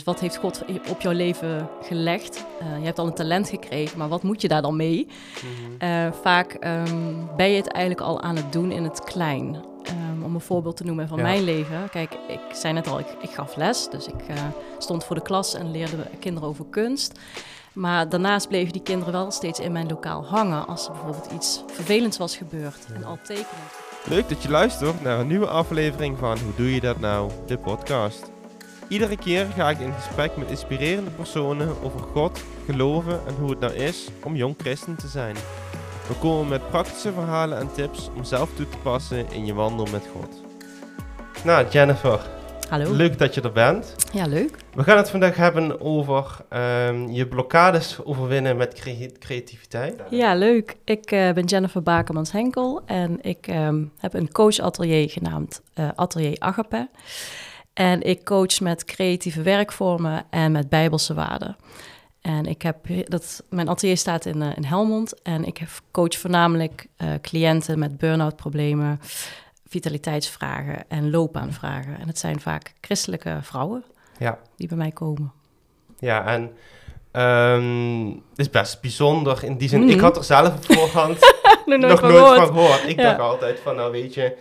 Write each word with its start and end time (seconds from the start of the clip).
Dus 0.00 0.08
wat 0.08 0.20
heeft 0.20 0.36
God 0.36 0.64
op 0.88 1.00
jouw 1.00 1.12
leven 1.12 1.68
gelegd? 1.82 2.44
Uh, 2.62 2.78
je 2.78 2.84
hebt 2.84 2.98
al 2.98 3.06
een 3.06 3.14
talent 3.14 3.48
gekregen, 3.48 3.98
maar 3.98 4.08
wat 4.08 4.22
moet 4.22 4.40
je 4.40 4.48
daar 4.48 4.62
dan 4.62 4.76
mee? 4.76 5.06
uh, 5.78 6.12
vaak 6.22 6.56
um, 6.64 7.28
ben 7.36 7.50
je 7.50 7.56
het 7.56 7.68
eigenlijk 7.68 8.06
al 8.06 8.20
aan 8.20 8.36
het 8.36 8.52
doen 8.52 8.72
in 8.72 8.84
het 8.84 9.04
klein. 9.04 9.54
Um, 9.54 10.22
om 10.22 10.34
een 10.34 10.40
voorbeeld 10.40 10.76
te 10.76 10.84
noemen 10.84 11.08
van 11.08 11.16
ja. 11.16 11.22
mijn 11.22 11.42
leven. 11.42 11.90
Kijk, 11.90 12.12
ik 12.28 12.40
zei 12.52 12.72
net 12.72 12.88
al, 12.88 12.98
ik, 12.98 13.06
ik 13.20 13.30
gaf 13.30 13.56
les. 13.56 13.88
Dus 13.90 14.06
ik 14.06 14.28
uh, 14.30 14.36
stond 14.78 15.04
voor 15.04 15.16
de 15.16 15.22
klas 15.22 15.54
en 15.54 15.70
leerde 15.70 15.96
kinderen 16.18 16.48
over 16.48 16.64
kunst. 16.70 17.18
Maar 17.72 18.08
daarnaast 18.08 18.48
bleven 18.48 18.72
die 18.72 18.82
kinderen 18.82 19.12
wel 19.12 19.30
steeds 19.30 19.60
in 19.60 19.72
mijn 19.72 19.88
lokaal 19.88 20.24
hangen. 20.24 20.66
Als 20.66 20.86
er 20.86 20.92
bijvoorbeeld 20.92 21.32
iets 21.32 21.62
vervelends 21.66 22.18
was 22.18 22.36
gebeurd. 22.36 22.86
En 22.94 23.04
al 23.04 23.18
tekenen. 23.22 23.46
Leuk 24.04 24.28
dat 24.28 24.42
je 24.42 24.50
luistert 24.50 25.02
naar 25.02 25.18
een 25.18 25.26
nieuwe 25.26 25.48
aflevering 25.48 26.18
van 26.18 26.38
Hoe 26.38 26.54
doe 26.56 26.74
je 26.74 26.80
dat 26.80 27.00
nou? 27.00 27.30
De 27.46 27.58
podcast. 27.58 28.30
Iedere 28.90 29.16
keer 29.16 29.46
ga 29.46 29.70
ik 29.70 29.78
in 29.78 29.92
gesprek 29.92 30.36
met 30.36 30.50
inspirerende 30.50 31.10
personen 31.10 31.68
over 31.82 32.00
God, 32.00 32.44
geloven 32.66 33.20
en 33.26 33.34
hoe 33.34 33.50
het 33.50 33.60
nou 33.60 33.72
is 33.72 34.08
om 34.22 34.36
jong 34.36 34.54
christen 34.58 34.96
te 34.96 35.06
zijn. 35.06 35.34
We 36.08 36.14
komen 36.20 36.48
met 36.48 36.68
praktische 36.70 37.12
verhalen 37.12 37.58
en 37.58 37.72
tips 37.72 38.10
om 38.16 38.24
zelf 38.24 38.50
toe 38.54 38.68
te 38.68 38.76
passen 38.78 39.32
in 39.32 39.46
je 39.46 39.54
wandel 39.54 39.86
met 39.92 40.02
God. 40.12 40.42
Nou, 41.44 41.68
Jennifer. 41.68 42.20
Hallo. 42.68 42.92
Leuk 42.92 43.18
dat 43.18 43.34
je 43.34 43.40
er 43.40 43.52
bent. 43.52 43.94
Ja, 44.12 44.26
leuk. 44.26 44.56
We 44.74 44.82
gaan 44.82 44.96
het 44.96 45.10
vandaag 45.10 45.36
hebben 45.36 45.80
over 45.80 46.36
um, 46.88 47.10
je 47.10 47.26
blokkades 47.26 48.04
overwinnen 48.04 48.56
met 48.56 48.74
cre 48.74 49.12
creativiteit. 49.18 50.02
Ja, 50.10 50.34
leuk. 50.34 50.76
Ik 50.84 51.12
uh, 51.12 51.32
ben 51.32 51.44
Jennifer 51.44 51.82
Bakermans-Henkel 51.82 52.82
en 52.86 53.18
ik 53.22 53.46
um, 53.48 53.92
heb 53.98 54.14
een 54.14 54.32
coachatelier 54.32 55.10
genaamd 55.10 55.62
uh, 55.74 55.88
Atelier 55.94 56.36
Agape. 56.38 56.88
En 57.80 58.02
ik 58.02 58.24
coach 58.24 58.60
met 58.60 58.84
creatieve 58.84 59.42
werkvormen 59.42 60.24
en 60.30 60.52
met 60.52 60.68
bijbelse 60.68 61.14
waarden. 61.14 61.56
En 62.20 62.46
ik 62.46 62.62
heb 62.62 62.76
dat, 63.04 63.42
mijn 63.50 63.68
atelier 63.68 63.96
staat 63.96 64.24
in, 64.24 64.40
uh, 64.40 64.56
in 64.56 64.64
Helmond 64.64 65.22
en 65.22 65.44
ik 65.44 65.60
coach 65.90 66.18
voornamelijk 66.18 66.86
uh, 66.98 67.08
cliënten 67.20 67.78
met 67.78 67.98
burn-out 67.98 68.36
problemen, 68.36 69.00
vitaliteitsvragen 69.68 70.84
en 70.88 71.10
loopbaanvragen. 71.10 71.98
En 71.98 72.06
het 72.06 72.18
zijn 72.18 72.40
vaak 72.40 72.74
christelijke 72.80 73.38
vrouwen 73.42 73.84
ja. 74.18 74.38
die 74.56 74.68
bij 74.68 74.76
mij 74.76 74.90
komen. 74.90 75.32
Ja, 75.98 76.26
en 76.26 76.42
um, 77.22 78.08
het 78.08 78.38
is 78.38 78.50
best 78.50 78.80
bijzonder 78.80 79.44
in 79.44 79.56
die 79.56 79.68
zin. 79.68 79.82
Mm. 79.82 79.88
Ik 79.88 80.00
had 80.00 80.16
er 80.16 80.24
zelf 80.24 80.54
op 80.54 80.64
voorhand 80.64 81.18
nog 81.66 81.78
nooit, 81.78 82.00
van, 82.00 82.12
nooit 82.12 82.38
van 82.38 82.46
gehoord. 82.46 82.88
Ik 82.88 82.96
ja. 82.96 83.02
dacht 83.02 83.20
altijd 83.20 83.60
van, 83.60 83.76
nou 83.76 83.92
weet 83.92 84.14
je, 84.14 84.36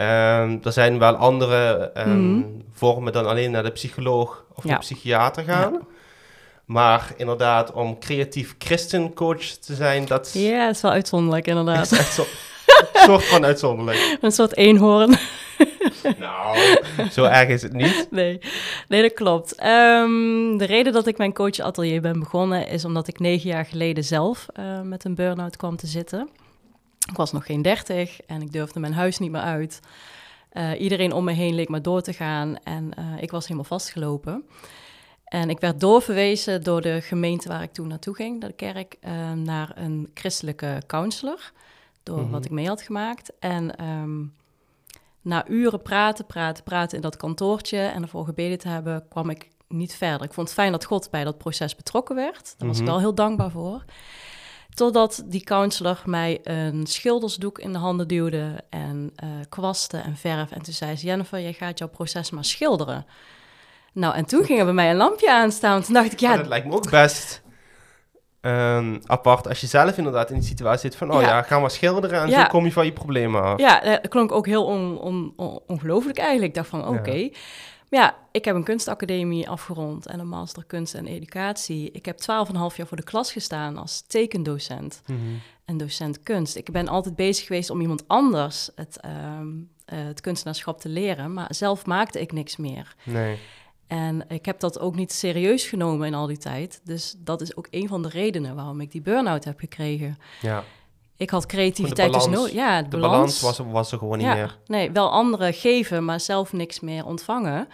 Um, 0.00 0.60
er 0.64 0.72
zijn 0.72 0.98
wel 0.98 1.14
andere 1.14 1.90
um, 1.96 2.18
mm. 2.18 2.62
vormen 2.72 3.12
dan 3.12 3.26
alleen 3.26 3.50
naar 3.50 3.62
de 3.62 3.70
psycholoog 3.70 4.44
of 4.54 4.64
ja. 4.64 4.72
de 4.72 4.78
psychiater 4.78 5.44
gaan. 5.44 5.72
Ja. 5.72 5.80
Maar 6.64 7.12
inderdaad, 7.16 7.72
om 7.72 7.98
creatief 7.98 8.54
christencoach 8.58 9.44
te 9.44 9.74
zijn, 9.74 10.04
dat... 10.04 10.30
Ja, 10.34 10.66
dat 10.66 10.74
is 10.74 10.82
wel 10.82 10.90
uitzonderlijk, 10.90 11.46
inderdaad. 11.46 11.92
Is 11.92 12.14
zo, 12.14 12.22
een 12.92 13.00
soort 13.00 13.24
van 13.24 13.44
uitzonderlijk. 13.44 14.18
Een 14.20 14.32
soort 14.32 14.56
eenhoorn. 14.56 15.16
nou, 16.18 16.58
zo 17.10 17.24
erg 17.24 17.48
is 17.48 17.62
het 17.62 17.72
niet. 17.72 18.08
Nee, 18.10 18.40
nee 18.88 19.02
dat 19.02 19.12
klopt. 19.12 19.64
Um, 19.64 20.58
de 20.58 20.64
reden 20.64 20.92
dat 20.92 21.06
ik 21.06 21.18
mijn 21.18 21.32
coachatelier 21.32 22.00
ben 22.00 22.18
begonnen... 22.18 22.68
is 22.68 22.84
omdat 22.84 23.08
ik 23.08 23.18
negen 23.18 23.50
jaar 23.50 23.64
geleden 23.64 24.04
zelf 24.04 24.46
uh, 24.58 24.80
met 24.80 25.04
een 25.04 25.14
burn-out 25.14 25.56
kwam 25.56 25.76
te 25.76 25.86
zitten... 25.86 26.28
Ik 27.10 27.16
was 27.16 27.32
nog 27.32 27.46
geen 27.46 27.62
dertig 27.62 28.20
en 28.20 28.42
ik 28.42 28.52
durfde 28.52 28.80
mijn 28.80 28.92
huis 28.92 29.18
niet 29.18 29.30
meer 29.30 29.40
uit. 29.40 29.80
Uh, 30.52 30.80
iedereen 30.80 31.12
om 31.12 31.24
me 31.24 31.32
heen 31.32 31.54
leek 31.54 31.68
maar 31.68 31.82
door 31.82 32.00
te 32.00 32.12
gaan 32.12 32.56
en 32.62 32.90
uh, 32.98 33.22
ik 33.22 33.30
was 33.30 33.42
helemaal 33.42 33.64
vastgelopen. 33.64 34.44
En 35.24 35.50
ik 35.50 35.60
werd 35.60 35.80
doorverwezen 35.80 36.62
door 36.62 36.80
de 36.80 37.00
gemeente 37.00 37.48
waar 37.48 37.62
ik 37.62 37.72
toen 37.72 37.88
naartoe 37.88 38.14
ging, 38.14 38.40
de 38.40 38.52
kerk, 38.52 38.96
uh, 39.00 39.32
naar 39.32 39.72
een 39.74 40.10
christelijke 40.14 40.82
counselor. 40.86 41.52
Door 42.02 42.16
mm 42.16 42.22
-hmm. 42.22 42.32
wat 42.32 42.44
ik 42.44 42.50
mee 42.50 42.66
had 42.66 42.82
gemaakt. 42.82 43.32
En 43.38 43.84
um, 43.84 44.34
na 45.22 45.48
uren 45.48 45.82
praten, 45.82 46.26
praten, 46.26 46.64
praten 46.64 46.96
in 46.96 47.02
dat 47.02 47.16
kantoortje 47.16 47.78
en 47.78 48.02
ervoor 48.02 48.24
gebeden 48.24 48.58
te 48.58 48.68
hebben, 48.68 49.08
kwam 49.08 49.30
ik 49.30 49.48
niet 49.68 49.94
verder. 49.94 50.26
Ik 50.26 50.32
vond 50.32 50.48
het 50.48 50.56
fijn 50.56 50.72
dat 50.72 50.84
God 50.84 51.10
bij 51.10 51.24
dat 51.24 51.38
proces 51.38 51.76
betrokken 51.76 52.14
werd. 52.14 52.54
Daar 52.58 52.68
was 52.68 52.68
mm 52.68 52.70
-hmm. 52.70 52.80
ik 52.80 52.86
wel 52.86 52.98
heel 52.98 53.14
dankbaar 53.14 53.50
voor. 53.50 53.84
Totdat 54.78 55.22
die 55.26 55.44
counselor 55.44 56.02
mij 56.04 56.40
een 56.42 56.86
schildersdoek 56.86 57.58
in 57.58 57.72
de 57.72 57.78
handen 57.78 58.08
duwde 58.08 58.64
en 58.70 59.12
uh, 59.24 59.30
kwasten 59.48 60.04
en 60.04 60.16
verf. 60.16 60.50
En 60.50 60.62
toen 60.62 60.74
zei 60.74 60.96
ze, 60.96 61.06
Jennifer, 61.06 61.40
jij 61.40 61.52
gaat 61.52 61.78
jouw 61.78 61.88
proces 61.88 62.30
maar 62.30 62.44
schilderen. 62.44 63.06
Nou, 63.92 64.14
en 64.14 64.24
toen 64.24 64.44
ging 64.44 64.58
er 64.58 64.64
bij 64.64 64.74
mij 64.74 64.90
een 64.90 64.96
lampje 64.96 65.32
aanstaan. 65.32 65.82
Toen 65.82 65.94
dacht 65.94 66.12
ik, 66.12 66.20
ja... 66.20 66.36
dat 66.36 66.46
lijkt 66.46 66.66
me 66.66 66.74
ook 66.74 66.90
best 66.90 67.42
um, 68.40 69.00
apart 69.06 69.48
als 69.48 69.60
je 69.60 69.66
zelf 69.66 69.96
inderdaad 69.96 70.30
in 70.30 70.38
die 70.38 70.48
situatie 70.48 70.90
zit 70.90 70.98
van... 70.98 71.12
oh 71.12 71.20
ja, 71.20 71.28
ja 71.28 71.42
ga 71.42 71.58
maar 71.58 71.70
schilderen 71.70 72.20
en 72.20 72.28
ja. 72.28 72.42
zo 72.42 72.48
kom 72.48 72.64
je 72.64 72.72
van 72.72 72.84
je 72.84 72.92
problemen 72.92 73.42
af. 73.42 73.58
Ja, 73.58 73.80
dat 73.80 74.08
klonk 74.08 74.32
ook 74.32 74.46
heel 74.46 74.64
on, 74.64 74.98
on, 74.98 75.32
on, 75.36 75.60
ongelooflijk 75.66 76.18
eigenlijk. 76.18 76.48
Ik 76.48 76.54
dacht 76.54 76.68
van, 76.68 76.88
oké... 76.88 76.98
Okay. 76.98 77.34
Maar 77.88 78.00
ja, 78.00 78.16
ik 78.30 78.44
heb 78.44 78.54
een 78.54 78.64
kunstacademie 78.64 79.48
afgerond 79.48 80.06
en 80.06 80.20
een 80.20 80.28
master 80.28 80.64
kunst 80.64 80.94
en 80.94 81.06
educatie. 81.06 81.90
Ik 81.90 82.04
heb 82.04 82.20
12,5 82.20 82.26
jaar 82.76 82.86
voor 82.86 82.96
de 82.96 83.02
klas 83.02 83.32
gestaan 83.32 83.76
als 83.76 84.00
tekendocent 84.00 85.02
mm 85.06 85.16
-hmm. 85.16 85.40
en 85.64 85.76
docent 85.76 86.22
kunst. 86.22 86.56
Ik 86.56 86.70
ben 86.72 86.88
altijd 86.88 87.16
bezig 87.16 87.46
geweest 87.46 87.70
om 87.70 87.80
iemand 87.80 88.08
anders 88.08 88.70
het, 88.74 89.00
um, 89.38 89.70
uh, 89.92 89.98
het 90.04 90.20
kunstenaarschap 90.20 90.80
te 90.80 90.88
leren, 90.88 91.32
maar 91.32 91.54
zelf 91.54 91.86
maakte 91.86 92.20
ik 92.20 92.32
niks 92.32 92.56
meer. 92.56 92.94
Nee. 93.04 93.38
En 93.86 94.24
ik 94.28 94.44
heb 94.44 94.60
dat 94.60 94.78
ook 94.78 94.94
niet 94.94 95.12
serieus 95.12 95.66
genomen 95.66 96.06
in 96.06 96.14
al 96.14 96.26
die 96.26 96.38
tijd. 96.38 96.80
Dus 96.84 97.14
dat 97.18 97.40
is 97.40 97.56
ook 97.56 97.66
een 97.70 97.88
van 97.88 98.02
de 98.02 98.08
redenen 98.08 98.54
waarom 98.54 98.80
ik 98.80 98.90
die 98.90 99.00
burn-out 99.00 99.44
heb 99.44 99.58
gekregen. 99.58 100.18
Ja. 100.40 100.64
Ik 101.18 101.30
had 101.30 101.46
creativiteit 101.46 102.10
balans, 102.10 102.30
dus 102.30 102.36
nodig. 102.38 102.52
Ja, 102.52 102.82
de, 102.82 102.88
de 102.88 102.96
balans, 102.96 103.40
balans 103.40 103.58
was, 103.58 103.66
was, 103.72 103.92
er 103.92 103.98
gewoon 103.98 104.18
niet 104.18 104.26
ja, 104.26 104.34
meer. 104.34 104.58
Nee, 104.66 104.90
wel 104.90 105.10
anderen 105.10 105.54
geven, 105.54 106.04
maar 106.04 106.20
zelf 106.20 106.52
niks 106.52 106.80
meer 106.80 107.06
ontvangen. 107.06 107.68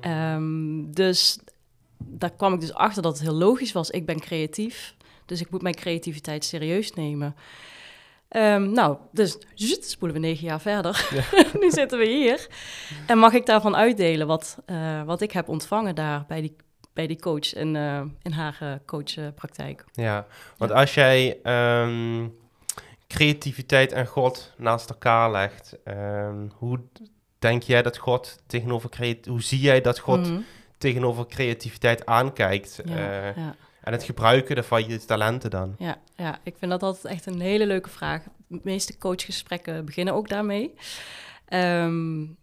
Um, 0.00 0.92
dus 0.92 1.38
daar 1.98 2.30
kwam 2.30 2.54
ik 2.54 2.60
dus 2.60 2.74
achter 2.74 3.02
dat 3.02 3.12
het 3.12 3.22
heel 3.22 3.36
logisch 3.36 3.72
was. 3.72 3.90
Ik 3.90 4.06
ben 4.06 4.20
creatief, 4.20 4.94
dus 5.26 5.40
ik 5.40 5.50
moet 5.50 5.62
mijn 5.62 5.74
creativiteit 5.74 6.44
serieus 6.44 6.92
nemen. 6.92 7.36
Um, 8.28 8.72
nou, 8.72 8.96
dus 9.12 9.38
zut, 9.54 9.84
spoelen 9.84 10.20
we 10.20 10.26
negen 10.26 10.46
jaar 10.46 10.60
verder. 10.60 11.08
Ja. 11.10 11.42
nu 11.60 11.70
zitten 11.70 11.98
we 11.98 12.06
hier. 12.06 12.48
En 13.06 13.18
mag 13.18 13.32
ik 13.32 13.46
daarvan 13.46 13.76
uitdelen 13.76 14.26
wat, 14.26 14.58
uh, 14.66 15.02
wat 15.02 15.20
ik 15.20 15.32
heb 15.32 15.48
ontvangen 15.48 15.94
daar 15.94 16.24
bij 16.28 16.40
die, 16.40 16.56
bij 16.92 17.06
die 17.06 17.18
coach 17.18 17.54
in, 17.54 17.74
uh, 17.74 18.00
in 18.22 18.32
haar 18.32 18.58
uh, 18.62 18.72
coachpraktijk. 18.86 19.84
Ja, 19.92 20.26
want 20.56 20.70
ja. 20.70 20.76
als 20.76 20.94
jij 20.94 21.38
um, 21.82 22.34
creativiteit 23.06 23.92
en 23.92 24.06
God 24.06 24.52
naast 24.56 24.90
elkaar 24.90 25.30
legt, 25.30 25.76
um, 25.84 26.50
hoe 26.54 26.80
denk 27.38 27.62
jij 27.62 27.82
dat 27.82 27.96
God 27.96 28.42
tegenover 28.46 28.88
creativiteit, 28.88 29.32
hoe 29.32 29.42
zie 29.42 29.60
jij 29.60 29.80
dat 29.80 29.98
God 29.98 30.18
mm 30.18 30.24
-hmm. 30.24 30.44
tegenover 30.78 31.26
creativiteit 31.26 32.06
aankijkt? 32.06 32.80
Ja, 32.84 32.96
uh, 32.96 33.36
ja. 33.36 33.56
En 33.80 33.92
het 33.92 34.02
gebruiken 34.02 34.64
van 34.64 34.88
je 34.88 35.04
talenten 35.04 35.50
dan? 35.50 35.74
Ja, 35.78 35.98
ja, 36.16 36.38
ik 36.42 36.54
vind 36.58 36.70
dat 36.70 36.82
altijd 36.82 37.14
echt 37.14 37.26
een 37.26 37.40
hele 37.40 37.66
leuke 37.66 37.88
vraag. 37.88 38.22
De 38.46 38.60
meeste 38.62 38.98
coachgesprekken 38.98 39.84
beginnen 39.84 40.14
ook 40.14 40.28
daarmee. 40.28 40.74
Um, 41.48 42.36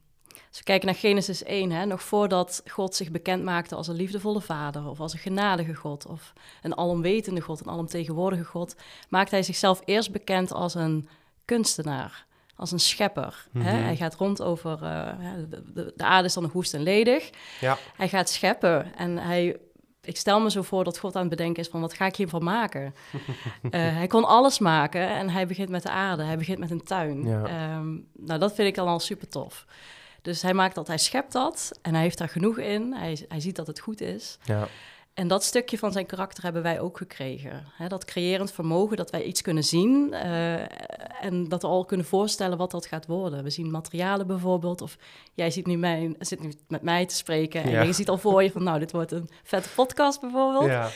als 0.52 0.60
we 0.60 0.66
kijken 0.66 0.86
naar 0.86 0.96
Genesis 0.96 1.44
1, 1.44 1.72
hè, 1.72 1.86
nog 1.86 2.02
voordat 2.02 2.64
God 2.66 2.96
zich 2.96 3.12
bekend 3.12 3.44
maakte 3.44 3.76
als 3.76 3.88
een 3.88 3.96
liefdevolle 3.96 4.42
vader, 4.42 4.90
of 4.90 5.00
als 5.00 5.14
een 5.14 5.20
genadige 5.20 5.74
God, 5.74 6.06
of 6.06 6.34
een 6.62 6.78
alomwetende 6.78 7.42
God, 7.42 7.60
een 7.60 7.72
alomtegenwoordige 7.72 8.44
God, 8.44 8.76
maakte 9.10 9.36
hij 9.36 9.44
zichzelf 9.44 9.82
eerst 9.86 10.12
bekend 10.12 10.54
als 10.54 10.76
een 10.76 11.08
kunstenaar, 11.46 12.26
als 12.56 12.72
een 12.72 12.80
schepper. 12.80 13.48
Mm 13.52 13.62
-hmm. 13.62 13.72
hè? 13.72 13.78
Hij 13.78 13.96
gaat 13.96 14.16
rond 14.16 14.42
over, 14.42 14.72
uh, 14.84 15.10
de, 15.50 15.64
de, 15.74 15.94
de, 15.96 16.04
aarde 16.04 16.28
is 16.28 16.34
dan 16.34 16.44
nog 16.44 16.52
woest 16.52 16.74
en 16.74 16.84
ledig. 16.84 17.30
Ja. 17.60 17.78
Hij 17.96 18.10
gaat 18.10 18.30
scheppen 18.30 18.96
en 18.96 19.18
hij 19.18 19.58
ik 20.04 20.18
stel 20.18 20.42
me 20.42 20.52
zo 20.52 20.62
voor 20.62 20.84
dat 20.84 20.97
God 20.97 21.16
aan 21.16 21.22
het 21.22 21.30
bedenken 21.30 21.64
is 21.64 21.70
van 21.70 21.82
wat 21.82 21.94
ga 21.94 22.06
ik 22.06 22.16
hiervan 22.16 22.44
maken? 22.44 22.96
uh, 23.14 23.72
hij 24.00 24.08
kon 24.08 24.26
alles 24.26 24.59
maken 24.59 25.08
en 25.08 25.30
hij 25.30 25.47
begint 25.47 25.70
met 25.70 25.84
de 25.84 25.90
aarde, 25.90 26.24
hij 26.24 26.38
begint 26.38 26.59
met 26.59 26.72
een 26.72 26.84
tuin. 26.84 27.24
Ja. 27.28 27.76
Um, 27.78 28.08
nou, 28.14 28.40
dat 28.40 28.54
vind 28.54 28.68
ik 28.68 28.76
dan 28.76 28.88
al 28.88 29.00
super 29.00 29.28
tof. 29.28 29.66
Dus 30.22 30.41
hij 30.41 30.53
maakt 30.53 30.76
dat, 30.76 30.88
hij 30.88 30.97
schept 30.97 31.32
dat 31.32 31.72
en 31.82 31.94
hij 31.94 32.03
heeft 32.03 32.18
daar 32.18 32.29
genoeg 32.29 32.58
in. 32.58 32.94
Hij, 32.94 33.26
hij 33.28 33.40
ziet 33.40 33.56
dat 33.56 33.68
het 33.68 33.79
goed 33.79 34.02
is. 34.02 34.38
Ja. 34.44 34.68
En 35.14 35.28
dat 35.28 35.44
stukje 35.44 35.78
van 35.78 35.91
zijn 35.91 36.06
karakter 36.06 36.44
hebben 36.44 36.62
wij 36.62 36.79
ook 36.79 36.97
gekregen. 36.97 37.66
Dat 37.88 38.06
creërend 38.06 38.52
vermogen, 38.52 38.97
dat 38.97 39.09
wij 39.09 39.23
iets 39.23 39.41
kunnen 39.41 39.64
zien 39.64 40.09
uh, 40.14 40.59
en 41.23 41.50
dat 41.50 41.62
we 41.62 41.68
al 41.68 41.85
kunnen 41.85 42.06
voorstellen 42.06 42.58
wat 42.58 42.72
dat 42.72 42.85
gaat 42.85 43.06
worden. 43.06 43.44
We 43.44 43.50
zien 43.50 43.72
materialen 43.72 44.28
bijvoorbeeld, 44.28 44.82
of 44.82 44.97
jij 45.34 45.52
ziet 45.52 45.66
nu 45.66 45.78
mij, 45.78 46.16
zit 46.20 46.40
nu 46.40 46.53
met 46.68 46.82
mij 46.82 47.06
te 47.06 47.16
spreken 47.16 47.64
en 47.64 47.70
ja. 47.70 47.82
je 47.82 47.94
ziet 47.94 48.09
al 48.09 48.18
voor 48.18 48.44
je 48.44 48.52
van, 48.52 48.64
nou, 48.64 48.79
dit 48.79 48.91
wordt 48.91 49.12
een 49.12 49.29
vette 49.44 49.70
podcast 49.70 50.22
bijvoorbeeld. 50.22 50.66
Ja. 50.66 50.90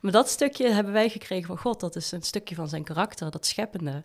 Maar 0.00 0.12
dat 0.12 0.28
stukje 0.28 0.70
hebben 0.70 0.92
wij 0.92 1.08
gekregen 1.08 1.46
van 1.46 1.58
God. 1.58 1.80
Dat 1.80 1.96
is 1.96 2.12
een 2.12 2.22
stukje 2.22 2.54
van 2.54 2.68
zijn 2.68 2.84
karakter, 2.84 3.30
dat 3.30 3.46
scheppende. 3.46 4.02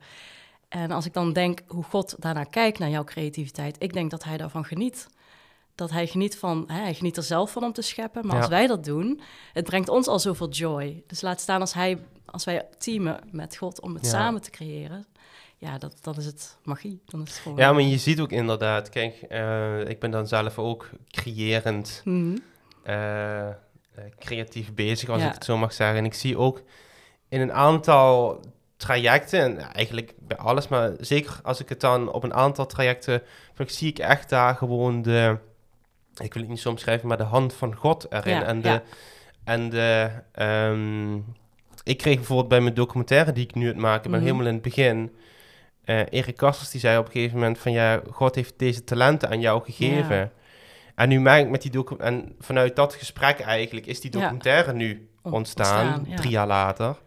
En 0.69 0.91
als 0.91 1.05
ik 1.05 1.13
dan 1.13 1.33
denk 1.33 1.61
hoe 1.67 1.83
God 1.83 2.15
daarnaar 2.19 2.49
kijkt, 2.49 2.79
naar 2.79 2.89
jouw 2.89 3.03
creativiteit, 3.03 3.75
ik 3.79 3.93
denk 3.93 4.11
dat 4.11 4.23
hij 4.23 4.37
daarvan 4.37 4.65
geniet. 4.65 5.07
dat 5.75 5.91
hij 5.91 6.07
geniet 6.07 6.37
van, 6.37 6.63
hè, 6.67 6.81
hij 6.81 6.93
geniet 6.93 7.17
er 7.17 7.23
zelf 7.23 7.51
van 7.51 7.63
om 7.63 7.73
te 7.73 7.81
scheppen. 7.81 8.27
Maar 8.27 8.37
als 8.37 8.47
wij 8.47 8.67
dat 8.67 8.83
doen, 8.83 9.21
het 9.53 9.65
brengt 9.65 9.89
ons 9.89 10.07
al 10.07 10.19
zoveel 10.19 10.49
joy. 10.49 11.03
Dus 11.07 11.21
laat 11.21 11.41
staan 11.41 11.61
als, 11.61 11.73
hij, 11.73 11.97
als 12.25 12.43
wij 12.43 12.67
teamen 12.77 13.19
met 13.31 13.57
God 13.57 13.81
om 13.81 13.93
het 13.93 14.05
samen 14.07 14.41
te 14.41 14.49
creëren. 14.49 15.05
Ja, 15.57 15.77
dat, 15.77 15.97
dat 16.01 16.17
is 16.17 16.25
het 16.25 16.57
magie. 16.63 17.01
Dan 17.05 17.21
is 17.21 17.29
het 17.29 17.37
gewoon... 17.37 17.57
Ja, 17.57 17.73
maar 17.73 17.81
je 17.81 17.97
ziet 17.97 18.19
ook 18.19 18.31
inderdaad, 18.31 18.89
kijk, 18.89 19.25
uh, 19.29 19.89
ik 19.89 19.99
ben 19.99 20.11
dan 20.11 20.27
zelf 20.27 20.59
ook 20.59 20.89
creërend, 21.09 22.01
mm 22.03 22.37
creatief 24.19 24.73
bezig, 24.73 25.09
als 25.09 25.23
ik 25.23 25.33
het 25.33 25.45
zo 25.45 25.57
mag 25.57 25.73
zeggen. 25.73 25.97
En 25.97 26.05
ik 26.05 26.13
zie 26.13 26.37
ook 26.37 26.61
in 27.29 27.41
een 27.41 27.53
aantal 27.53 28.41
trajecten, 28.77 29.39
en 29.39 29.73
eigenlijk 29.73 30.13
bij 30.19 30.37
alles, 30.37 30.67
maar 30.67 30.91
zeker 30.99 31.39
als 31.43 31.59
ik 31.59 31.69
het 31.69 31.81
dan 31.81 32.11
op 32.11 32.23
een 32.23 32.33
aantal 32.33 32.65
trajecten, 32.65 33.21
zie 33.71 33.89
ik 33.89 33.99
echt 33.99 34.29
daar 34.29 34.55
gewoon 34.55 35.01
de 35.01 35.37
ik 36.23 36.33
wil 36.33 36.41
het 36.41 36.51
niet 36.51 36.59
zo 36.59 36.69
omschrijven, 36.69 37.07
maar 37.07 37.17
de 37.17 37.23
hand 37.23 37.53
van 37.53 37.75
God 37.75 38.11
erin. 38.11 38.43
en 38.43 38.61
de, 38.61 38.81
en 39.43 39.69
de 39.69 40.09
ehm, 40.31 41.15
ik 41.83 41.97
kreeg 41.97 42.15
bijvoorbeeld 42.15 42.47
bij 42.47 42.61
mijn 42.61 42.73
documentaire 42.73 43.31
die 43.31 43.43
ik 43.43 43.55
nu 43.55 43.67
het 43.67 43.77
maken 43.77 44.11
ben, 44.11 44.19
mhm. 44.19 44.29
helemaal 44.29 44.47
in 44.47 44.53
het 44.53 44.63
begin. 44.63 45.15
Uh, 45.85 45.99
Erik 46.09 46.37
Kasters 46.37 46.69
die 46.69 46.79
zei 46.79 46.97
op 46.97 47.05
een 47.05 47.11
gegeven 47.11 47.37
moment 47.37 47.57
van 47.57 47.71
ja, 47.71 48.01
God 48.11 48.35
heeft 48.35 48.53
deze 48.57 48.83
talenten 48.83 49.29
aan 49.29 49.39
jou 49.39 49.63
gegeven. 49.63 50.31
En 50.95 51.09
nu 51.09 51.19
merk 51.19 51.43
ik 51.43 51.49
met 51.49 51.61
die 51.61 51.71
documentaire, 51.71 52.25
en 52.25 52.35
vanuit 52.39 52.75
dat 52.75 52.93
gesprek 52.93 53.39
eigenlijk 53.39 53.85
is 53.85 54.01
die 54.01 54.11
documentaire 54.11 54.73
nu 54.73 55.09
ontstaan, 55.21 56.07
drie 56.15 56.29
jaar 56.29 56.47
later. 56.47 56.97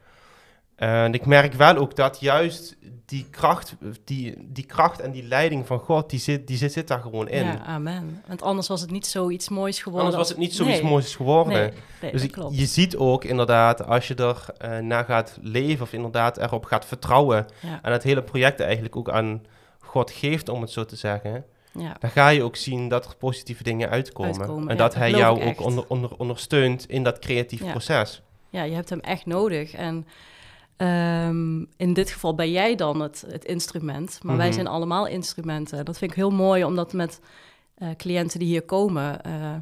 En 0.78 1.14
ik 1.14 1.26
merk 1.26 1.54
wel 1.54 1.76
ook 1.76 1.96
dat 1.96 2.20
juist 2.20 2.76
die 3.04 3.26
kracht, 3.30 3.76
die, 4.04 4.36
die 4.52 4.64
kracht 4.64 5.00
en 5.00 5.10
die 5.10 5.22
leiding 5.22 5.66
van 5.66 5.78
God, 5.78 6.10
die 6.10 6.18
zit, 6.18 6.46
die 6.46 6.56
zit, 6.56 6.72
zit 6.72 6.88
daar 6.88 7.00
gewoon 7.00 7.28
in. 7.28 7.44
Ja, 7.44 7.58
amen. 7.64 8.22
Want 8.26 8.42
anders 8.42 8.68
was 8.68 8.80
het 8.80 8.90
niet 8.90 9.06
zoiets 9.06 9.48
moois 9.48 9.82
geworden. 9.82 10.04
Anders 10.04 10.22
was 10.22 10.28
het 10.28 10.38
niet 10.38 10.54
zoiets 10.54 10.80
moois 10.80 11.16
geworden. 11.16 11.72
Nee, 12.00 12.12
dus 12.12 12.26
je 12.50 12.66
ziet 12.66 12.96
ook 12.96 13.24
inderdaad, 13.24 13.86
als 13.86 14.08
je 14.08 14.14
er 14.14 14.44
uh, 14.64 14.78
naar 14.78 15.04
gaat 15.04 15.38
leven 15.42 15.82
of 15.82 15.92
inderdaad 15.92 16.36
erop 16.38 16.64
gaat 16.64 16.84
vertrouwen 16.84 17.46
en 17.82 17.92
het 17.92 18.02
hele 18.02 18.22
project 18.22 18.60
eigenlijk 18.60 18.96
ook 18.96 19.10
aan 19.10 19.42
God 19.78 20.10
geeft, 20.10 20.48
om 20.48 20.60
het 20.60 20.70
zo 20.70 20.84
te 20.84 20.96
zeggen, 20.96 21.44
ja. 21.72 21.96
dan 21.98 22.10
ga 22.10 22.28
je 22.28 22.42
ook 22.42 22.56
zien 22.56 22.88
dat 22.88 23.04
er 23.04 23.16
positieve 23.16 23.62
dingen 23.62 23.90
uitkomen. 23.90 24.68
en 24.68 24.76
dat 24.76 24.94
hij 24.94 25.10
jou 25.10 25.42
ook 25.44 25.60
onder, 25.60 25.84
onder, 25.88 26.10
ondersteunt 26.16 26.88
in 26.88 27.02
dat 27.02 27.18
creatief 27.18 27.70
proces. 27.70 28.22
Ja, 28.50 28.62
je 28.62 28.74
hebt 28.74 28.90
hem 28.90 29.00
echt 29.00 29.26
nodig. 29.26 29.72
En 29.72 30.06
Ehm, 30.78 31.64
in 31.76 31.92
dit 31.92 32.10
geval 32.10 32.34
ben 32.34 32.50
jij 32.50 32.74
dan 32.74 33.00
het, 33.00 33.24
het 33.30 33.44
instrument, 33.44 34.20
maar 34.22 34.36
wij 34.36 34.46
mhm. 34.46 34.54
zijn 34.54 34.66
allemaal 34.66 35.06
instrumenten. 35.06 35.84
Dat 35.84 35.98
vind 35.98 36.10
ik 36.10 36.16
heel 36.16 36.30
mooi, 36.30 36.64
omdat 36.64 36.92
met 36.92 37.20
uh, 37.78 37.88
cliënten 37.96 38.38
die 38.38 38.48
hier 38.48 38.62
komen, 38.62 39.20
uh, 39.26 39.54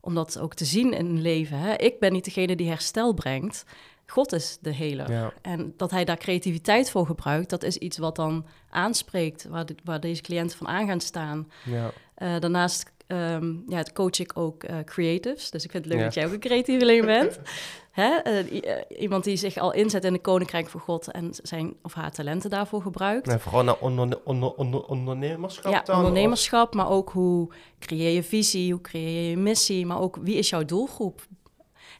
om 0.00 0.14
dat 0.14 0.38
ook 0.38 0.54
te 0.54 0.64
zien 0.64 0.92
in 0.92 1.06
hun 1.06 1.20
leven. 1.20 1.58
Hè? 1.58 1.74
Ik 1.74 1.98
ben 1.98 2.12
niet 2.12 2.24
degene 2.24 2.56
die 2.56 2.68
herstel 2.68 3.12
brengt. 3.12 3.64
God 4.06 4.32
is 4.32 4.58
de 4.60 4.74
heler. 4.74 5.34
En 5.42 5.74
dat 5.76 5.90
hij 5.90 6.04
daar 6.04 6.16
creativiteit 6.16 6.90
voor 6.90 7.06
gebruikt, 7.06 7.50
dat 7.50 7.62
is 7.62 7.76
iets 7.76 7.98
wat 7.98 8.16
dan 8.16 8.46
aanspreekt, 8.70 9.44
waar, 9.44 9.66
waar 9.84 10.00
deze 10.00 10.22
cliënten 10.22 10.58
van 10.58 10.68
aan 10.68 10.86
gaan 10.86 11.00
staan. 11.00 11.50
Ja. 11.64 11.90
Uh, 12.18 12.40
daarnaast 12.40 12.91
um, 13.12 13.64
ja, 13.68 13.82
coach 13.94 14.18
ik 14.18 14.30
ook 14.34 14.64
uh, 14.64 14.76
creatives. 14.84 15.50
Dus 15.50 15.64
ik 15.64 15.70
vind 15.70 15.84
het 15.84 15.94
leuk 15.94 16.02
dat 16.02 16.14
jij 16.14 16.26
ook 16.26 16.32
een 16.32 16.40
creatieveling 16.40 17.04
bent. 17.04 17.38
Hè? 17.92 18.44
Uh, 18.44 18.82
iemand 18.98 19.24
die 19.24 19.36
zich 19.36 19.56
al 19.56 19.72
inzet 19.72 20.04
in 20.04 20.12
de 20.12 20.20
koninkrijk 20.20 20.68
van 20.68 20.80
God 20.80 21.10
en 21.10 21.30
zijn 21.42 21.74
of 21.82 21.94
haar 21.94 22.10
talenten 22.10 22.50
daarvoor 22.50 22.82
gebruikt. 22.82 23.26
Nee, 23.26 23.38
vooral 23.38 23.64
naar 23.64 23.78
onder, 23.78 24.20
onder, 24.24 24.54
onder, 24.54 24.84
ondernemerschap. 24.84 25.72
Ja, 25.72 25.96
ondernemerschap, 25.96 26.74
maar 26.74 26.88
ook 26.88 27.10
hoe 27.10 27.52
creëer 27.78 28.14
je 28.14 28.22
visie, 28.22 28.72
hoe 28.72 28.80
creëer 28.80 29.30
je 29.30 29.36
missie, 29.36 29.86
maar 29.86 30.00
ook 30.00 30.18
wie 30.20 30.36
is 30.36 30.48
jouw 30.48 30.64
doelgroep? 30.64 31.26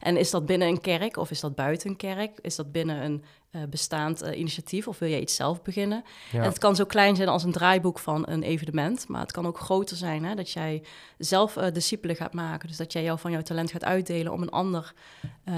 En 0.03 0.17
is 0.17 0.31
dat 0.31 0.45
binnen 0.45 0.67
een 0.67 0.81
kerk 0.81 1.17
of 1.17 1.31
is 1.31 1.39
dat 1.39 1.55
buiten 1.55 1.89
een 1.89 1.95
kerk? 1.95 2.39
Is 2.41 2.55
dat 2.55 2.71
binnen 2.71 3.03
een 3.03 3.23
uh, 3.51 3.61
bestaand 3.69 4.23
uh, 4.23 4.37
initiatief 4.37 4.87
of 4.87 4.99
wil 4.99 5.09
je 5.09 5.21
iets 5.21 5.35
zelf 5.35 5.61
beginnen? 5.61 6.03
En 6.31 6.41
het 6.41 6.57
kan 6.57 6.75
zo 6.75 6.85
klein 6.85 7.15
zijn 7.15 7.27
als 7.27 7.43
een 7.43 7.51
draaiboek 7.51 7.99
van 7.99 8.23
een 8.27 8.43
evenement, 8.43 9.07
maar 9.07 9.21
het 9.21 9.31
kan 9.31 9.47
ook 9.47 9.59
groter 9.59 9.97
zijn 9.97 10.25
hè? 10.25 10.35
dat 10.35 10.51
jij 10.51 10.83
zelf 11.17 11.55
uh, 11.55 11.65
discipelen 11.73 12.15
gaat 12.15 12.33
maken. 12.33 12.67
Dus 12.67 12.77
dat 12.77 12.93
jij 12.93 13.03
jou 13.03 13.19
van 13.19 13.31
jouw 13.31 13.41
talent 13.41 13.71
gaat 13.71 13.83
uitdelen 13.83 14.31
om 14.31 14.41
een 14.41 14.49
ander 14.49 14.93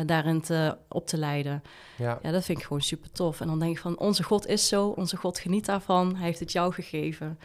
daarin 0.05 0.41
te, 0.41 0.77
op 0.89 1.07
te 1.07 1.17
leiden. 1.17 1.63
Ja. 1.97 2.19
ja, 2.21 2.31
dat 2.31 2.45
vind 2.45 2.57
ik 2.57 2.63
gewoon 2.63 2.81
super 2.81 3.11
tof. 3.11 3.41
En 3.41 3.47
dan 3.47 3.59
denk 3.59 3.71
ik 3.71 3.81
van 3.81 3.99
onze 3.99 4.23
God 4.23 4.47
is 4.47 4.67
zo, 4.67 4.87
onze 4.87 5.17
God 5.17 5.39
geniet 5.39 5.65
daarvan, 5.65 6.15
hij 6.15 6.25
heeft 6.25 6.39
het 6.39 6.51
jou 6.51 6.73
gegeven. 6.73 7.39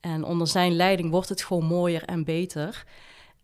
En 0.00 0.24
onder 0.24 0.46
zijn 0.46 0.72
leiding 0.72 1.10
wordt 1.10 1.28
het 1.28 1.42
gewoon 1.42 1.64
mooier 1.64 2.04
en 2.04 2.24
beter. 2.24 2.84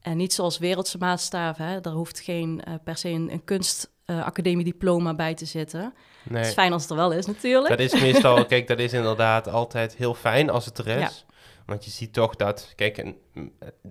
En 0.01 0.17
niet 0.17 0.33
zoals 0.33 0.59
wereldse 0.59 0.99
maatstaven, 0.99 1.65
hè? 1.65 1.81
daar 1.81 1.93
hoeft 1.93 2.21
geen 2.21 2.63
per 2.85 2.97
se 2.97 3.09
een, 3.09 3.33
een 3.33 3.45
kunst 3.45 3.91
uh, 4.11 4.25
academiediploma 4.25 5.15
bij 5.15 5.35
te 5.35 5.45
zitten. 5.45 5.95
Nee. 6.23 6.39
Het 6.39 6.47
is 6.47 6.53
fijn 6.53 6.73
als 6.73 6.83
het 6.83 6.91
er 6.91 6.97
wel 6.97 7.13
is, 7.13 7.27
natuurlijk. 7.27 7.69
Dat 7.69 7.93
is 7.93 8.01
meestal, 8.01 8.47
kijk, 8.47 8.67
dat 8.67 8.79
is 8.79 8.93
inderdaad 8.93 9.49
altijd 9.49 9.97
heel 9.97 10.15
fijn 10.15 10.51
als 10.51 10.65
het 10.65 10.79
er 10.79 10.87
is. 10.87 11.25
Want 11.67 11.85
je 11.85 11.91
ziet 11.91 12.13
toch 12.13 12.37
dat, 12.37 12.73
kijk, 12.77 12.99
en, 12.99 13.17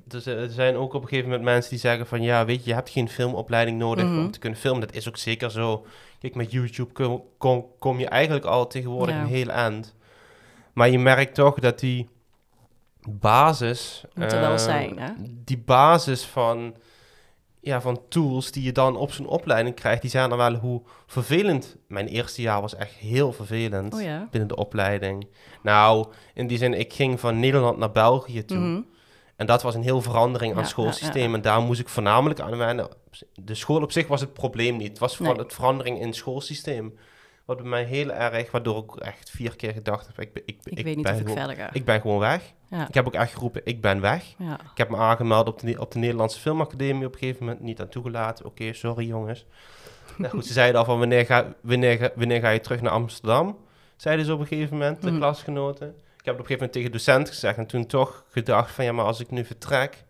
er 0.09 0.49
zijn 0.49 0.75
ook 0.75 0.93
op 0.93 1.01
een 1.01 1.07
gegeven 1.07 1.29
moment 1.29 1.47
mensen 1.47 1.69
die 1.69 1.79
zeggen 1.79 2.07
van, 2.07 2.21
ja, 2.21 2.45
weet 2.45 2.63
je, 2.63 2.69
je 2.69 2.75
hebt 2.75 2.89
geen 2.89 3.09
filmopleiding 3.09 3.77
nodig 3.77 4.05
mhm. 4.05 4.19
om 4.19 4.31
te 4.31 4.39
kunnen 4.39 4.59
filmen. 4.59 4.81
Dat 4.81 4.95
is 4.95 5.07
ook 5.07 5.17
zeker 5.17 5.51
zo. 5.51 5.85
Kijk, 6.19 6.35
met 6.35 6.51
YouTube 6.51 6.93
kom, 6.93 7.23
kom, 7.37 7.65
kom 7.79 7.99
je 7.99 8.07
eigenlijk 8.07 8.45
al 8.45 8.67
tegenwoordig 8.67 9.15
een 9.15 9.25
heel 9.25 9.47
eind. 9.47 9.95
Maar 10.73 10.89
je 10.89 10.99
merkt 10.99 11.35
toch 11.35 11.59
dat 11.59 11.79
die 11.79 12.09
basis... 13.07 14.03
Moet 14.13 14.31
er 14.31 14.39
wel 14.39 14.59
zijn, 14.59 14.99
hè? 14.99 15.11
Die 15.43 15.57
basis 15.57 16.23
van 16.25 16.75
ja, 17.61 17.81
van 17.81 18.01
tools 18.09 18.51
die 18.51 18.63
je 18.63 18.71
dan 18.71 18.95
op 18.95 19.11
zo'n 19.11 19.27
opleiding 19.27 19.75
krijgt, 19.75 20.01
die 20.01 20.09
zijn 20.09 20.29
dan 20.29 20.37
wel 20.37 20.53
hoe 20.53 20.81
vervelend. 21.07 21.77
Mijn 21.87 22.07
eerste 22.07 22.41
jaar 22.41 22.61
was 22.61 22.75
echt 22.75 22.93
heel 22.93 23.33
vervelend 23.33 23.93
oh 23.93 24.01
ja. 24.01 24.27
binnen 24.31 24.49
de 24.49 24.55
opleiding. 24.55 25.27
Nou, 25.63 26.07
in 26.33 26.47
die 26.47 26.57
zin, 26.57 26.73
ik 26.73 26.93
ging 26.93 27.19
van 27.19 27.39
Nederland 27.39 27.77
naar 27.77 27.91
België 27.91 28.45
toe. 28.45 28.57
Mhm. 28.57 28.81
En 29.35 29.45
dat 29.45 29.61
was 29.61 29.75
een 29.75 29.83
heel 29.83 30.01
verandering 30.01 30.51
aan 30.53 30.59
het 30.59 30.67
schoolsysteem. 30.67 31.33
en 31.33 31.41
daar 31.41 31.61
moest 31.61 31.79
ik 31.79 31.89
voornamelijk 31.89 32.39
aan 32.39 32.57
wennen. 32.57 32.87
De 33.33 33.55
school 33.55 33.81
op 33.81 33.91
zich 33.91 34.07
was 34.07 34.21
het 34.21 34.33
probleem 34.33 34.77
niet. 34.77 34.89
Het 34.89 34.99
was 34.99 35.17
vooral 35.17 35.37
het 35.37 35.53
verandering 35.53 35.99
in 35.99 36.07
het 36.07 36.15
schoolsysteem. 36.15 36.97
Wat 37.45 37.57
bij 37.57 37.65
mij 37.65 37.83
heel 37.83 38.11
erg, 38.11 38.51
waardoor 38.51 38.83
ik 38.83 38.95
echt 38.95 39.29
vier 39.29 39.55
keer 39.55 39.73
gedacht 39.73 40.07
heb, 40.07 40.19
ik, 40.19 40.29
ik, 40.33 40.43
ik, 40.45 40.77
ik 40.77 40.83
weet 40.83 40.95
niet 40.95 41.05
ben 41.05 41.13
of 41.13 41.19
ik 41.19 41.27
verder 41.27 41.55
ga. 41.55 41.69
Ik 41.73 41.85
ben 41.85 42.01
gewoon 42.01 42.19
weg. 42.19 42.53
Ja. 42.69 42.87
Ik 42.87 42.93
heb 42.93 43.07
ook 43.07 43.13
echt 43.13 43.33
geroepen, 43.33 43.61
ik 43.63 43.81
ben 43.81 44.01
weg. 44.01 44.33
Ja. 44.37 44.53
Ik 44.53 44.77
heb 44.77 44.89
me 44.89 44.97
aangemeld 44.97 45.47
op 45.47 45.59
de, 45.59 45.79
op 45.79 45.91
de 45.91 45.99
Nederlandse 45.99 46.39
Filmacademie 46.39 47.05
op 47.05 47.13
een 47.13 47.19
gegeven 47.19 47.45
moment, 47.45 47.61
niet 47.61 47.81
aan 47.81 47.89
toegelaten. 47.89 48.45
Oké, 48.45 48.73
sorry 48.73 49.07
jongens. 49.07 49.45
nou 50.17 50.31
goed, 50.31 50.45
ze 50.45 50.53
zeiden 50.53 50.79
al 50.79 50.85
van, 50.85 50.99
wanneer 50.99 51.25
ga, 51.25 51.53
wanneer, 51.61 52.11
wanneer 52.15 52.39
ga 52.39 52.49
je 52.49 52.59
terug 52.59 52.81
naar 52.81 52.91
Amsterdam? 52.91 53.57
Zeiden 53.95 54.25
ze 54.25 54.33
op 54.33 54.39
een 54.39 54.47
gegeven 54.47 54.77
moment, 54.77 55.01
de 55.01 55.11
mm. 55.11 55.17
klasgenoten. 55.17 55.87
Ik 55.87 56.25
heb 56.25 56.33
op 56.33 56.39
een 56.39 56.45
gegeven 56.45 56.53
moment 56.53 56.71
tegen 56.71 56.91
de 56.91 56.97
docent 56.97 57.29
gezegd 57.29 57.57
en 57.57 57.67
toen 57.67 57.85
toch 57.85 58.23
gedacht 58.29 58.71
van, 58.71 58.85
ja, 58.85 58.91
maar 58.91 59.05
als 59.05 59.19
ik 59.19 59.31
nu 59.31 59.45
vertrek, 59.45 60.03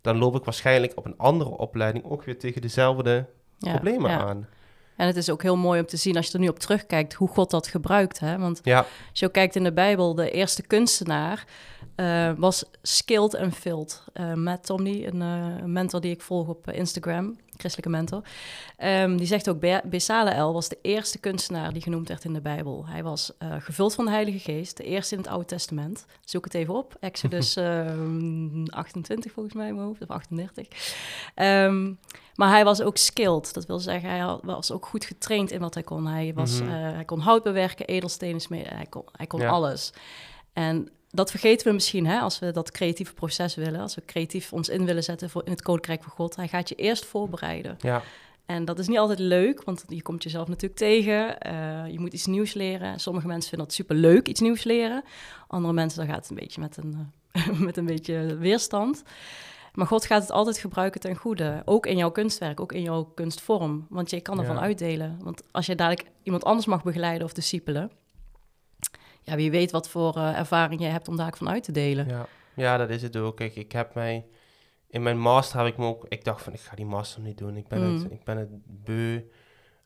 dan 0.00 0.18
loop 0.18 0.36
ik 0.36 0.44
waarschijnlijk 0.44 0.92
op 0.96 1.04
een 1.04 1.16
andere 1.16 1.50
opleiding 1.50 2.04
ook 2.04 2.24
weer 2.24 2.38
tegen 2.38 2.60
dezelfde 2.60 3.26
problemen 3.58 4.10
aan. 4.10 4.48
En 4.98 5.06
het 5.06 5.16
is 5.16 5.30
ook 5.30 5.42
heel 5.42 5.56
mooi 5.56 5.80
om 5.80 5.86
te 5.86 5.96
zien 5.96 6.16
als 6.16 6.26
je 6.26 6.32
er 6.32 6.38
nu 6.38 6.48
op 6.48 6.58
terugkijkt 6.58 7.12
hoe 7.12 7.28
God 7.28 7.50
dat 7.50 7.66
gebruikt. 7.66 8.18
Hè? 8.18 8.38
Want 8.38 8.60
ja. 8.62 8.78
als 9.10 9.18
je 9.18 9.30
kijkt 9.30 9.56
in 9.56 9.64
de 9.64 9.72
Bijbel, 9.72 10.14
de 10.14 10.30
eerste 10.30 10.62
kunstenaar 10.62 11.46
uh, 11.96 12.30
was 12.36 12.64
skilled 12.82 13.34
en 13.34 13.52
filled. 13.52 14.04
Uh, 14.14 14.34
Matt 14.34 14.66
Tomney, 14.66 15.06
een, 15.06 15.20
uh, 15.20 15.64
mentor 15.64 16.00
die 16.00 16.10
ik 16.10 16.20
volg 16.20 16.48
op 16.48 16.70
Instagram, 16.70 17.36
christelijke 17.58 17.90
mentor. 17.90 18.22
Um, 18.84 19.16
die 19.16 19.26
zegt 19.26 19.48
ook, 19.48 19.60
Be 19.60 19.82
Bezalel 19.84 20.52
was 20.52 20.68
de 20.68 20.78
eerste 20.82 21.18
kunstenaar 21.18 21.72
die 21.72 21.82
genoemd 21.82 22.08
werd 22.08 22.24
in 22.24 22.32
de 22.32 22.40
Bijbel. 22.40 22.86
Hij 22.86 23.02
was 23.02 23.32
gevuld 23.38 23.94
van 23.94 24.04
de 24.04 24.10
Heilige 24.10 24.38
Geest, 24.38 24.76
de 24.76 24.84
eerste 24.84 25.14
in 25.14 25.20
het 25.20 25.30
Oude 25.30 25.44
Testament. 25.44 26.06
Zoek 26.24 26.44
het 26.44 26.54
even 26.54 26.74
op, 26.74 26.96
Exodus 27.00 27.56
28 28.68 29.32
volgens 29.32 29.54
mij, 29.54 29.72
mijn 29.72 29.86
hoofd, 29.86 30.02
of 30.02 30.08
38. 30.08 30.66
Um, 30.66 30.72
ehm, 31.34 31.94
maar 32.34 32.50
hij 32.50 32.64
was 32.64 32.82
ook 32.82 32.96
skilled. 32.96 33.54
Dat 33.54 33.66
wil 33.66 33.78
zeggen, 33.78 34.10
hij 34.10 34.38
was 34.42 34.72
ook 34.72 34.86
goed 34.86 35.04
getraind 35.04 35.50
in 35.50 35.60
wat 35.60 35.74
hij 35.74 35.82
kon. 35.82 36.06
Hij, 36.06 36.32
was, 36.34 36.60
mm 36.60 36.68
hij 36.68 37.04
kon 37.04 37.20
hout 37.20 37.42
bewerken, 37.42 37.86
edelstenen 37.86 38.40
smeden, 38.40 38.76
hij 38.76 38.86
kon, 38.86 39.04
hij 39.12 39.26
kon 39.26 39.46
alles. 39.46 39.92
En 40.52 40.88
dat 41.10 41.30
vergeten 41.30 41.66
we 41.66 41.72
misschien 41.72 42.06
hè, 42.06 42.20
als 42.20 42.38
we 42.38 42.50
dat 42.50 42.70
creatieve 42.70 43.14
proces 43.14 43.54
willen. 43.54 43.80
Als 43.80 43.94
we 43.94 44.04
creatief 44.04 44.52
ons 44.52 44.68
in 44.68 44.84
willen 44.84 45.04
zetten 45.04 45.30
voor 45.30 45.44
in 45.44 45.50
het 45.50 45.62
koninkrijk 45.62 46.02
van 46.02 46.12
God. 46.12 46.36
Hij 46.36 46.48
gaat 46.48 46.68
je 46.68 46.74
eerst 46.74 47.04
voorbereiden. 47.04 47.76
Ja. 47.80 48.02
En 48.46 48.64
dat 48.64 48.78
is 48.78 48.88
niet 48.88 48.98
altijd 48.98 49.18
leuk, 49.18 49.64
want 49.64 49.84
je 49.88 50.02
komt 50.02 50.22
jezelf 50.22 50.48
natuurlijk 50.48 50.80
tegen. 50.80 51.36
Uh, 51.46 51.92
je 51.92 52.00
moet 52.00 52.12
iets 52.12 52.26
nieuws 52.26 52.54
leren. 52.54 53.00
Sommige 53.00 53.26
mensen 53.26 53.48
vinden 53.48 53.66
het 53.66 53.76
super 53.76 53.96
leuk, 53.96 54.28
iets 54.28 54.40
nieuws 54.40 54.64
leren. 54.64 55.04
Andere 55.46 55.74
mensen, 55.74 55.98
dan 55.98 56.08
gaat 56.08 56.20
het 56.20 56.30
een 56.30 56.36
beetje 56.36 56.60
met 56.60 56.76
een, 56.76 57.12
uh, 57.32 57.60
met 57.68 57.76
een 57.76 57.86
beetje 57.86 58.36
weerstand. 58.36 59.02
Maar 59.72 59.86
God 59.86 60.04
gaat 60.04 60.22
het 60.22 60.30
altijd 60.30 60.58
gebruiken 60.58 61.00
ten 61.00 61.16
goede. 61.16 61.62
Ook 61.64 61.86
in 61.86 61.96
jouw 61.96 62.10
kunstwerk, 62.10 62.60
ook 62.60 62.72
in 62.72 62.82
jouw 62.82 63.04
kunstvorm. 63.14 63.86
Want 63.88 64.10
je 64.10 64.20
kan 64.20 64.38
ervan 64.38 64.58
uitdelen. 64.58 65.18
Want 65.22 65.42
als 65.50 65.66
je 65.66 65.74
dadelijk 65.74 66.08
iemand 66.22 66.44
anders 66.44 66.66
mag 66.66 66.82
begeleiden 66.82 67.26
of 67.26 67.32
discipelen... 67.32 67.90
Ja, 69.28 69.36
wie 69.36 69.50
weet 69.50 69.70
wat 69.70 69.88
voor 69.88 70.16
uh, 70.16 70.38
ervaring 70.38 70.80
jij 70.80 70.90
hebt 70.90 71.08
om 71.08 71.16
daar 71.16 71.32
van 71.36 71.48
uit 71.48 71.62
te 71.64 71.72
delen. 71.72 72.08
Ja. 72.08 72.26
ja, 72.54 72.76
dat 72.76 72.90
is 72.90 73.02
het 73.02 73.16
ook. 73.16 73.36
Kijk, 73.36 73.56
ik 73.56 73.72
heb 73.72 73.94
mij 73.94 74.26
in 74.88 75.02
mijn 75.02 75.18
master 75.18 75.58
heb 75.58 75.66
ik 75.66 75.76
me 75.76 75.86
ook, 75.86 76.04
ik 76.08 76.24
dacht 76.24 76.42
van, 76.42 76.52
ik 76.52 76.60
ga 76.60 76.76
die 76.76 76.84
master 76.86 77.20
niet 77.22 77.38
doen, 77.38 77.56
ik 77.56 77.68
ben, 77.68 77.82
het, 77.82 78.04
Mm. 78.04 78.10
ik 78.10 78.24
ben 78.24 78.36
het 78.36 78.48
beu. 78.84 79.20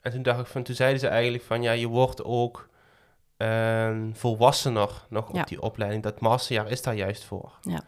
En 0.00 0.12
toen 0.12 0.22
dacht 0.22 0.40
ik 0.40 0.46
van, 0.46 0.62
toen 0.62 0.74
zeiden 0.74 1.00
ze 1.00 1.06
eigenlijk 1.08 1.44
van, 1.44 1.62
ja, 1.62 1.72
je 1.72 1.86
wordt 1.86 2.24
ook 2.24 2.68
ehm, 3.36 4.12
volwassener 4.12 4.90
nog 5.08 5.32
Ja. 5.34 5.40
op 5.40 5.46
die 5.46 5.62
opleiding. 5.62 6.02
Dat 6.02 6.20
masterjaar 6.20 6.70
is 6.70 6.82
daar 6.82 6.94
juist 6.94 7.24
voor. 7.24 7.52
Ja. 7.60 7.80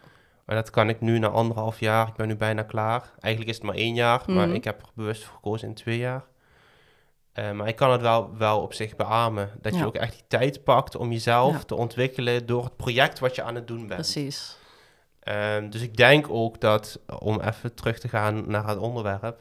Maar 0.45 0.57
dat 0.57 0.71
kan 0.71 0.89
ik 0.89 1.01
nu 1.01 1.19
na 1.19 1.29
anderhalf 1.29 1.81
jaar, 1.81 2.09
ik 2.09 2.15
ben 2.15 2.29
nu 2.29 2.37
bijna 2.37 2.63
klaar. 2.63 3.13
Eigenlijk 3.21 3.53
is 3.55 3.57
het 3.59 3.67
maar 3.67 3.75
één 3.75 3.95
jaar, 3.95 4.23
maar 4.27 4.47
Mhm. 4.47 4.57
ik 4.57 4.65
heb 4.65 4.81
er 4.83 4.89
bewust 4.95 5.25
voor 5.25 5.35
gekozen 5.35 5.69
in 5.69 5.75
twee 5.75 5.99
jaar. 5.99 6.25
Eh, 7.35 7.51
maar 7.51 7.69
ik 7.69 7.77
kan 7.77 7.93
het 7.93 8.01
wel, 8.01 8.37
wel 8.37 8.61
op 8.61 8.73
zich 8.75 8.97
beamen. 8.97 9.51
Dat 9.61 9.77
je 9.77 9.87
ook 9.87 9.95
echt 9.95 10.13
die 10.13 10.25
tijd 10.29 10.65
pakt 10.65 10.97
om 10.97 11.13
jezelf 11.13 11.53
Ja. 11.53 11.59
te 11.63 11.75
ontwikkelen 11.75 12.47
door 12.47 12.65
het 12.65 12.77
project 12.77 13.19
wat 13.19 13.35
je 13.35 13.43
aan 13.43 13.55
het 13.55 13.67
doen 13.67 13.79
bent. 13.87 14.01
Precies. 14.01 14.57
Ehm, 15.21 15.71
dus 15.71 15.81
ik 15.83 15.97
denk 15.97 16.27
ook 16.31 16.61
dat, 16.61 17.01
om 17.19 17.41
even 17.41 17.75
terug 17.75 17.99
te 17.99 18.09
gaan 18.09 18.45
naar 18.51 18.67
het 18.69 18.79
onderwerp, 18.79 19.41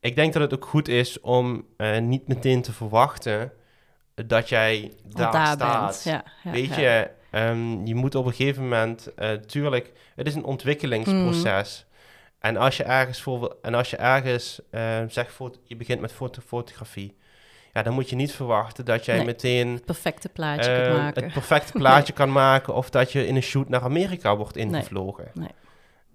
ik 0.00 0.16
denk 0.16 0.32
dat 0.32 0.42
het 0.42 0.54
ook 0.54 0.64
goed 0.66 0.88
is 0.88 1.20
om 1.20 1.66
eh, 1.76 1.98
niet 1.98 2.28
meteen 2.28 2.62
te 2.62 2.72
verwachten 2.72 3.52
dat 4.14 4.48
jij 4.48 4.92
daar, 5.04 5.32
daar 5.32 5.46
staat. 5.46 5.90
bent. 5.90 6.02
Ja, 6.02 6.24
ja, 6.44 6.50
Weet 6.50 6.74
je, 6.74 7.10
ehm, 7.30 7.86
je 7.86 7.94
moet 7.94 8.14
op 8.14 8.26
een 8.26 8.32
gegeven 8.32 8.62
moment, 8.62 9.14
eh 9.14 9.30
tuurlijk, 9.32 9.92
het 10.14 10.26
is 10.26 10.34
een 10.34 10.44
ontwikkelingsproces. 10.44 11.84
Mhm. 11.86 11.90
En 12.42 12.56
als 12.56 12.76
je 12.76 12.82
ergens 12.82 13.22
voor, 13.22 13.56
en 13.62 13.74
als 13.74 13.90
je 13.90 13.96
ergens, 13.96 14.60
eh, 14.70 14.98
zeg, 15.08 15.32
foto, 15.32 15.58
je 15.64 15.76
begint 15.76 16.00
met 16.00 16.12
foto, 16.12 16.40
fotografie, 16.46 17.16
ja, 17.72 17.82
dan 17.82 17.92
moet 17.94 18.10
je 18.10 18.16
niet 18.16 18.32
verwachten 18.32 18.84
dat 18.84 19.04
jij 19.04 19.16
Nee. 19.16 19.24
meteen 19.24 19.68
Het 19.72 19.84
perfecte 19.84 20.28
plaatje 20.28 20.70
eh, 20.70 20.82
kunt 20.82 20.96
maken. 20.98 21.22
het 21.24 21.32
perfecte 21.32 21.72
plaatje 21.72 22.12
kan 22.22 22.32
maken 22.32 22.74
of 22.74 22.90
dat 22.90 23.12
je 23.12 23.26
in 23.26 23.36
een 23.36 23.42
shoot 23.42 23.68
naar 23.68 23.82
Amerika 23.82 24.36
wordt 24.36 24.56
ingevlogen. 24.56 25.30
Nee. 25.34 25.48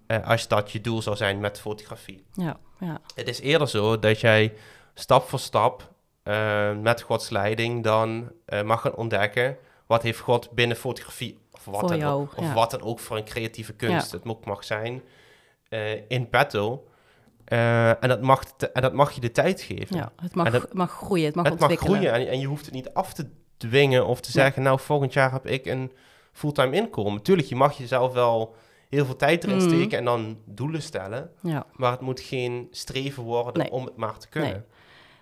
Eh, 0.07 0.27
als 0.27 0.47
dat 0.47 0.71
je 0.71 0.81
doel 0.81 1.01
zou 1.01 1.15
zijn 1.15 1.39
met 1.39 1.59
fotografie. 1.59 2.23
Ja, 2.33 2.57
ja. 2.79 2.99
Het 3.15 3.27
is 3.27 3.39
eerder 3.39 3.67
zo 3.69 3.99
dat 3.99 4.19
jij 4.19 4.53
stap 4.93 5.29
voor 5.29 5.39
stap 5.39 5.91
eh, 6.23 6.71
met 6.75 7.01
Gods 7.01 7.29
leiding 7.29 7.83
dan 7.83 8.31
eh, 8.45 8.61
mag 8.61 8.81
gaan 8.81 8.95
ontdekken 8.95 9.57
wat 9.85 10.01
heeft 10.03 10.19
God 10.19 10.51
binnen 10.51 10.77
fotografie 10.77 11.37
of 11.51 11.65
wat, 11.65 11.79
Voor 11.79 11.89
dan, 11.89 11.97
jou, 11.97 12.21
ook, 12.21 12.37
of 12.37 12.43
ja. 12.45 12.53
wat 12.53 12.71
dan 12.71 12.81
ook 12.81 12.99
voor 12.99 13.17
een 13.17 13.25
creatieve 13.25 13.73
kunst 13.73 14.11
Ja. 14.11 14.17
het 14.17 14.27
ook 14.27 14.45
mag 14.45 14.63
zijn 14.63 15.01
eh, 15.69 16.09
in 16.09 16.29
petto. 16.29 16.87
Eh, 17.45 17.89
en, 18.03 18.09
dat 18.09 18.21
mag 18.21 18.43
te- 18.57 18.71
en 18.71 18.81
dat 18.81 18.93
mag 18.93 19.11
je 19.11 19.21
de 19.21 19.31
tijd 19.31 19.61
geven. 19.61 19.95
ja. 19.97 20.11
Het 20.21 20.35
mag, 20.35 20.51
dat- 20.51 20.73
mag 20.73 20.91
groeien, 20.91 21.25
het 21.25 21.35
mag 21.35 21.43
het 21.45 21.53
mag 21.53 21.61
ontwikkelen. 21.69 21.95
groeien 22.01 22.13
en, 22.27 22.27
en 22.33 22.39
je 22.39 22.45
hoeft 22.47 22.65
het 22.65 22.73
niet 22.73 22.93
af 22.93 23.13
te 23.13 23.27
dwingen 23.57 24.05
of 24.05 24.21
te 24.21 24.31
zeggen, 24.31 24.63
nou 24.63 24.79
volgend 24.79 25.13
jaar 25.13 25.31
heb 25.31 25.45
ik 25.47 25.65
een 25.65 25.91
fulltime 26.31 26.75
inkomen. 26.75 27.21
Tuurlijk, 27.21 27.47
je 27.47 27.55
mag 27.55 27.77
jezelf 27.77 28.13
wel 28.13 28.55
heel 28.89 29.05
veel 29.05 29.15
tijd 29.15 29.43
erin 29.43 29.57
Mhm. 29.57 29.67
steken 29.67 29.97
en 29.97 30.05
dan 30.05 30.37
doelen 30.45 30.81
stellen, 30.81 31.29
Ja. 31.41 31.65
maar 31.71 31.91
het 31.91 32.01
moet 32.01 32.19
geen 32.19 32.67
streven 32.71 33.23
worden 33.23 33.61
Nee. 33.61 33.71
om 33.71 33.85
het 33.85 33.95
maar 33.97 34.17
te 34.17 34.29
kunnen. 34.29 34.51
Nee. 34.51 34.61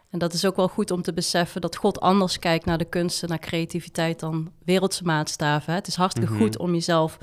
En 0.10 0.20
dat 0.20 0.34
is 0.34 0.46
ook 0.46 0.56
wel 0.56 0.68
goed 0.68 0.92
om 0.92 1.02
te 1.02 1.14
beseffen 1.14 1.62
dat 1.62 1.76
God 1.76 2.00
anders 2.00 2.40
kijkt 2.40 2.66
naar 2.66 2.78
de 2.78 2.86
kunsten, 2.90 3.30
naar 3.30 3.40
creativiteit 3.40 4.20
dan 4.20 4.52
wereldse 4.66 5.04
maatstaven. 5.04 5.74
Het 5.74 5.88
is 5.88 5.96
hartstikke 5.96 6.32
Mhm. 6.32 6.42
goed 6.42 6.58
om 6.58 6.74
jezelf 6.74 7.18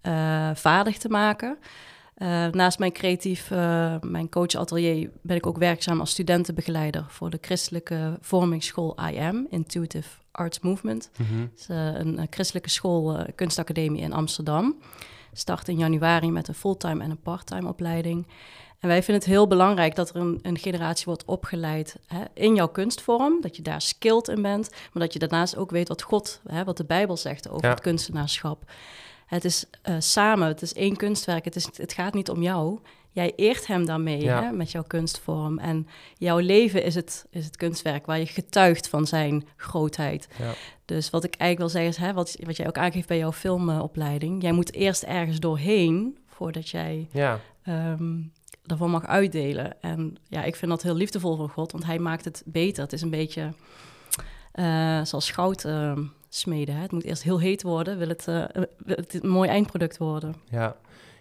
eh, 0.00 0.50
vaardig 0.54 0.98
te 0.98 1.08
maken. 1.08 1.58
Eh, 2.18 2.46
naast 2.46 2.78
mijn 2.78 2.92
creatief, 2.92 3.50
eh, 3.50 3.94
mijn 4.00 4.28
coach 4.28 4.54
atelier, 4.54 5.10
ben 5.22 5.36
ik 5.36 5.46
ook 5.46 5.58
werkzaam 5.58 6.00
als 6.00 6.10
studentenbegeleider 6.10 7.04
voor 7.08 7.30
de 7.30 7.38
christelijke 7.40 8.18
vormingsschool 8.20 8.98
IM, 9.08 9.46
Intuitive 9.50 10.08
Arts 10.30 10.60
Movement. 10.60 11.10
Mhm. 11.16 11.46
Is 11.56 11.68
eh, 11.68 11.94
een, 11.94 12.26
christelijke 12.30 12.70
school, 12.70 13.24
kunstacademie 13.34 14.02
in 14.02 14.12
Amsterdam. 14.12 14.76
Start 15.32 15.68
in 15.68 15.78
januari 15.78 16.30
met 16.30 16.48
een 16.48 16.54
fulltime 16.54 17.02
en 17.04 17.10
een 17.10 17.20
parttime 17.20 17.68
opleiding. 17.68 18.26
En 18.78 18.88
wij 18.88 19.02
vinden 19.02 19.22
het 19.22 19.32
heel 19.32 19.46
belangrijk 19.46 19.94
dat 19.94 20.08
er 20.08 20.16
een, 20.16 20.38
een 20.42 20.58
generatie 20.58 21.04
wordt 21.04 21.24
opgeleid 21.24 21.96
hè, 22.06 22.22
in 22.34 22.54
jouw 22.54 22.68
kunstvorm. 22.68 23.40
Dat 23.40 23.56
je 23.56 23.62
daar 23.62 23.82
skilled 23.82 24.28
in 24.28 24.42
bent. 24.42 24.70
Maar 24.92 25.02
dat 25.02 25.12
je 25.12 25.18
daarnaast 25.18 25.56
ook 25.56 25.70
weet 25.70 25.88
wat 25.88 26.02
God, 26.02 26.40
hè, 26.46 26.64
wat 26.64 26.76
de 26.76 26.84
Bijbel 26.84 27.16
zegt 27.16 27.48
over 27.48 27.64
Ja. 27.64 27.70
het 27.70 27.80
kunstenaarschap. 27.80 28.70
Het 29.28 29.44
is 29.44 29.64
eh, 29.82 29.94
samen, 29.98 30.48
het 30.48 30.62
is 30.62 30.74
één 30.74 30.96
kunstwerk. 30.96 31.44
Het, 31.44 31.56
is, 31.56 31.68
het 31.76 31.92
gaat 31.92 32.14
niet 32.14 32.30
om 32.30 32.42
jou. 32.42 32.78
Jij 33.12 33.32
eert 33.36 33.66
hem 33.66 33.86
daarmee 33.86 34.20
Ja. 34.22 34.42
hè, 34.42 34.52
met 34.52 34.70
jouw 34.70 34.82
kunstvorm. 34.86 35.58
En 35.58 35.86
jouw 36.18 36.38
leven 36.38 36.82
is 36.82 36.94
het, 36.94 37.26
is 37.30 37.44
het 37.44 37.56
kunstwerk 37.56 38.06
waar 38.06 38.18
je 38.18 38.26
getuigt 38.26 38.88
van 38.88 39.06
zijn 39.06 39.46
grootheid. 39.56 40.28
Ja. 40.38 40.52
Dus 40.84 41.10
wat 41.10 41.24
ik 41.24 41.34
eigenlijk 41.34 41.72
wil 41.72 41.82
zeggen 41.82 42.02
is, 42.02 42.08
hè, 42.08 42.14
wat, 42.14 42.36
wat 42.40 42.56
jij 42.56 42.66
ook 42.66 42.78
aangeeft 42.78 43.08
bij 43.08 43.18
jouw 43.18 43.32
filmopleiding. 43.32 44.42
Jij 44.42 44.52
moet 44.52 44.72
eerst 44.72 45.02
ergens 45.02 45.40
doorheen 45.40 46.18
voordat 46.26 46.68
jij 46.68 47.08
Ja, 47.12 47.40
ehm 47.62 48.16
daarvan 48.62 48.90
mag 48.90 49.06
uitdelen. 49.06 49.82
En 49.82 50.16
ja, 50.28 50.44
ik 50.44 50.56
vind 50.56 50.70
dat 50.70 50.82
heel 50.82 50.94
liefdevol 50.94 51.36
van 51.36 51.48
God, 51.48 51.72
want 51.72 51.84
hij 51.84 51.98
maakt 51.98 52.24
het 52.24 52.42
beter. 52.44 52.82
Het 52.82 52.92
is 52.92 53.02
een 53.02 53.10
beetje 53.10 53.52
eh, 54.52 55.04
zoals 55.04 55.30
goud 55.30 55.64
ehm, 55.64 56.04
smeden. 56.28 56.74
Hè? 56.74 56.82
Het 56.82 56.92
moet 56.92 57.04
eerst 57.04 57.22
heel 57.22 57.40
heet 57.40 57.62
worden, 57.62 57.98
wil 57.98 58.08
het, 58.08 58.28
eh, 58.28 58.44
wil 58.76 58.96
het 58.96 59.22
een 59.22 59.28
mooi 59.30 59.48
eindproduct 59.48 59.96
worden. 59.98 60.34
ja. 60.50 60.76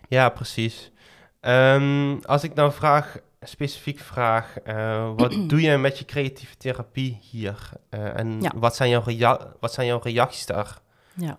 ja 0.09 0.29
precies. 0.29 0.91
Ehm, 1.39 2.17
als 2.21 2.43
ik 2.43 2.53
nou 2.53 2.71
vraag, 2.71 3.17
specifiek 3.41 3.99
vraag, 3.99 4.57
eh, 4.59 5.11
wat 5.15 5.37
doe 5.49 5.61
je 5.61 5.77
met 5.77 5.99
je 5.99 6.05
creatieve 6.05 6.57
therapie 6.57 7.17
hier? 7.21 7.69
Eh, 7.89 8.19
en 8.19 8.41
Ja. 8.41 8.51
wat, 8.55 8.75
zijn 8.75 8.89
jouw 8.89 9.01
rea- 9.05 9.53
wat 9.59 9.73
zijn 9.73 9.87
jouw 9.87 9.99
reacties 10.03 10.45
daarop? 10.45 10.81
Ja, 11.13 11.37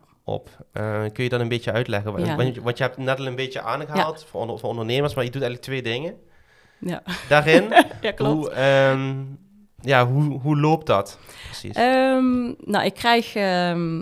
Eh, 0.73 1.05
kun 1.13 1.25
je 1.25 1.29
dat 1.31 1.41
een 1.41 1.49
beetje 1.49 1.73
uitleggen? 1.73 2.13
Want- 2.13 2.27
Ja. 2.27 2.37
Want, 2.37 2.55
je- 2.55 2.63
want 2.63 2.79
je 2.79 2.85
hebt 2.85 2.97
net 2.97 3.19
al 3.19 3.27
een 3.27 3.35
beetje 3.37 3.61
aangehaald 3.63 4.25
voor, 4.25 4.41
onder- 4.41 4.59
voor 4.59 4.69
ondernemers, 4.69 5.15
maar 5.15 5.25
je 5.25 5.31
doet 5.31 5.43
eigenlijk 5.43 5.71
twee 5.71 5.93
dingen. 5.95 6.15
ja. 6.79 7.03
Daarin, 7.29 7.69
ja 8.01 8.11
klopt. 8.13 8.21
hoe, 8.33 8.51
ehm, 8.51 9.25
ja, 9.83 10.07
hoe, 10.07 10.41
hoe 10.41 10.57
loopt 10.61 10.87
dat 10.87 11.19
precies? 11.45 11.75
Ehm, 11.75 12.43
nou, 12.65 12.85
ik 12.85 12.95
krijg, 12.95 13.35
ehm, 13.35 14.01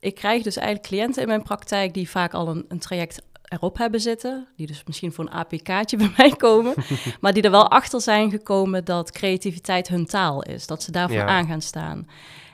ik 0.00 0.14
krijg 0.14 0.42
dus 0.42 0.56
eigenlijk 0.56 0.86
cliënten 0.86 1.22
in 1.22 1.28
mijn 1.28 1.42
praktijk 1.42 1.94
die 1.94 2.10
vaak 2.10 2.34
al 2.34 2.48
een, 2.48 2.64
een 2.68 2.78
traject 2.78 3.22
erop 3.42 3.78
hebben 3.78 4.00
zitten. 4.00 4.46
Die 4.56 4.66
dus 4.66 4.82
misschien 4.86 5.12
voor 5.12 5.24
een 5.24 5.32
APK'tje 5.32 5.96
bij 6.06 6.12
mij 6.16 6.30
komen. 6.30 6.74
maar 7.20 7.32
die 7.32 7.42
er 7.42 7.50
wel 7.50 7.70
achter 7.70 8.00
zijn 8.00 8.30
gekomen 8.30 8.84
dat 8.84 9.10
creativiteit 9.10 9.88
hun 9.88 10.06
taal 10.06 10.42
is. 10.42 10.66
Dat 10.66 10.82
ze 10.82 10.92
daarvoor 10.92 11.16
Ja. 11.16 11.26
aan 11.26 11.46
gaan 11.46 11.62
staan. 11.62 12.08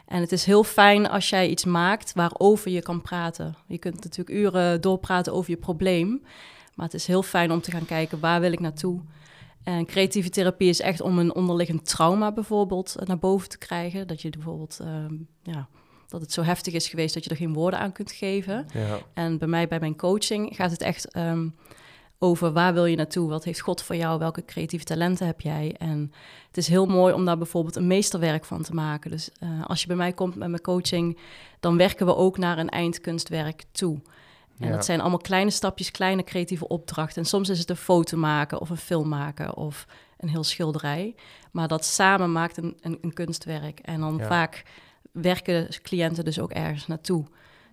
En 0.07 0.21
het 0.21 0.33
is 0.33 0.45
heel 0.45 0.65
fijn 0.65 1.09
als 1.09 1.29
jij 1.29 1.49
iets 1.49 1.65
maakt 1.65 2.13
waarover 2.15 2.71
je 2.71 2.83
kan 2.83 3.03
praten. 3.03 3.57
Je 3.67 3.79
kunt 3.79 4.05
natuurlijk 4.05 4.39
uren 4.39 4.81
doorpraten 4.81 5.33
over 5.33 5.51
je 5.51 5.57
probleem. 5.57 6.23
Maar 6.75 6.87
het 6.87 6.95
is 6.95 7.07
heel 7.07 7.23
fijn 7.23 7.51
om 7.51 7.61
te 7.61 7.71
gaan 7.71 7.85
kijken 7.87 8.21
waar 8.21 8.41
wil 8.41 8.53
ik 8.53 8.61
naartoe. 8.61 9.01
En 9.67 9.87
creatieve 9.87 10.29
therapie 10.29 10.69
is 10.69 10.81
echt 10.81 11.01
om 11.01 11.19
een 11.19 11.35
onderliggend 11.35 11.87
trauma 11.87 12.33
bijvoorbeeld 12.33 12.97
eh, 12.97 13.07
naar 13.07 13.19
boven 13.19 13.49
te 13.49 13.59
krijgen. 13.59 14.07
Dat 14.07 14.23
je 14.23 14.31
bijvoorbeeld, 14.31 14.79
ehm, 14.81 15.15
ja, 15.43 15.69
dat 16.09 16.21
het 16.21 16.33
zo 16.33 16.43
heftig 16.43 16.75
is 16.75 16.89
geweest 16.89 17.15
dat 17.15 17.25
je 17.25 17.31
er 17.31 17.37
geen 17.37 17.53
woorden 17.53 17.81
aan 17.81 17.93
kunt 17.93 18.13
geven. 18.13 18.67
ja. 18.73 18.99
En 19.15 19.39
bij 19.39 19.49
mij, 19.49 19.69
bij 19.69 19.81
mijn 19.81 19.97
coaching, 19.97 20.57
gaat 20.57 20.71
het 20.71 20.81
echt 20.81 21.11
ehm, 21.11 21.49
over 22.19 22.53
waar 22.53 22.75
wil 22.75 22.85
je 22.85 22.97
naartoe? 22.97 23.29
Wat 23.29 23.45
heeft 23.45 23.61
God 23.61 23.83
voor 23.83 23.97
jou? 23.97 24.19
Welke 24.19 24.45
creatieve 24.45 24.85
talenten 24.85 25.27
heb 25.27 25.41
jij? 25.41 25.75
En 25.79 26.13
het 26.47 26.57
is 26.57 26.69
heel 26.69 26.87
mooi 26.87 27.15
om 27.15 27.25
daar 27.25 27.39
bijvoorbeeld 27.39 27.77
een 27.77 27.87
meesterwerk 27.87 28.45
van 28.45 28.63
te 28.63 28.75
maken. 28.75 29.11
Dus 29.11 29.31
eh, 29.39 29.65
als 29.65 29.81
je 29.81 29.87
bij 29.87 29.97
mij 29.97 30.13
komt 30.13 30.37
met 30.37 30.49
mijn 30.49 30.63
coaching, 30.63 31.19
dan 31.61 31.77
werken 31.77 32.07
we 32.07 32.17
ook 32.17 32.39
naar 32.39 32.59
een 32.59 32.69
eindkunstwerk 32.69 33.65
toe. 33.73 34.01
En 34.59 34.69
Ja. 34.69 34.75
dat 34.75 34.85
zijn 34.85 35.01
allemaal 35.01 35.19
kleine 35.19 35.51
stapjes, 35.51 35.91
kleine 35.91 36.25
creatieve 36.25 36.69
opdrachten. 36.69 37.23
En 37.23 37.29
soms 37.29 37.49
is 37.49 37.59
het 37.59 37.71
een 37.71 37.77
foto 37.77 38.17
maken 38.17 38.61
of 38.61 38.71
een 38.71 38.77
film 38.77 39.09
maken 39.09 39.57
of 39.57 39.87
een 40.19 40.29
heel 40.29 40.45
schilderij. 40.45 41.15
Maar 41.53 41.69
dat 41.69 41.85
samen 41.85 42.33
maakt 42.33 42.57
een, 42.57 42.77
een, 42.81 42.99
een 43.01 43.13
kunstwerk. 43.13 43.79
En 43.81 44.01
dan 44.01 44.17
Ja. 44.17 44.27
vaak 44.27 44.63
werken 45.13 45.69
cliënten 45.83 46.25
dus 46.25 46.41
ook 46.41 46.51
ergens 46.51 46.87
naartoe. 46.87 47.25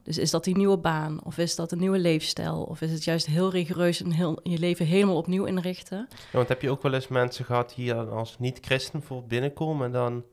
Dus 0.04 0.18
is 0.18 0.32
dat 0.32 0.44
die 0.44 0.58
nieuwe 0.58 0.78
baan? 0.78 1.24
Of 1.24 1.38
is 1.38 1.56
dat 1.56 1.72
een 1.72 1.80
nieuwe 1.80 2.00
leefstijl? 2.00 2.64
Of 2.64 2.82
is 2.82 2.92
het 2.92 3.04
juist 3.04 3.26
heel 3.26 3.52
rigoureus 3.52 4.02
en 4.04 4.12
heel, 4.12 4.40
je 4.44 4.60
leven 4.60 4.86
helemaal 4.86 5.18
opnieuw 5.18 5.46
inrichten? 5.46 6.08
Ja, 6.10 6.16
want 6.32 6.48
heb 6.48 6.62
je 6.62 6.70
ook 6.70 6.82
wel 6.82 6.94
eens 6.94 7.08
mensen 7.08 7.46
gehad 7.46 7.74
hier 7.74 7.96
als 7.96 8.36
niet-christen 8.40 9.02
voor 9.04 9.24
binnenkomen 9.24 9.86
en 9.86 9.92
dan, 9.92 10.24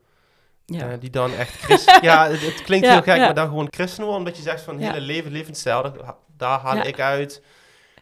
Ja, 0.73 0.89
eh, 0.91 0.99
die 0.99 1.09
dan 1.09 1.33
echt 1.33 1.53
christen... 1.53 2.03
ja, 2.09 2.29
het, 2.29 2.41
het 2.41 2.61
klinkt 2.61 2.85
Ja, 2.85 2.91
heel 2.91 3.01
gek, 3.01 3.15
ja. 3.15 3.25
maar 3.25 3.33
dan 3.33 3.47
gewoon 3.47 3.67
christen 3.69 4.03
worden, 4.03 4.19
omdat 4.19 4.37
je 4.37 4.43
zegt 4.43 4.61
van 4.61 4.77
hele 4.77 5.01
leven, 5.01 5.31
levensstijl, 5.31 5.81
daar, 5.81 6.15
daar 6.37 6.59
haal 6.59 6.77
ik 6.77 6.99
uit. 6.99 7.41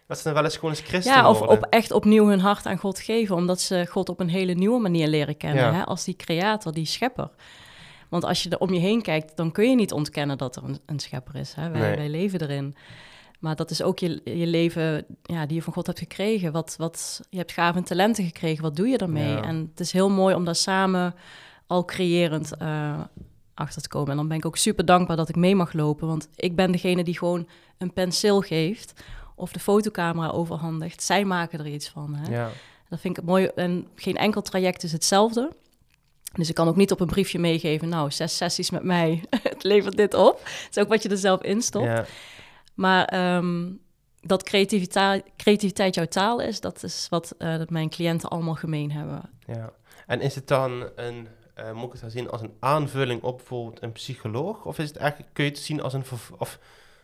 Dat 0.08 0.18
ze 0.18 0.24
dan 0.24 0.34
wel 0.34 0.44
eens 0.44 0.56
gewoon 0.56 0.70
eens 0.70 0.80
christen 0.80 1.14
ja 1.14 1.30
of 1.30 1.40
worden. 1.40 1.58
op, 1.58 1.66
echt 1.70 1.92
opnieuw 1.92 2.28
hun 2.28 2.40
hart 2.40 2.66
aan 2.66 2.78
God 2.78 3.00
geven, 3.00 3.36
omdat 3.36 3.62
ze 3.62 3.86
God 3.90 4.10
op 4.10 4.20
een 4.20 4.30
hele 4.30 4.54
nieuwe 4.54 4.80
manier 4.80 5.08
leren 5.08 5.38
kennen. 5.38 5.74
Hè? 5.74 5.86
Als 5.86 6.04
die 6.04 6.16
creator, 6.16 6.74
die 6.74 6.86
schepper. 6.86 7.30
Want 8.10 8.24
als 8.24 8.44
je 8.44 8.50
er 8.50 8.58
om 8.60 8.74
je 8.74 8.80
heen 8.80 9.02
kijkt, 9.02 9.38
dan 9.38 9.52
kun 9.52 9.70
je 9.70 9.76
niet 9.76 9.92
ontkennen 9.92 10.38
dat 10.38 10.56
er 10.56 10.64
een, 10.64 10.80
een 10.86 11.00
schepper 11.00 11.36
is. 11.36 11.54
Hè? 11.54 11.70
Wij, 11.70 11.82
Nee. 11.82 11.96
wij 11.96 12.10
leven 12.10 12.42
erin. 12.42 12.76
Maar 13.40 13.56
dat 13.56 13.72
is 13.72 13.82
ook 13.82 14.00
je, 14.00 14.22
je 14.24 14.48
leven 14.48 15.06
ja, 15.24 15.46
die 15.46 15.56
je 15.56 15.62
van 15.62 15.74
God 15.74 15.86
hebt 15.86 16.00
gekregen. 16.00 16.52
Wat, 16.52 16.76
wat, 16.78 17.22
je 17.30 17.38
hebt 17.38 17.52
gaven 17.52 17.76
en 17.82 17.88
talenten 17.88 18.26
gekregen, 18.26 18.64
wat 18.64 18.76
doe 18.76 18.88
je 18.88 18.98
daarmee? 18.98 19.40
En 19.40 19.70
het 19.70 19.80
is 19.80 19.92
heel 19.92 20.10
mooi 20.10 20.36
om 20.36 20.46
daar 20.46 20.56
samen 20.56 21.16
al 21.70 21.86
creërend 21.86 22.58
eh, 22.58 23.00
achter 23.54 23.82
te 23.82 23.88
komen. 23.88 24.10
En 24.10 24.18
dan 24.18 24.28
ben 24.28 24.38
ik 24.38 24.46
ook 24.46 24.58
super 24.58 24.86
dankbaar 24.86 25.18
dat 25.18 25.30
ik 25.30 25.36
mee 25.36 25.56
mag 25.56 25.74
lopen. 25.74 26.08
Want 26.08 26.30
ik 26.36 26.56
ben 26.56 26.72
degene 26.72 27.04
die 27.04 27.18
gewoon 27.18 27.48
een 27.78 27.94
penseel 27.94 28.42
geeft 28.42 29.04
of 29.36 29.52
de 29.52 29.60
fotocamera 29.60 30.30
overhandigt. 30.30 31.04
Zij 31.04 31.26
maken 31.26 31.60
er 31.60 31.68
iets 31.68 31.90
van. 31.90 32.16
Hè? 32.16 32.32
Ja. 32.32 32.50
Dat 32.90 33.00
vind 33.00 33.18
ik 33.18 33.24
mooi. 33.24 33.46
En 33.46 33.88
geen 33.96 34.18
enkel 34.18 34.42
traject 34.42 34.84
is 34.84 34.92
hetzelfde. 34.92 35.52
Dus 36.34 36.50
ik 36.50 36.56
kan 36.56 36.68
ook 36.68 36.76
niet 36.76 36.92
op 36.92 37.00
een 37.00 37.08
briefje 37.08 37.40
meegeven, 37.40 37.90
nou, 37.90 38.12
zes 38.12 38.38
sessies 38.38 38.70
met 38.70 38.84
mij, 38.84 39.24
het 39.44 39.64
levert 39.64 39.98
dit 39.98 40.14
op. 40.14 40.40
Het 40.44 40.68
is 40.72 40.84
ook 40.84 40.90
wat 40.90 41.04
je 41.04 41.10
er 41.10 41.18
zelf 41.18 41.42
in 41.42 41.62
stopt. 41.62 41.86
Ja. 41.86 42.06
Maar 42.74 43.06
ehm, 43.06 43.72
dat 44.22 44.44
creativiteit, 44.44 45.24
creativiteit 45.38 45.96
jouw 45.96 46.06
taal 46.06 46.40
is, 46.40 46.60
dat 46.60 46.84
is 46.84 47.08
wat 47.10 47.36
uh, 47.38 47.58
dat 47.58 47.70
mijn 47.70 47.90
cliënten 47.90 48.30
allemaal 48.30 48.56
gemeen 48.56 48.92
hebben. 48.92 49.22
Ja, 49.46 49.72
en 50.08 50.22
is 50.22 50.36
het 50.36 50.48
dan 50.48 50.90
een, 50.96 51.28
uh, 51.60 51.72
moet 51.74 51.94
ik 51.94 52.02
het 52.02 52.12
zien 52.12 52.30
als 52.30 52.42
een 52.42 52.54
aanvulling 52.60 53.24
op 53.24 53.38
bijvoorbeeld 53.38 53.82
een 53.82 53.92
psycholoog? 53.92 54.66
Of 54.66 54.80
is 54.80 54.88
het 54.88 54.98
eigenlijk, 54.98 55.34
kun 55.34 55.44
je 55.44 55.50
het 55.50 55.60
zien 55.60 55.82
als 55.82 55.94
een, 55.94 56.04
of 56.38 56.60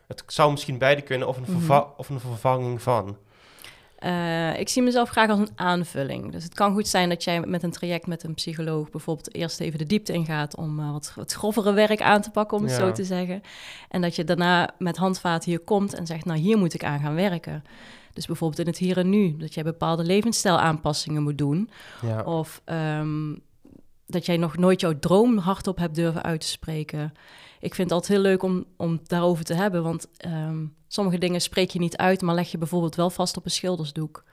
het 0.08 0.24
zou 0.28 0.52
misschien 0.52 0.78
beide 0.78 1.02
kunnen, 1.02 1.28
of 1.28 1.38
een, 1.38 1.46
mhm. 1.58 1.84
of 1.98 2.10
een 2.10 2.20
vervanging 2.20 2.82
van? 2.82 3.18
Uh, 4.00 4.60
ik 4.60 4.70
zie 4.70 4.82
mezelf 4.82 5.10
graag 5.10 5.30
als 5.30 5.40
een 5.40 5.50
aanvulling. 5.56 6.32
Dus 6.32 6.44
het 6.44 6.54
kan 6.54 6.74
goed 6.74 6.88
zijn 6.88 7.10
dat 7.10 7.24
jij 7.24 7.40
met 7.40 7.64
een 7.64 7.72
traject 7.72 8.08
met 8.08 8.24
een 8.24 8.34
psycholoog 8.34 8.90
bijvoorbeeld 8.90 9.36
eerst 9.36 9.60
even 9.60 9.80
de 9.80 9.86
diepte 9.86 10.14
ingaat 10.14 10.56
om 10.56 10.80
uh, 10.80 10.92
wat, 10.92 11.14
wat 11.16 11.34
grovere 11.34 11.74
werk 11.74 12.02
aan 12.02 12.22
te 12.22 12.32
pakken, 12.32 12.58
om 12.58 12.64
het 12.64 12.74
zo 12.74 12.92
te 12.92 13.04
zeggen. 13.04 13.42
En 13.90 14.02
dat 14.02 14.16
je 14.16 14.24
daarna 14.24 14.70
met 14.78 14.98
handvaten 14.98 15.50
hier 15.50 15.60
komt 15.60 15.94
en 15.94 16.06
zegt, 16.06 16.26
nou 16.26 16.40
hier 16.40 16.58
moet 16.58 16.74
ik 16.74 16.84
aan 16.84 17.00
gaan 17.00 17.16
werken. 17.16 17.64
Dus 18.14 18.26
bijvoorbeeld 18.26 18.60
in 18.60 18.68
het 18.68 18.78
hier 18.78 18.98
en 18.98 19.10
nu, 19.10 19.38
dat 19.38 19.54
jij 19.54 19.64
bepaalde 19.64 20.04
levensstijlaanpassingen 20.04 21.24
moet 21.24 21.38
doen. 21.38 21.70
Ja. 22.02 22.22
Of 22.22 22.62
um, 22.66 23.42
dat 24.06 24.26
jij 24.26 24.38
nog 24.38 24.58
nooit 24.58 24.82
jouw 24.82 25.00
droom 25.00 25.38
hardop 25.38 25.78
hebt 25.78 25.96
durven 25.96 26.24
uit 26.24 26.42
te 26.42 26.48
spreken. 26.48 27.14
Ik 27.60 27.76
vind 27.76 27.90
het 27.90 27.92
altijd 27.92 28.12
heel 28.12 28.22
leuk 28.22 28.44
om, 28.44 28.66
om 28.78 29.00
daarover 29.04 29.46
te 29.46 29.54
hebben, 29.54 29.84
want 29.84 30.08
um, 30.26 30.76
sommige 30.88 31.18
dingen 31.18 31.42
spreek 31.42 31.70
je 31.70 31.80
niet 31.80 31.98
uit, 31.98 32.22
maar 32.22 32.36
leg 32.36 32.52
je 32.52 32.58
bijvoorbeeld 32.58 32.96
wel 32.96 33.10
vast 33.10 33.38
op 33.38 33.46
een 33.46 33.52
schildersdoek. 33.52 34.24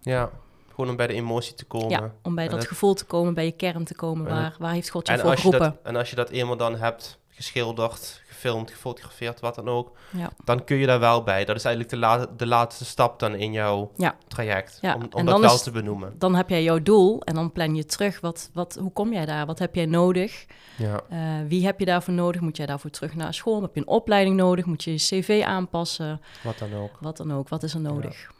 Ja, 0.00 0.30
gewoon 0.68 0.90
om 0.90 0.96
bij 0.96 1.06
de 1.06 1.12
emotie 1.12 1.54
te 1.54 1.64
komen. 1.64 1.90
Ja, 1.90 2.14
om 2.22 2.34
bij 2.34 2.48
dat, 2.48 2.66
gevoel 2.66 2.94
te 2.94 3.04
komen, 3.04 3.34
bij 3.34 3.44
je 3.44 3.52
kern 3.52 3.84
te 3.84 3.94
komen. 3.94 4.26
Waar, 4.26 4.56
waar 4.58 4.72
heeft 4.72 4.90
God 4.90 5.08
je 5.08 5.18
voor 5.18 5.36
geroepen? 5.36 5.78
en 5.82 5.96
als 5.96 6.10
je 6.10 6.16
dat 6.16 6.30
eenmaal 6.30 6.56
dan 6.56 6.76
hebt 6.76 7.18
geschilderd, 7.28 8.22
gefilmd, 8.40 8.70
gefotografeerd, 8.70 9.40
wat 9.40 9.54
dan 9.54 9.68
ook, 9.68 9.96
ja. 10.10 10.30
dan 10.44 10.64
kun 10.64 10.76
je 10.76 10.86
daar 10.86 11.00
wel 11.00 11.22
bij. 11.22 11.44
Dat 11.44 11.56
is 11.56 11.64
eigenlijk 11.64 11.94
de, 11.94 12.00
la 12.00 12.26
de 12.36 12.46
laatste 12.46 12.84
stap 12.84 13.18
dan 13.18 13.34
in 13.34 13.52
jouw 13.52 13.90
ja. 13.96 14.16
traject, 14.28 14.78
ja. 14.80 14.94
om, 14.94 15.06
om 15.10 15.26
dat 15.26 15.40
wel 15.40 15.58
te 15.58 15.70
benoemen. 15.70 16.14
Dan 16.18 16.34
heb 16.34 16.48
jij 16.48 16.62
jouw 16.62 16.82
doel 16.82 17.22
en 17.22 17.34
dan 17.34 17.52
plan 17.52 17.74
je 17.74 17.84
terug. 17.84 18.20
Wat, 18.20 18.50
wat, 18.52 18.76
hoe 18.80 18.92
kom 18.92 19.12
jij 19.12 19.26
daar? 19.26 19.46
Wat 19.46 19.58
heb 19.58 19.74
jij 19.74 19.86
nodig? 19.86 20.46
Ja. 20.76 21.00
Uh, 21.12 21.18
wie 21.48 21.64
heb 21.64 21.78
je 21.78 21.84
daarvoor 21.84 22.14
nodig? 22.14 22.40
Moet 22.40 22.56
jij 22.56 22.66
daarvoor 22.66 22.90
terug 22.90 23.14
naar 23.14 23.34
school? 23.34 23.62
Heb 23.62 23.74
je 23.74 23.80
een 23.80 23.88
opleiding 23.88 24.36
nodig? 24.36 24.64
Moet 24.64 24.84
je 24.84 24.90
je 24.90 24.96
cv 24.96 25.42
aanpassen? 25.46 26.20
Wat 26.42 26.58
dan 26.58 26.74
ook. 26.74 26.96
Wat 27.00 27.16
dan 27.16 27.32
ook. 27.32 27.48
Wat 27.48 27.62
is 27.62 27.74
er 27.74 27.80
nodig? 27.80 28.32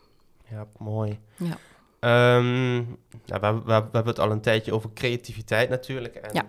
Ja, 0.51 0.67
mooi. 0.79 1.19
Ja. 1.37 1.57
Um, 2.37 2.99
nou, 3.27 3.41
we, 3.41 3.53
we, 3.53 3.63
we, 3.65 3.73
hebben 3.73 4.07
het 4.07 4.19
al 4.19 4.31
een 4.31 4.41
tijdje 4.41 4.75
over 4.75 4.91
creativiteit 4.95 5.69
natuurlijk. 5.69 6.15
En 6.15 6.31
ja 6.33 6.45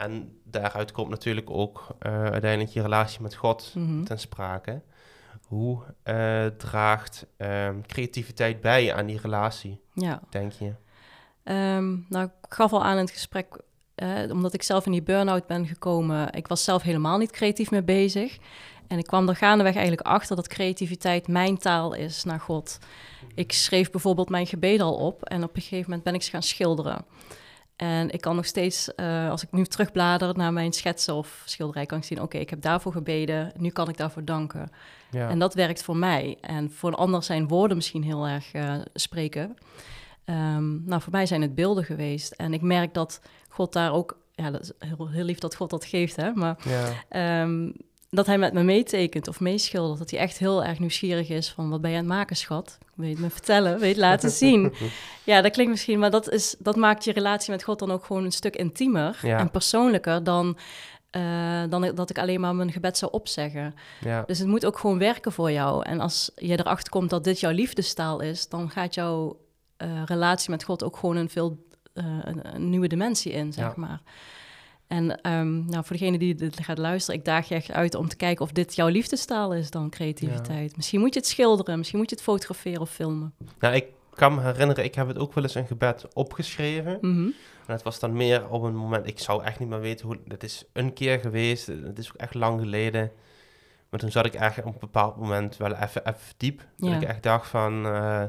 en 0.00 0.40
daaruit 0.44 0.92
komt 0.92 1.10
natuurlijk 1.10 1.50
ook 1.50 1.86
uh, 2.06 2.22
uiteindelijk 2.24 2.70
je 2.70 2.82
relatie 2.82 3.22
met 3.22 3.34
God 3.34 3.72
mm 3.74 4.04
ten 4.04 4.18
sprake. 4.18 4.80
Hoe 5.46 5.82
uh, 6.04 6.46
draagt 6.46 7.26
um, 7.36 7.86
creativiteit 7.86 8.60
bij 8.60 8.94
aan 8.94 9.06
die 9.06 9.20
relatie, 9.20 9.80
ja. 9.92 10.20
denk 10.30 10.52
je? 10.52 10.72
Um, 11.44 12.06
nou, 12.08 12.24
ik 12.24 12.52
gaf 12.54 12.72
al 12.72 12.84
aan 12.84 12.96
in 12.96 13.04
het 13.04 13.10
gesprek, 13.10 13.60
uh, 13.96 14.30
omdat 14.30 14.54
ik 14.54 14.62
zelf 14.62 14.86
in 14.86 14.92
die 14.92 15.02
burn-out 15.02 15.46
ben 15.46 15.66
gekomen. 15.66 16.32
Ik 16.32 16.46
was 16.46 16.64
zelf 16.64 16.82
helemaal 16.82 17.18
niet 17.18 17.30
creatief 17.30 17.70
mee 17.70 17.82
bezig. 17.82 18.38
En 18.88 18.98
ik 18.98 19.06
kwam 19.06 19.28
er 19.28 19.36
gaandeweg 19.36 19.74
eigenlijk 19.74 20.06
achter 20.06 20.36
dat 20.36 20.48
creativiteit 20.48 21.28
mijn 21.28 21.58
taal 21.58 21.94
is 21.94 22.24
naar 22.24 22.40
God. 22.40 22.78
Ik 23.34 23.52
schreef 23.52 23.90
bijvoorbeeld 23.90 24.28
mijn 24.28 24.46
gebeden 24.46 24.86
al 24.86 24.94
op 24.94 25.22
en 25.24 25.42
op 25.42 25.56
een 25.56 25.62
gegeven 25.62 25.84
moment 25.84 26.02
ben 26.02 26.14
ik 26.14 26.22
ze 26.22 26.30
gaan 26.30 26.42
schilderen. 26.42 27.04
En 27.80 28.10
ik 28.10 28.20
kan 28.20 28.36
nog 28.36 28.46
steeds, 28.46 28.90
uh, 28.96 29.30
als 29.30 29.42
ik 29.42 29.52
nu 29.52 29.64
terugblader 29.64 30.36
naar 30.36 30.52
mijn 30.52 30.72
schetsen 30.72 31.14
of 31.14 31.42
schilderij, 31.44 31.86
kan 31.86 31.98
ik 31.98 32.04
zien: 32.04 32.22
oké, 32.22 32.38
ik 32.38 32.50
heb 32.50 32.62
daarvoor 32.62 32.92
gebeden, 32.92 33.52
nu 33.56 33.70
kan 33.70 33.88
ik 33.88 33.96
daarvoor 33.96 34.24
danken. 34.24 34.70
Ja. 35.10 35.28
En 35.28 35.38
dat 35.38 35.54
werkt 35.54 35.82
voor 35.82 35.96
mij. 35.96 36.38
En 36.40 36.72
voor 36.72 36.88
een 36.88 36.94
ander 36.94 37.22
zijn 37.22 37.48
woorden 37.48 37.76
misschien 37.76 38.02
heel 38.02 38.26
erg 38.26 38.54
uh, 38.54 38.74
spreken. 38.94 39.56
Um, 40.24 40.82
nou, 40.86 41.02
voor 41.02 41.12
mij 41.12 41.26
zijn 41.26 41.42
het 41.42 41.54
beelden 41.54 41.84
geweest. 41.84 42.32
En 42.32 42.52
ik 42.52 42.60
merk 42.60 42.94
dat 42.94 43.20
God 43.48 43.72
daar 43.72 43.92
ook, 43.92 44.18
ja, 44.34 44.50
dat 44.50 44.60
is 44.62 44.72
heel, 44.78 45.08
heel 45.08 45.24
lief 45.24 45.38
dat 45.38 45.54
God 45.54 45.70
dat 45.70 45.84
geeft, 45.84 46.16
hè. 46.16 46.32
Maar 46.32 46.56
ja. 47.08 47.42
um, 47.42 47.72
dat 48.10 48.26
hij 48.26 48.38
met 48.38 48.52
me 48.52 48.62
meetekent 48.62 49.28
of 49.28 49.40
meeschildert. 49.40 49.98
Dat 49.98 50.10
hij 50.10 50.20
echt 50.20 50.38
heel 50.38 50.64
erg 50.64 50.78
nieuwsgierig 50.78 51.28
is 51.28 51.50
van 51.50 51.70
wat 51.70 51.80
ben 51.80 51.90
je 51.90 51.96
aan 51.96 52.04
het 52.04 52.12
maken, 52.12 52.36
schat? 52.36 52.78
Weet 52.94 53.18
me 53.18 53.30
vertellen, 53.30 53.78
weet 53.78 53.96
laten 53.96 54.30
zien. 54.42 54.72
ja, 55.24 55.40
dat 55.40 55.52
klinkt 55.52 55.72
misschien, 55.72 55.98
maar 55.98 56.10
dat, 56.10 56.30
is, 56.30 56.56
dat 56.58 56.76
maakt 56.76 57.04
je 57.04 57.12
relatie 57.12 57.50
met 57.50 57.62
God 57.62 57.78
dan 57.78 57.90
ook 57.90 58.04
gewoon 58.04 58.24
een 58.24 58.32
stuk 58.32 58.56
intiemer 58.56 59.18
en 59.22 59.50
persoonlijker 59.50 60.24
dan, 60.24 60.58
uh, 61.16 61.62
dan 61.68 61.94
dat 61.94 62.10
ik 62.10 62.18
alleen 62.18 62.40
maar 62.40 62.54
mijn 62.54 62.72
gebed 62.72 62.98
zou 62.98 63.12
opzeggen. 63.12 63.74
Ja. 64.00 64.22
Dus 64.26 64.38
het 64.38 64.48
moet 64.48 64.66
ook 64.66 64.78
gewoon 64.78 64.98
werken 64.98 65.32
voor 65.32 65.50
jou. 65.52 65.84
En 65.84 66.00
als 66.00 66.30
je 66.36 66.58
erachter 66.58 66.90
komt 66.90 67.10
dat 67.10 67.24
dit 67.24 67.40
jouw 67.40 67.52
liefdestaal 67.52 68.20
is, 68.20 68.48
dan 68.48 68.70
gaat 68.70 68.94
jouw 68.94 69.40
uh, 69.78 70.02
relatie 70.04 70.50
met 70.50 70.64
God 70.64 70.84
ook 70.84 70.96
gewoon 70.96 71.16
een 71.16 71.30
veel 71.30 71.64
uh, 71.94 72.04
een, 72.22 72.70
nieuwe 72.70 72.88
dimensie 72.88 73.32
in, 73.32 73.52
zeg 73.52 73.76
maar. 73.76 74.00
En 74.90 75.32
um, 75.32 75.64
nou, 75.66 75.84
voor 75.84 75.96
degene 75.96 76.18
die 76.18 76.34
dit 76.34 76.64
gaat 76.64 76.78
luisteren, 76.78 77.20
ik 77.20 77.26
daag 77.26 77.48
je 77.48 77.54
echt 77.54 77.72
uit 77.72 77.94
om 77.94 78.08
te 78.08 78.16
kijken 78.16 78.44
of 78.44 78.52
dit 78.52 78.74
jouw 78.74 78.88
liefdestaal 78.88 79.54
is 79.54 79.70
dan 79.70 79.90
creativiteit. 79.90 80.76
Misschien 80.76 81.00
moet 81.00 81.14
je 81.14 81.20
het 81.20 81.28
schilderen, 81.28 81.78
misschien 81.78 81.98
moet 81.98 82.10
je 82.10 82.16
het 82.16 82.24
fotograferen 82.24 82.80
of 82.80 82.90
filmen. 82.90 83.34
Nou, 83.58 83.74
ik 83.74 83.86
kan 84.14 84.34
me 84.34 84.40
herinneren, 84.40 84.84
ik 84.84 84.94
heb 84.94 85.08
het 85.08 85.18
ook 85.18 85.34
wel 85.34 85.44
eens 85.44 85.54
een 85.54 85.66
gebed 85.66 86.14
opgeschreven. 86.14 86.98
Mm 87.00 87.34
En 87.66 87.72
het 87.72 87.82
was 87.82 87.98
dan 87.98 88.12
meer 88.12 88.48
op 88.48 88.62
een 88.62 88.76
moment, 88.76 89.06
ik 89.06 89.18
zou 89.18 89.44
echt 89.44 89.58
niet 89.58 89.68
meer 89.68 89.80
weten 89.80 90.06
hoe, 90.06 90.18
het 90.28 90.42
is 90.42 90.64
een 90.72 90.92
keer 90.92 91.18
geweest, 91.18 91.66
het 91.66 91.98
is 91.98 92.08
ook 92.08 92.20
echt 92.20 92.34
lang 92.34 92.60
geleden. 92.60 93.10
Maar 93.90 94.00
toen 94.00 94.10
zat 94.10 94.26
ik 94.26 94.34
eigenlijk 94.34 94.68
op 94.68 94.74
een 94.74 94.80
bepaald 94.80 95.16
moment 95.16 95.56
wel 95.56 95.74
even, 95.74 96.06
even 96.06 96.34
diep. 96.36 96.66
Dat 96.76 96.92
ik 96.92 97.02
echt 97.02 97.22
dacht 97.22 97.48
van, 97.48 97.86
uh, 97.86 98.22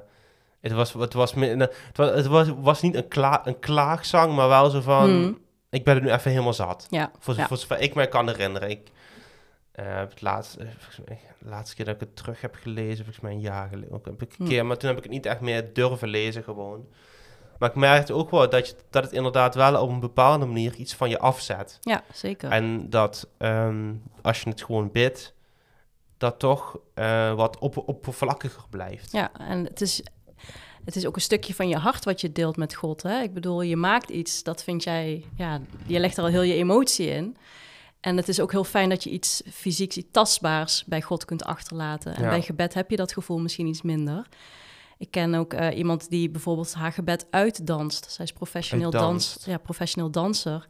het 0.59 0.71
was, 0.71 0.93
het 0.93 1.13
was, 1.13 1.33
het 1.33 1.95
was, 1.95 2.09
het 2.09 2.27
was, 2.27 2.47
was 2.59 2.81
niet 2.81 2.95
een, 2.95 3.07
kla 3.07 3.47
een 3.47 3.59
klaagzang, 3.59 4.35
maar 4.35 4.47
wel 4.47 4.69
zo 4.69 4.81
van... 4.81 5.21
Mhm 5.21 5.31
ik 5.71 5.83
ben 5.83 5.95
er 5.95 6.01
nu 6.01 6.11
even 6.11 6.31
helemaal 6.31 6.53
zat. 6.53 6.87
Ja. 6.89 7.11
Voor, 7.19 7.35
voor 7.35 7.57
zover 7.57 7.79
ik 7.79 7.95
me 7.95 8.07
kan 8.07 8.27
herinneren. 8.27 8.69
Ik 8.69 8.91
uh, 9.75 9.97
het 9.97 10.21
laatste, 10.21 10.63
eh, 11.05 11.15
de 11.39 11.49
laatste 11.49 11.75
keer 11.75 11.85
dat 11.85 11.93
ik 11.93 11.99
het 12.01 12.15
terug 12.15 12.41
heb 12.41 12.55
gelezen, 12.55 13.03
volgens 13.05 13.19
mij 13.19 13.31
een 13.31 13.39
jaar 13.39 13.69
geleden. 13.69 13.91
Ook 13.91 14.05
heb 14.05 14.21
ik 14.21 14.29
een 14.29 14.45
hm. 14.45 14.51
keer, 14.51 14.65
maar 14.65 14.77
toen 14.77 14.89
heb 14.89 14.97
ik 14.97 15.03
het 15.03 15.11
niet 15.11 15.25
echt 15.25 15.39
meer 15.39 15.73
durven 15.73 16.07
lezen 16.07 16.43
gewoon. 16.43 16.87
Maar 17.57 17.69
ik 17.69 17.75
merkte 17.75 18.13
ook 18.13 18.31
wel 18.31 18.49
dat, 18.49 18.67
je, 18.67 18.75
dat 18.89 19.03
het 19.03 19.11
inderdaad 19.11 19.55
wel 19.55 19.81
op 19.81 19.89
een 19.89 19.99
bepaalde 19.99 20.45
manier 20.45 20.75
iets 20.75 20.95
van 20.95 21.09
je 21.09 21.19
afzet. 21.19 21.77
Ja, 21.81 22.03
zeker. 22.13 22.51
En 22.51 22.89
dat 22.89 23.27
um, 23.37 24.03
als 24.21 24.41
je 24.41 24.49
het 24.49 24.63
gewoon 24.63 24.91
bidt, 24.91 25.33
dat 26.17 26.39
toch 26.39 26.79
uh, 26.95 27.33
wat 27.33 27.59
op, 27.59 27.87
oppervlakkiger 27.87 28.63
blijft. 28.69 29.11
Ja, 29.11 29.31
en 29.37 29.63
het 29.63 29.81
is 29.81 30.03
het 30.85 30.95
is 30.95 31.05
ook 31.05 31.15
een 31.15 31.21
stukje 31.21 31.53
van 31.53 31.67
je 31.67 31.77
hart 31.77 32.05
wat 32.05 32.21
je 32.21 32.31
deelt 32.31 32.57
met 32.57 32.75
God. 32.75 33.03
Hè? 33.03 33.21
Ik 33.21 33.33
bedoel, 33.33 33.61
je 33.61 33.75
maakt 33.75 34.09
iets, 34.09 34.43
dat 34.43 34.63
vind 34.63 34.83
jij, 34.83 35.25
ja, 35.35 35.61
je 35.85 35.99
legt 35.99 36.17
er 36.17 36.23
al 36.23 36.29
heel 36.29 36.41
je 36.41 36.53
emotie 36.53 37.07
in. 37.07 37.37
En 37.99 38.17
het 38.17 38.27
is 38.27 38.39
ook 38.39 38.51
heel 38.51 38.63
fijn 38.63 38.89
dat 38.89 39.03
je 39.03 39.09
iets 39.09 39.41
fysieks, 39.51 39.97
iets 39.97 40.07
tastbaars 40.11 40.83
bij 40.85 41.01
God 41.01 41.25
kunt 41.25 41.43
achterlaten. 41.43 42.15
En 42.15 42.21
bij 42.21 42.41
gebed 42.41 42.73
heb 42.73 42.89
je 42.89 42.95
dat 42.95 43.13
gevoel 43.13 43.39
misschien 43.39 43.67
iets 43.67 43.81
minder. 43.81 44.27
Ik 44.97 45.11
ken 45.11 45.35
ook 45.35 45.53
uh, 45.53 45.77
iemand 45.77 46.09
die 46.09 46.29
bijvoorbeeld 46.29 46.73
haar 46.73 46.91
gebed 46.91 47.25
uitdanst. 47.29 48.11
Zij 48.11 48.25
is 48.25 48.33
professioneel, 48.33 48.91
dans, 48.91 49.37
ja, 49.45 49.57
professioneel 49.57 50.11
danser. 50.11 50.67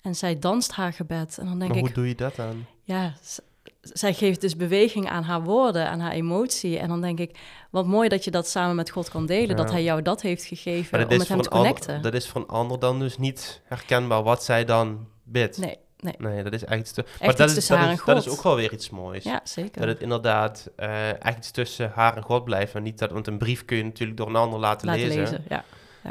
En 0.00 0.14
zij 0.14 0.38
danst 0.38 0.72
haar 0.72 0.92
gebed. 0.92 1.38
En 1.38 1.46
dan 1.46 1.58
denk 1.58 1.70
maar 1.70 1.78
ik, 1.78 1.84
hoe 1.84 1.94
doe 1.94 2.08
je 2.08 2.14
dat 2.14 2.36
dan? 2.36 2.64
Ja, 2.82 3.14
zij 3.80 4.14
geeft 4.14 4.40
dus 4.40 4.56
beweging 4.56 5.08
aan 5.08 5.22
haar 5.22 5.42
woorden, 5.42 5.88
aan 5.88 6.00
haar 6.00 6.12
emotie. 6.12 6.78
En 6.78 6.88
dan 6.88 7.00
denk 7.00 7.18
ik, 7.18 7.38
wat 7.70 7.86
mooi 7.86 8.08
dat 8.08 8.24
je 8.24 8.30
dat 8.30 8.48
samen 8.48 8.76
met 8.76 8.90
God 8.90 9.08
kan 9.08 9.26
delen. 9.26 9.56
Dat 9.56 9.70
hij 9.70 9.82
jou 9.82 10.02
dat 10.02 10.22
heeft 10.22 10.44
gegeven 10.44 11.02
om 11.02 11.18
met 11.18 11.28
hem 11.28 11.42
te 11.42 11.48
connecten. 11.48 12.02
dat 12.02 12.14
is 12.14 12.28
voor 12.28 12.40
een 12.40 12.48
ander 12.48 12.78
dan 12.78 12.98
dus 12.98 13.18
niet 13.18 13.60
herkenbaar 13.64 14.22
wat 14.22 14.44
zij 14.44 14.64
dan 14.64 15.06
bidt. 15.22 15.58
Nee, 15.58 15.76
nee. 15.98 16.14
Nee, 16.18 16.42
dat 16.42 16.52
is 16.52 16.64
echt 16.64 16.80
iets 16.80 16.92
te... 16.92 17.04
maar 17.20 17.36
dat 17.36 17.50
is, 17.50 17.66
dat, 17.66 17.90
is, 17.90 18.04
dat 18.04 18.16
is 18.16 18.28
ook 18.28 18.42
wel 18.42 18.56
weer 18.56 18.72
iets 18.72 18.90
moois. 18.90 19.24
Ja, 19.24 19.40
zeker. 19.44 19.80
Dat 19.80 19.88
het 19.88 20.00
inderdaad 20.00 20.70
uh, 20.76 21.24
echt 21.24 21.38
iets 21.38 21.50
tussen 21.50 21.90
haar 21.94 22.16
en 22.16 22.22
God 22.22 22.44
blijft. 22.44 22.74
En 22.74 22.82
niet 22.82 22.98
dat, 22.98 23.10
want 23.10 23.26
een 23.26 23.38
brief 23.38 23.64
kun 23.64 23.76
je 23.76 23.84
natuurlijk 23.84 24.18
door 24.18 24.28
een 24.28 24.36
ander 24.36 24.58
laten, 24.58 24.86
laten 24.86 25.02
lezen. 25.02 25.20
lezen 25.20 25.44
ja. 25.48 25.64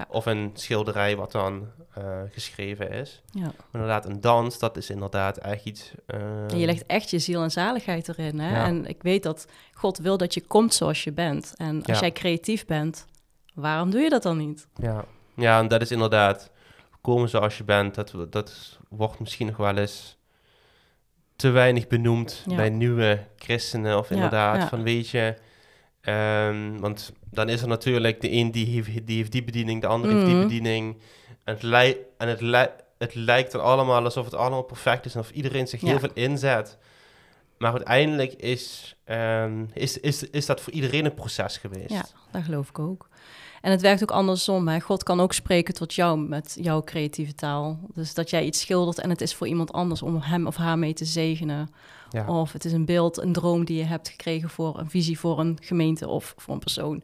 Of 0.09 0.25
een 0.25 0.51
schilderij 0.53 1.15
wat 1.15 1.31
dan 1.31 1.67
uh, 1.97 2.21
geschreven 2.29 2.89
is. 2.89 3.21
Ja. 3.31 3.51
Inderdaad, 3.71 4.05
een 4.05 4.21
dans, 4.21 4.59
dat 4.59 4.77
is 4.77 4.89
inderdaad 4.89 5.37
echt 5.37 5.65
iets... 5.65 5.91
Uh... 6.07 6.59
je 6.59 6.65
legt 6.65 6.85
echt 6.85 7.09
je 7.09 7.19
ziel 7.19 7.43
en 7.43 7.51
zaligheid 7.51 8.07
erin. 8.07 8.39
Hè? 8.39 8.63
En 8.63 8.85
ik 8.85 9.01
weet 9.01 9.23
dat 9.23 9.47
God 9.73 9.97
wil 9.97 10.17
dat 10.17 10.33
je 10.33 10.41
komt 10.41 10.73
zoals 10.73 11.03
je 11.03 11.11
bent. 11.11 11.53
En 11.55 11.83
als 11.85 11.99
jij 11.99 12.11
creatief 12.11 12.65
bent, 12.65 13.05
waarom 13.53 13.89
doe 13.89 14.01
je 14.01 14.09
dat 14.09 14.23
dan 14.23 14.37
niet? 14.37 14.67
Ja, 14.75 15.05
ja 15.35 15.59
en 15.59 15.67
dat 15.67 15.81
is 15.81 15.91
inderdaad... 15.91 16.51
Komen 17.01 17.29
zoals 17.29 17.57
je 17.57 17.63
bent, 17.63 17.95
dat, 17.95 18.13
dat 18.29 18.79
wordt 18.89 19.19
misschien 19.19 19.47
nog 19.47 19.57
wel 19.57 19.77
eens 19.77 20.17
te 21.35 21.49
weinig 21.49 21.87
benoemd 21.87 22.43
bij 22.47 22.69
nieuwe 22.69 23.23
christenen. 23.37 23.97
Of 23.97 24.11
inderdaad, 24.11 24.69
van 24.69 24.83
weet 24.83 25.09
je 25.09 25.35
Um, 26.09 26.79
want 26.79 27.11
dan 27.31 27.49
is 27.49 27.61
er 27.61 27.67
natuurlijk 27.67 28.21
de 28.21 28.31
een 28.31 28.51
die 28.51 28.65
heeft 28.65 29.07
die, 29.07 29.17
heeft 29.17 29.31
die 29.31 29.43
bediening, 29.43 29.81
de 29.81 29.87
ander 29.87 30.11
heeft 30.11 30.25
die 30.25 30.35
mhm. 30.35 30.43
bediening. 30.43 30.97
En 31.43 31.53
het, 31.53 31.63
li 31.63 31.95
en 32.17 32.27
het, 32.27 32.41
li 32.41 32.65
het 32.97 33.15
lijkt 33.15 33.53
er 33.53 33.59
allemaal 33.59 34.03
alsof 34.03 34.25
het 34.25 34.33
allemaal 34.33 34.61
perfect 34.61 35.05
is 35.05 35.13
en 35.13 35.19
of 35.19 35.31
iedereen 35.31 35.67
zich 35.67 35.81
heel 35.81 35.99
veel 35.99 36.13
inzet. 36.13 36.77
Maar 37.57 37.71
uiteindelijk 37.71 38.33
is, 38.33 38.95
um, 39.05 39.69
is, 39.73 39.99
is, 39.99 40.23
is 40.23 40.45
dat 40.45 40.61
voor 40.61 40.73
iedereen 40.73 41.05
een 41.05 41.13
proces 41.13 41.57
geweest. 41.57 41.89
Ja, 41.89 42.05
dat 42.31 42.43
geloof 42.43 42.69
ik 42.69 42.79
ook. 42.79 43.09
En 43.61 43.71
het 43.71 43.81
werkt 43.81 44.01
ook 44.01 44.11
andersom. 44.11 44.67
Hè? 44.67 44.79
God 44.79 45.03
kan 45.03 45.19
ook 45.19 45.33
spreken 45.33 45.73
tot 45.73 45.93
jou 45.93 46.19
met 46.19 46.57
jouw 46.61 46.83
creatieve 46.83 47.35
taal. 47.35 47.79
Dus 47.93 48.13
dat 48.13 48.29
jij 48.29 48.45
iets 48.45 48.59
schildert 48.59 48.99
en 48.99 49.09
het 49.09 49.21
is 49.21 49.35
voor 49.35 49.47
iemand 49.47 49.71
anders 49.71 50.01
om 50.01 50.21
hem 50.21 50.47
of 50.47 50.55
haar 50.55 50.77
mee 50.77 50.93
te 50.93 51.05
zegenen. 51.05 51.69
Ja. 52.09 52.25
Of 52.27 52.51
het 52.51 52.65
is 52.65 52.73
een 52.73 52.85
beeld, 52.85 53.17
een 53.17 53.33
droom 53.33 53.65
die 53.65 53.77
je 53.77 53.83
hebt 53.83 54.09
gekregen 54.09 54.49
voor 54.49 54.79
een 54.79 54.89
visie 54.89 55.19
voor 55.19 55.39
een 55.39 55.57
gemeente 55.61 56.07
of 56.07 56.33
voor 56.37 56.53
een 56.53 56.59
persoon. 56.59 57.03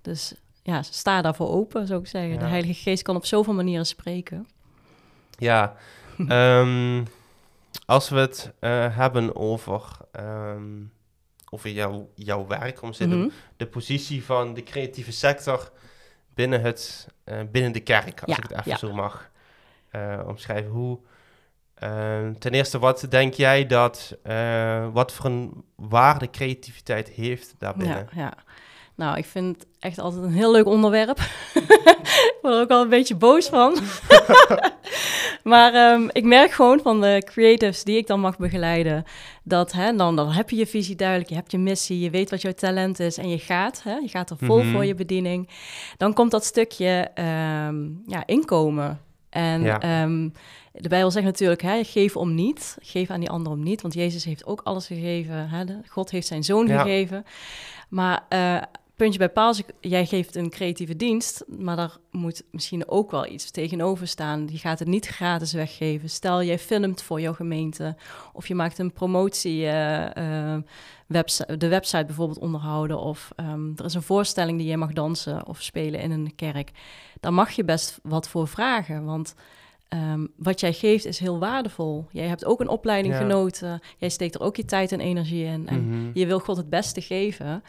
Dus 0.00 0.34
ja, 0.62 0.82
sta 0.82 1.22
daarvoor 1.22 1.48
open, 1.48 1.86
zou 1.86 2.00
ik 2.00 2.06
zeggen. 2.06 2.38
De 2.38 2.44
Heilige 2.44 2.82
Geest 2.82 3.02
kan 3.02 3.16
op 3.16 3.24
zoveel 3.24 3.54
manieren 3.54 3.86
spreken. 3.86 4.48
Ja, 5.38 5.76
um, 6.18 7.06
als 7.86 8.08
we 8.08 8.18
het 8.18 8.52
uh, 8.60 8.96
hebben 8.96 9.36
over, 9.36 9.82
um, 10.20 10.92
over 11.50 11.70
jouw, 11.70 12.10
jouw 12.14 12.46
werk, 12.46 12.82
om 12.82 12.92
mm 12.98 13.30
de 13.56 13.66
positie 13.66 14.24
van 14.24 14.54
de 14.54 14.62
creatieve 14.62 15.12
sector 15.12 15.72
binnen, 16.34 16.60
het, 16.60 17.08
uh, 17.24 17.40
binnen 17.50 17.72
de 17.72 17.80
kerk, 17.80 18.22
als 18.22 18.36
ik 18.36 18.42
het 18.42 18.66
even 18.66 18.78
zo 18.78 18.92
mag 18.92 19.30
uh, 19.92 20.20
omschrijven. 20.26 20.70
Hoe, 20.70 20.98
ten 22.38 22.52
eerste, 22.52 22.78
wat 22.78 23.06
denk 23.08 23.34
jij 23.34 23.66
dat, 23.66 24.16
wat 24.92 25.12
voor 25.12 25.24
een 25.24 25.64
waarde 25.76 26.30
creativiteit 26.30 27.08
heeft 27.08 27.54
daarbinnen? 27.58 28.08
Ja, 28.14 28.22
ja. 28.22 28.34
Nou, 28.94 29.16
ik 29.16 29.24
vind 29.24 29.56
het 29.56 29.66
echt 29.78 29.98
altijd 29.98 30.22
een 30.22 30.32
heel 30.32 30.52
leuk 30.52 30.66
onderwerp. 30.66 31.18
ik 32.32 32.38
word 32.42 32.54
er 32.54 32.60
ook 32.60 32.70
al 32.70 32.82
een 32.82 32.88
beetje 32.88 33.14
boos 33.14 33.48
van. 33.48 33.78
maar 35.52 35.92
um, 35.92 36.08
ik 36.12 36.24
merk 36.24 36.50
gewoon 36.50 36.80
van 36.82 37.00
de 37.00 37.22
creatives 37.24 37.84
die 37.84 37.96
ik 37.96 38.06
dan 38.06 38.20
mag 38.20 38.36
begeleiden, 38.38 39.04
dat 39.42 39.72
hè, 39.72 39.96
dan, 39.96 40.16
dan 40.16 40.30
heb 40.30 40.50
je 40.50 40.56
je 40.56 40.66
visie 40.66 40.96
duidelijk, 40.96 41.28
je 41.28 41.34
hebt 41.34 41.50
je 41.50 41.58
missie, 41.58 42.00
je 42.00 42.10
weet 42.10 42.30
wat 42.30 42.42
jouw 42.42 42.52
talent 42.52 43.00
is 43.00 43.18
en 43.18 43.28
je 43.28 43.38
gaat, 43.38 43.82
hè, 43.82 43.94
je 43.94 44.08
gaat 44.08 44.30
er 44.30 44.36
vol 44.38 44.62
voor 44.62 44.64
mhm. 44.64 44.82
je 44.82 44.94
bediening. 44.94 45.48
Dan 45.96 46.12
komt 46.12 46.30
dat 46.30 46.44
stukje 46.44 47.10
um, 47.68 48.02
ja, 48.06 48.26
inkomen. 48.26 49.00
En 49.32 49.62
ja. 49.62 50.02
Um, 50.02 50.32
de 50.72 50.88
Bijbel 50.88 51.10
zegt 51.10 51.26
natuurlijk, 51.26 51.62
hè, 51.62 51.84
geef 51.84 52.16
om 52.16 52.34
niet, 52.34 52.76
geef 52.80 53.10
aan 53.10 53.20
die 53.20 53.30
ander 53.30 53.52
om 53.52 53.62
niet, 53.62 53.82
want 53.82 53.94
Jezus 53.94 54.24
heeft 54.24 54.46
ook 54.46 54.60
alles 54.64 54.86
gegeven. 54.86 55.48
Hè, 55.48 55.64
God 55.88 56.10
heeft 56.10 56.26
zijn 56.26 56.44
zoon 56.44 56.68
gegeven. 56.68 57.24
Maar 57.88 58.26
uh, 58.28 58.62
puntje 59.02 59.18
bij 59.18 59.28
paal, 59.28 59.54
jij 59.80 60.06
geeft 60.06 60.36
een 60.36 60.50
creatieve 60.50 60.96
dienst, 60.96 61.44
maar 61.46 61.76
daar 61.76 61.96
moet 62.10 62.42
misschien 62.50 62.88
ook 62.88 63.10
wel 63.10 63.26
iets 63.26 63.50
tegenover 63.50 64.06
staan. 64.06 64.48
Je 64.50 64.58
gaat 64.58 64.78
het 64.78 64.88
niet 64.88 65.06
gratis 65.06 65.52
weggeven. 65.52 66.10
Stel, 66.10 66.42
jij 66.42 66.58
filmt 66.58 67.02
voor 67.02 67.20
jouw 67.20 67.32
gemeente 67.32 67.96
of 68.32 68.48
je 68.48 68.54
maakt 68.54 68.78
een 68.78 68.92
promotie, 68.92 69.62
uh, 69.62 70.56
website, 71.06 71.56
de 71.56 71.68
website 71.68 72.04
bijvoorbeeld 72.04 72.38
onderhouden 72.38 72.98
of 72.98 73.30
ehm, 73.36 73.70
er 73.76 73.84
is 73.84 73.94
een 73.94 74.02
voorstelling 74.02 74.58
die 74.58 74.66
jij 74.66 74.76
mag 74.76 74.92
dansen 74.92 75.46
of 75.46 75.62
spelen 75.62 76.00
in 76.00 76.10
een 76.10 76.34
kerk. 76.34 76.70
Daar 77.20 77.34
mag 77.34 77.50
je 77.50 77.64
best 77.64 77.98
wat 78.02 78.28
voor 78.28 78.48
vragen, 78.48 79.04
want 79.04 79.34
ehm, 79.88 80.26
wat 80.36 80.60
jij 80.60 80.72
geeft 80.72 81.04
is 81.04 81.18
heel 81.18 81.38
waardevol. 81.38 82.06
Jij 82.10 82.26
hebt 82.26 82.44
ook 82.44 82.60
een 82.60 82.68
opleiding 82.68 83.16
genoten. 83.16 83.80
Jij 83.98 84.08
steekt 84.08 84.34
er 84.34 84.40
ook 84.40 84.56
je 84.56 84.64
tijd 84.64 84.92
en 84.92 85.00
energie 85.00 85.44
in. 85.44 85.68
En 85.68 85.88
mhm. 85.88 86.10
je 86.14 86.26
wil 86.26 86.38
God 86.38 86.56
het 86.56 86.70
beste 86.70 87.00
geven. 87.00 87.62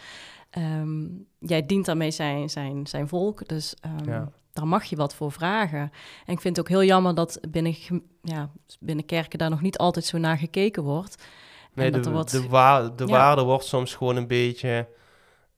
Ehm, 0.53 1.05
jij 1.39 1.65
dient 1.65 1.85
daarmee 1.85 2.11
zijn, 2.11 2.49
zijn, 2.49 2.87
zijn 2.87 3.07
volk, 3.07 3.47
dus 3.47 3.75
um, 4.05 4.31
daar 4.53 4.67
mag 4.67 4.83
je 4.83 4.95
wat 4.95 5.15
voor 5.15 5.31
vragen. 5.31 5.91
En 6.25 6.33
ik 6.33 6.41
vind 6.41 6.55
het 6.55 6.59
ook 6.59 6.71
heel 6.71 6.83
jammer 6.83 7.15
dat 7.15 7.39
binnen, 7.49 7.75
ja, 8.21 8.49
binnen 8.79 9.05
kerken 9.05 9.39
daar 9.39 9.49
nog 9.49 9.61
niet 9.61 9.77
altijd 9.77 10.05
zo 10.05 10.17
naar 10.17 10.37
gekeken 10.37 10.83
wordt. 10.83 11.23
Nee, 11.73 11.91
de, 11.91 11.99
de, 11.99 12.47
wa 12.49 12.89
de 12.89 13.05
waarde 13.05 13.43
wordt 13.43 13.65
soms 13.65 13.95
gewoon 13.95 14.15
een 14.15 14.27
beetje... 14.27 14.87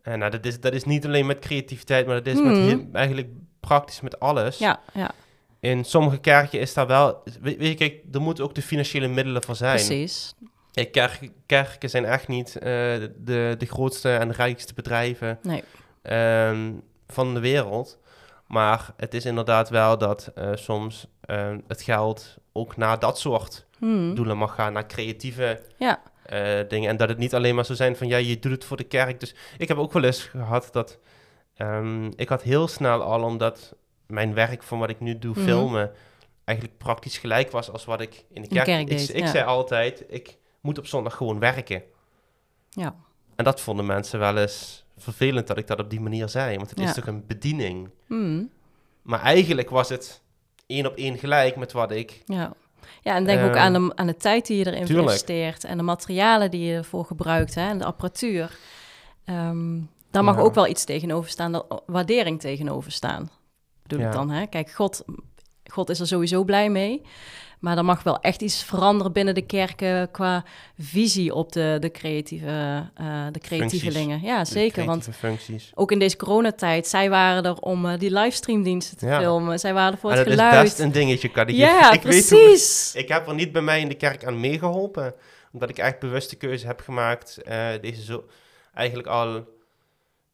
En 0.02 0.14
eh, 0.14 0.18
nou, 0.20 0.32
dat, 0.32 0.46
is, 0.46 0.60
dat 0.60 0.74
is 0.74 0.84
niet 0.84 1.06
alleen 1.06 1.26
met 1.26 1.40
creativiteit, 1.40 2.06
maar 2.06 2.24
dat 2.24 2.34
is 2.34 2.42
met 2.42 2.58
hmm. 2.58 2.90
eigenlijk 2.94 3.30
praktisch 3.60 4.02
met 4.02 4.20
alles. 4.20 4.58
Ja, 4.58 4.80
ja. 4.94 5.12
In 5.60 5.84
sommige 5.84 6.18
kerken 6.18 6.60
is 6.60 6.74
daar 6.74 6.88
wel... 6.88 7.24
Weet, 7.42 7.68
je, 7.68 7.76
kijk, 7.76 8.04
er 8.12 8.22
moeten 8.22 8.44
ook 8.44 8.56
de 8.56 8.62
financiële 8.62 9.08
middelen 9.08 9.44
voor 9.44 9.56
zijn. 9.56 9.76
Precies. 9.76 10.34
Kerk, 10.84 11.32
kerken 11.46 11.90
zijn 11.90 12.06
echt 12.06 12.28
niet 12.28 12.56
uh, 12.56 12.62
de, 12.62 13.56
de 13.58 13.66
grootste 13.66 14.16
en 14.16 14.32
rijkste 14.32 14.74
bedrijven 14.74 15.40
nee. 15.42 15.64
um, 16.48 16.82
van 17.08 17.34
de 17.34 17.40
wereld. 17.40 18.00
Maar 18.48 18.94
het 18.98 19.14
is 19.14 19.26
inderdaad 19.26 19.70
wel 19.70 19.98
dat 19.98 20.32
uh, 20.36 20.50
soms 20.54 21.08
uh, 21.26 21.56
het 21.68 21.82
geld 21.82 22.38
ook 22.52 22.78
naar 22.78 23.00
dat 23.00 23.20
soort 23.20 23.66
hmm. 23.78 24.16
doelen 24.16 24.38
mag 24.38 24.56
gaan, 24.56 24.74
naar 24.74 24.88
creatieve 24.88 25.62
ja. 25.78 26.02
dingen. 26.68 26.90
En 26.90 26.98
dat 26.98 27.10
het 27.10 27.18
niet 27.18 27.36
alleen 27.36 27.56
maar 27.56 27.66
zo 27.66 27.74
zijn 27.74 27.96
van 27.96 28.08
ja, 28.08 28.18
je 28.18 28.40
doet 28.40 28.52
het 28.52 28.66
voor 28.66 28.78
de 28.78 28.84
kerk. 28.84 29.20
Dus 29.20 29.36
ik 29.58 29.68
heb 29.68 29.78
ook 29.78 29.94
wel 29.94 30.04
eens 30.04 30.24
gehad 30.24 30.70
dat 30.72 31.00
um, 31.58 32.12
ik 32.16 32.30
had 32.30 32.42
heel 32.42 32.68
snel 32.68 33.02
al, 33.02 33.24
omdat 33.24 33.76
mijn 34.08 34.34
werk 34.34 34.64
van 34.64 34.80
wat 34.80 34.90
ik 34.90 35.00
nu 35.00 35.20
doe, 35.20 35.34
hmm. 35.34 35.44
filmen, 35.44 35.92
eigenlijk 36.44 36.78
praktisch 36.78 37.18
gelijk 37.18 37.52
was 37.52 37.72
als 37.72 37.86
wat 37.86 38.02
ik 38.02 38.26
in 38.30 38.42
de 38.42 38.48
kerk, 38.48 38.66
kerk 38.66 38.88
deed. 38.88 39.10
Ik, 39.10 39.16
ik 39.16 39.28
zei 39.28 39.46
altijd, 39.46 40.04
ik 40.08 40.38
moet 40.66 40.78
op 40.78 40.88
zondag 40.88 41.16
gewoon 41.16 41.40
werken. 41.40 41.84
Ja. 42.70 42.96
En 43.36 43.44
dat 43.44 43.62
vonden 43.62 43.86
mensen 43.86 44.20
wel 44.20 44.38
eens 44.38 44.86
vervelend 44.98 45.48
dat 45.48 45.58
ik 45.58 45.68
dat 45.68 45.80
op 45.80 45.90
die 45.90 46.02
manier 46.02 46.30
zei. 46.30 46.58
Want 46.58 46.70
het 46.70 46.80
is 46.80 46.94
toch 46.94 47.08
een 47.08 47.26
bediening. 47.26 47.90
Mm. 48.08 48.50
Maar 49.02 49.22
eigenlijk 49.22 49.70
was 49.70 49.90
het 49.90 50.22
één 50.68 50.86
op 50.86 50.96
één 50.96 51.18
gelijk 51.18 51.56
met 51.56 51.72
wat 51.72 51.92
ik... 51.92 52.22
Ja. 52.26 52.54
Ja, 53.02 53.16
en 53.16 53.26
denk 53.26 53.46
ook 53.46 53.56
aan 53.56 53.74
de, 53.74 53.92
aan 53.96 54.08
de 54.08 54.18
tijd 54.18 54.46
die 54.46 54.58
je 54.58 54.66
erin 54.66 54.98
investeert 54.98 55.64
en 55.64 55.78
de 55.78 55.84
materialen 55.84 56.52
die 56.52 56.66
je 56.66 56.76
ervoor 56.76 57.06
gebruikt 57.06 57.56
hè, 57.56 57.70
en 57.70 57.78
de 57.78 57.86
apparatuur. 57.86 58.58
Um, 59.26 59.90
daar 60.12 60.24
mag 60.24 60.38
ook 60.38 60.54
wel 60.54 60.68
iets 60.68 60.84
tegenover 60.84 61.30
staan, 61.30 61.52
dat 61.52 61.84
waardering 61.86 62.40
tegenover 62.40 62.92
staan. 62.92 63.30
Bedoel 63.82 64.06
ik 64.06 64.12
dan, 64.12 64.30
hè? 64.30 64.46
Kijk, 64.46 64.72
God, 64.72 65.04
God 65.72 65.90
is 65.90 66.00
er 66.00 66.08
sowieso 66.08 66.44
blij 66.44 66.70
mee. 66.70 67.02
Maar 67.60 67.78
er 67.78 67.86
mag 67.86 68.04
wel 68.04 68.20
echt 68.20 68.42
iets 68.42 68.64
veranderen 68.64 69.12
binnen 69.12 69.36
de 69.36 69.46
kerken 69.46 70.12
qua 70.12 70.44
visie 70.80 71.34
op 71.34 71.52
de, 71.52 71.78
de 71.80 71.92
creatieve, 71.92 72.90
uh, 73.02 73.26
de 73.32 73.40
creatievelingen. 73.40 74.22
Ja, 74.22 74.46
zeker. 74.46 74.86
Want 74.86 75.10
functies. 75.12 75.72
ook 75.74 75.92
in 75.92 76.00
deze 76.00 76.18
coronatijd, 76.18 76.88
zij 76.88 77.10
waren 77.10 77.44
er 77.44 77.60
om 77.60 77.86
uh, 77.86 77.98
die 77.98 78.12
livestreamdiensten 78.12 78.98
te 78.98 79.08
filmen. 79.08 79.60
Zij 79.60 79.74
waren 79.74 79.94
er 79.94 79.98
voor 79.98 80.10
het 80.10 80.20
dat 80.20 80.28
geluid. 80.28 80.54
Dat 80.54 80.64
is 80.64 80.70
best 80.70 80.82
een 80.82 80.92
dingetje, 80.92 81.30
kan 81.30 81.48
ik 81.48 81.56
Ja, 81.56 81.92
ik 81.94 82.02
precies. 82.02 82.92
Weet 82.94 83.04
ik 83.04 83.10
heb 83.10 83.28
er 83.28 83.34
niet 83.34 83.52
bij 83.52 83.62
mij 83.62 83.80
in 83.80 83.88
de 83.88 83.96
kerk 83.96 84.26
aan 84.26 84.40
meegeholpen. 84.40 85.14
Omdat 85.52 85.70
ik 85.70 85.78
echt 85.78 86.00
bewuste 86.00 86.36
keuze 86.36 86.66
heb 86.68 86.82
gemaakt. 86.82 87.38
Uh, 87.48 87.68
deze 87.82 88.04
zo 88.04 88.24
eigenlijk 88.74 89.08
al, 89.08 89.44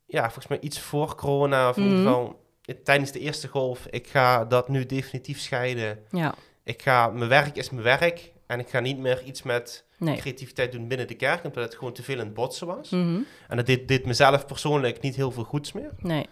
ja, 0.06 0.24
volgens 0.24 0.48
mij 0.48 0.60
iets 0.60 0.80
voor 0.80 1.16
corona. 1.16 1.70
Of 1.70 1.78
in 1.78 1.84
ieder 1.84 1.98
mhm. 1.98 2.08
geval 2.08 2.41
tijdens 2.84 3.12
de 3.12 3.20
eerste 3.20 3.48
golf. 3.48 3.88
Ik 3.90 4.08
ga 4.08 4.46
dat 4.46 4.70
nu 4.70 4.86
definitief 4.86 5.40
scheiden. 5.40 6.00
Ja 6.10 6.36
ik 6.64 6.82
ga, 6.82 7.08
mijn 7.08 7.30
werk 7.30 7.56
is 7.56 7.70
mijn 7.70 7.84
werk. 7.84 8.32
En 8.48 8.60
ik 8.60 8.70
ga 8.70 8.80
niet 8.80 8.98
meer 8.98 9.24
iets 9.24 9.44
met 9.44 9.86
creativiteit 10.00 10.72
doen 10.72 10.88
binnen 10.88 11.08
de 11.08 11.14
kerk, 11.14 11.44
omdat 11.44 11.64
het 11.64 11.76
gewoon 11.76 11.94
te 11.94 12.04
veel 12.04 12.20
in 12.20 12.26
het 12.26 12.34
botsen 12.34 12.68
was. 12.68 12.90
Mhm. 12.90 13.20
En 13.48 13.58
dat 13.58 13.66
dit, 13.66 13.88
dit 13.88 14.06
mezelf 14.06 14.46
persoonlijk 14.46 15.02
niet 15.02 15.16
heel 15.16 15.32
veel 15.32 15.44
goeds 15.44 15.72
meer. 15.72 15.92
Nee. 15.98 16.28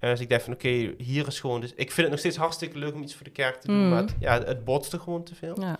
Uh, 0.00 0.10
dus 0.10 0.20
ik 0.20 0.28
dacht 0.28 0.42
van, 0.42 0.52
oké, 0.52 0.94
hier 0.98 1.26
is 1.26 1.40
gewoon... 1.40 1.60
Dus 1.60 1.70
ik 1.70 1.92
vind 1.92 1.96
het 1.96 2.10
nog 2.10 2.18
steeds 2.18 2.36
hartstikke 2.36 2.78
leuk 2.78 2.94
om 2.94 3.02
iets 3.02 3.14
voor 3.14 3.24
de 3.24 3.30
kerk 3.30 3.60
te 3.60 3.66
doen, 3.66 3.80
mhm. 3.80 3.88
maar 3.88 4.02
het, 4.02 4.14
ja, 4.18 4.42
het 4.42 4.64
botste 4.64 4.98
gewoon 4.98 5.24
te 5.24 5.34
veel. 5.34 5.60
Ja. 5.60 5.78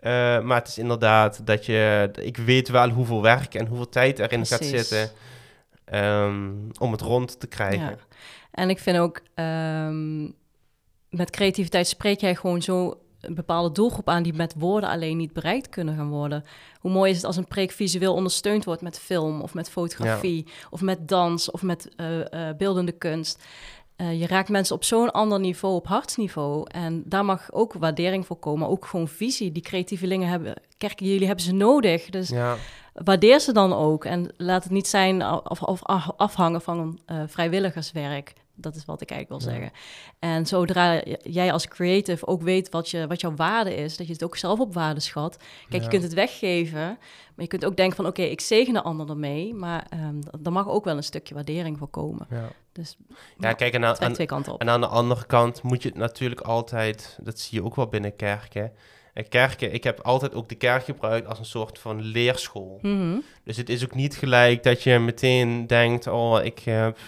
Uh, 0.00 0.44
maar 0.44 0.58
het 0.58 0.68
is 0.68 0.78
inderdaad 0.78 1.46
dat 1.46 1.66
je... 1.66 2.10
Ik 2.20 2.36
weet 2.36 2.68
wel 2.68 2.88
hoeveel 2.88 3.22
werk 3.22 3.54
en 3.54 3.66
hoeveel 3.66 3.88
tijd 3.88 4.18
erin 4.18 4.46
gaat 4.46 4.64
zitten 4.64 5.10
um, 5.94 6.68
om 6.78 6.92
het 6.92 7.00
rond 7.00 7.40
te 7.40 7.46
krijgen. 7.46 7.80
Ja. 7.80 7.96
En 8.60 8.70
ik 8.70 8.78
vind 8.78 8.98
ook... 8.98 9.20
Um, 9.34 10.34
met 11.10 11.30
creativiteit 11.30 11.86
spreek 11.86 12.20
jij 12.20 12.34
gewoon 12.34 12.62
zo 12.62 12.98
een 13.20 13.34
bepaalde 13.34 13.72
doelgroep 13.72 14.08
aan 14.08 14.22
die 14.22 14.32
met 14.32 14.54
woorden 14.56 14.90
alleen 14.90 15.16
niet 15.16 15.32
bereikt 15.32 15.68
kunnen 15.68 15.96
gaan 15.96 16.08
worden. 16.08 16.44
Hoe 16.80 16.90
mooi 16.90 17.10
is 17.10 17.16
het 17.16 17.26
als 17.26 17.36
een 17.36 17.46
preek 17.46 17.70
visueel 17.70 18.14
ondersteund 18.14 18.64
wordt 18.64 18.82
met 18.82 18.98
film 18.98 19.40
of 19.40 19.54
met 19.54 19.70
fotografie 19.70 20.46
of 20.70 20.80
met 20.80 21.08
dans 21.08 21.50
of 21.50 21.62
met 21.62 21.88
uh, 21.96 22.18
uh, 22.18 22.24
beeldende 22.58 22.92
kunst. 22.92 23.44
Uh, 23.96 24.20
je 24.20 24.26
raakt 24.26 24.48
mensen 24.48 24.74
op 24.74 24.84
zo'n 24.84 25.10
ander 25.10 25.40
niveau, 25.40 25.74
op 25.74 25.86
hartsniveau. 25.86 26.64
En 26.70 27.02
daar 27.06 27.24
mag 27.24 27.52
ook 27.52 27.72
waardering 27.72 28.26
voor 28.26 28.38
komen. 28.38 28.68
Ook 28.68 28.86
gewoon 28.86 29.08
visie. 29.08 29.52
Die 29.52 29.62
creatievelingen 29.62 30.28
hebben, 30.28 30.54
kerken, 30.78 31.06
jullie 31.06 31.26
hebben 31.26 31.44
ze 31.44 31.52
nodig. 31.52 32.10
Dus 32.10 32.28
ja. 32.28 32.56
waardeer 32.94 33.40
ze 33.40 33.52
dan 33.52 33.72
ook. 33.72 34.04
En 34.04 34.32
laat 34.36 34.62
het 34.62 34.72
niet 34.72 34.88
zijn 34.88 35.24
of, 35.50 35.62
of 35.62 35.82
afhangen 36.16 36.60
van 36.60 36.98
vrijwilligerswerk 37.26 38.32
Dat 38.60 38.74
is 38.74 38.84
wat 38.84 39.00
ik 39.00 39.10
eigenlijk 39.10 39.42
wil 39.42 39.52
zeggen. 39.52 39.72
En 40.18 40.46
zodra 40.46 41.02
jij 41.22 41.52
als 41.52 41.68
creative 41.68 42.26
ook 42.26 42.42
weet 42.42 42.68
wat, 42.68 42.90
je, 42.90 43.06
wat 43.06 43.20
jouw 43.20 43.34
waarde 43.34 43.74
is, 43.74 43.96
dat 43.96 44.06
je 44.06 44.12
het 44.12 44.24
ook 44.24 44.36
zelf 44.36 44.60
op 44.60 44.74
waarde 44.74 45.00
schat. 45.00 45.38
Kijk, 45.68 45.82
je 45.82 45.88
kunt 45.88 46.02
het 46.02 46.14
weggeven, 46.14 46.80
maar 46.80 46.98
je 47.44 47.46
kunt 47.46 47.64
ook 47.64 47.76
denken 47.76 47.96
van 47.96 48.06
oké, 48.06 48.22
ik 48.22 48.40
zegen 48.40 48.72
de 48.72 48.82
ander 48.82 49.08
ermee, 49.08 49.54
maar 49.54 49.86
um, 49.94 50.20
er 50.44 50.52
mag 50.52 50.68
ook 50.68 50.84
wel 50.84 50.96
een 50.96 51.02
stukje 51.02 51.34
waardering 51.34 51.78
voor 51.78 51.88
komen. 51.88 52.26
Ja. 52.30 52.52
Dus 52.72 52.96
ja, 53.38 53.52
kijk, 53.52 53.74
en 53.74 53.84
aan, 53.84 54.12
twee 54.12 54.26
kanten 54.26 54.52
op. 54.52 54.60
en 54.60 54.68
aan 54.68 54.80
de 54.80 54.86
andere 54.86 55.26
kant 55.26 55.62
moet 55.62 55.82
je 55.82 55.88
het 55.88 55.98
natuurlijk 55.98 56.40
altijd, 56.40 57.18
dat 57.22 57.38
zie 57.38 57.58
je 57.58 57.64
ook 57.64 57.76
wel 57.76 57.86
binnen 57.86 58.16
kerken 58.16 58.72
kerken, 59.28 59.72
ik 59.72 59.84
heb 59.84 60.00
altijd 60.00 60.34
ook 60.34 60.48
de 60.48 60.54
kerk 60.54 60.84
gebruikt 60.84 61.28
als 61.28 61.38
een 61.38 61.44
soort 61.44 61.78
van 61.78 62.02
leerschool. 62.02 62.78
Mhm. 62.82 63.18
Dus 63.44 63.56
het 63.56 63.68
is 63.68 63.84
ook 63.84 63.94
niet 63.94 64.16
gelijk 64.16 64.62
dat 64.62 64.82
je 64.82 64.98
meteen 64.98 65.66
denkt, 65.66 66.06
oh, 66.06 66.44
ik 66.44 66.58
heb, 66.58 66.98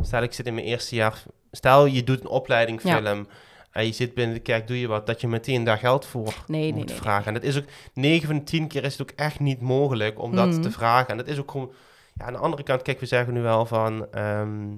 stel 0.00 0.22
ik 0.22 0.32
zit 0.32 0.46
in 0.46 0.54
mijn 0.54 0.66
eerste 0.66 0.94
jaar, 0.94 1.22
stel 1.50 1.86
je 1.86 2.04
doet 2.04 2.20
een 2.20 2.28
opleiding 2.28 2.80
film 2.80 3.26
en 3.70 3.86
je 3.86 3.92
zit 3.92 4.14
binnen 4.14 4.34
de 4.34 4.42
kerk, 4.42 4.66
doe 4.66 4.80
je 4.80 4.86
wat, 4.86 5.06
dat 5.06 5.20
je 5.20 5.28
meteen 5.28 5.64
daar 5.64 5.78
geld 5.78 6.06
voor 6.06 6.34
nee, 6.46 6.74
moet 6.74 6.86
nee, 6.86 6.96
vragen. 6.96 7.26
En 7.26 7.34
dat 7.34 7.42
is 7.42 7.56
ook, 7.56 7.64
9 7.94 8.26
van 8.26 8.36
de 8.36 8.44
10 8.44 8.68
keer 8.68 8.84
is 8.84 8.98
het 8.98 9.10
ook 9.10 9.16
echt 9.16 9.40
niet 9.40 9.60
mogelijk 9.60 10.18
om 10.20 10.36
dat 10.36 10.48
mhm. 10.48 10.60
te 10.60 10.70
vragen. 10.70 11.08
En 11.08 11.16
dat 11.16 11.28
is 11.28 11.38
ook 11.38 11.50
gewoon, 11.50 11.72
ja, 12.14 12.24
aan 12.24 12.32
de 12.32 12.38
andere 12.38 12.62
kant, 12.62 12.82
kijk, 12.82 13.00
we 13.00 13.06
zeggen 13.06 13.32
nu 13.32 13.40
wel 13.40 13.66
van, 13.66 14.12
ehm, 14.12 14.76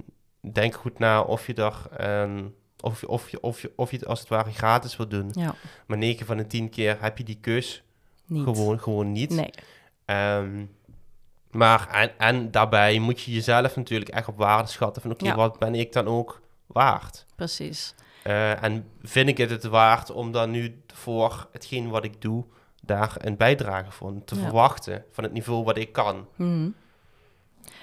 denk 0.53 0.75
goed 0.75 0.99
na 0.99 1.23
of 1.23 1.47
je 1.47 1.55
daar... 1.55 1.77
Um, 2.23 2.55
of, 2.81 3.05
of, 3.05 3.29
je, 3.29 3.41
of, 3.41 3.61
je, 3.61 3.73
of 3.77 3.91
je 3.91 3.97
het 3.97 4.07
als 4.07 4.21
het 4.21 4.29
ware 4.29 4.53
gratis 4.53 4.97
wil 4.97 5.09
doen. 5.09 5.31
Ja. 5.33 5.55
Maar 5.87 5.99
9 5.99 6.27
van 6.27 6.37
de 6.37 6.47
10 6.47 6.71
keer 6.71 6.97
heb 7.01 7.19
je 7.19 7.25
die 7.25 7.39
keus 7.41 7.83
niet. 8.27 8.43
Gewoon, 8.43 8.81
gewoon 8.81 9.13
niet. 9.13 9.31
Nee. 9.31 9.51
Ehm, 10.05 10.65
maar 11.59 11.89
en, 11.91 12.11
en 12.19 12.51
daarbij 12.51 12.99
moet 12.99 13.21
je 13.21 13.33
jezelf 13.33 13.77
natuurlijk 13.77 14.11
echt 14.11 14.29
op 14.29 14.37
waarde 14.37 14.69
schatten 14.69 15.03
van 15.03 15.11
oké, 15.11 15.35
wat 15.35 15.59
ben 15.59 15.75
ik 15.75 15.93
dan 15.93 16.07
ook 16.07 16.41
waard? 16.67 17.27
Precies. 17.37 17.95
Uh, 18.27 18.63
en 18.63 18.89
vind 19.03 19.29
ik 19.29 19.39
het 19.39 19.51
het 19.51 19.65
waard 19.65 20.11
om 20.11 20.33
dan 20.33 20.51
nu 20.51 20.83
voor 20.95 21.49
hetgeen 21.53 21.89
wat 21.89 22.05
ik 22.05 22.23
doe, 22.23 22.45
daar 22.81 23.15
een 23.19 23.37
bijdrage 23.37 23.91
van 23.91 24.23
te 24.25 24.35
verwachten, 24.35 25.05
van 25.13 25.25
het 25.25 25.33
niveau 25.33 25.65
wat 25.65 25.77
ik 25.77 25.93
kan. 25.93 26.27
Mm 26.37 26.75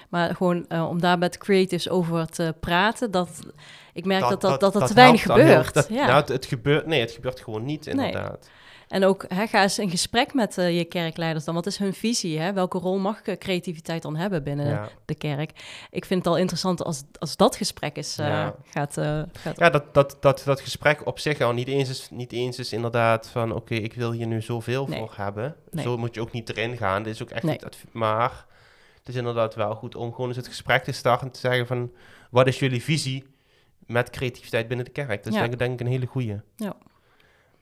maar 0.08 0.34
gewoon 0.34 0.64
uh, 0.68 0.88
om 0.88 1.00
daar 1.00 1.18
met 1.18 1.38
creatives 1.38 1.88
over 1.88 2.26
te 2.26 2.54
praten, 2.60 3.10
dat 3.10 3.40
ik 3.92 4.04
merk 4.04 4.20
dat 4.20 4.40
dat, 4.40 4.60
dat, 4.60 4.72
dat, 4.72 4.86
te 4.86 4.94
weinig 4.94 5.22
gebeurt. 5.22 5.86
Ja. 5.88 6.06
Nou, 6.06 6.32
het, 6.32 6.46
gebeurt. 6.46 6.86
Nee, 6.86 7.00
het 7.00 7.10
gebeurt 7.10 7.40
gewoon 7.40 7.64
niet, 7.64 7.86
inderdaad. 7.86 8.50
En 8.88 9.04
ook, 9.04 9.24
hè, 9.28 9.46
ga 9.46 9.62
eens 9.62 9.78
in 9.78 9.90
gesprek 9.90 10.34
met 10.34 10.58
uh, 10.58 10.76
je 10.76 10.84
kerkleiders 10.84 11.44
dan. 11.44 11.54
Wat 11.54 11.66
is 11.66 11.78
hun 11.78 11.94
visie? 11.94 12.38
Hè? 12.38 12.52
Welke 12.52 12.78
rol 12.78 12.98
mag 12.98 13.22
creativiteit 13.22 14.02
dan 14.02 14.16
hebben 14.16 14.42
binnen 14.42 14.88
de 15.04 15.14
kerk? 15.14 15.50
Ik 15.90 16.04
vind 16.04 16.24
het 16.24 16.32
al 16.32 16.38
interessant 16.38 16.84
als, 16.84 17.02
als 17.18 17.36
dat 17.36 17.56
gesprek 17.56 17.96
is, 17.96 18.18
uh, 18.18 18.26
ja. 18.26 18.54
gaat, 18.64 18.96
uh, 18.96 19.22
gaat... 19.32 19.58
Ja, 19.58 19.70
dat, 19.70 19.94
dat, 19.94 20.16
dat, 20.20 20.42
dat 20.44 20.60
gesprek 20.60 21.06
op 21.06 21.18
zich 21.18 21.40
al 21.40 21.52
niet 21.52 21.68
eens 21.68 21.88
is, 21.88 22.08
niet 22.10 22.32
eens 22.32 22.58
is 22.58 22.72
inderdaad 22.72 23.28
van... 23.28 23.52
oké, 23.52 23.74
ik 23.74 23.94
wil 23.94 24.12
hier 24.12 24.26
nu 24.26 24.42
zoveel 24.42 24.86
voor 24.86 25.12
hebben. 25.16 25.56
Zo 25.72 25.96
moet 25.96 26.14
je 26.14 26.20
ook 26.20 26.32
niet 26.32 26.48
erin 26.48 26.76
gaan. 26.76 27.02
Dit 27.02 27.14
is 27.14 27.22
ook 27.22 27.30
echt 27.30 27.42
niet... 27.42 27.84
Maar 27.92 28.46
het 28.98 29.08
is 29.08 29.14
inderdaad 29.14 29.54
wel 29.54 29.74
goed 29.74 29.94
om 29.94 30.12
gewoon 30.12 30.28
eens 30.28 30.36
het 30.36 30.48
gesprek 30.48 30.84
te 30.84 30.92
starten 30.92 31.26
en 31.26 31.32
te 31.32 31.40
zeggen 31.40 31.66
van... 31.66 31.92
wat 32.30 32.46
is 32.46 32.58
jullie 32.58 32.82
visie 32.82 33.24
met 33.86 34.10
creativiteit 34.10 34.68
binnen 34.68 34.86
de 34.86 34.92
kerk? 34.92 35.24
Dat 35.24 35.32
is 35.32 35.38
denk, 35.38 35.58
denk, 35.58 35.72
ik 35.72 35.80
een 35.80 35.92
hele 35.92 36.06
goede. 36.06 36.42
Ja. 36.56 36.76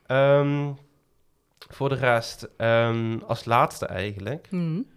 Ehm, 0.06 0.72
voor 1.68 1.88
de 1.88 1.94
rest, 1.94 2.48
um, 2.56 3.22
als 3.26 3.44
laatste 3.44 3.86
eigenlijk... 3.86 4.46
Mm. 4.50 4.92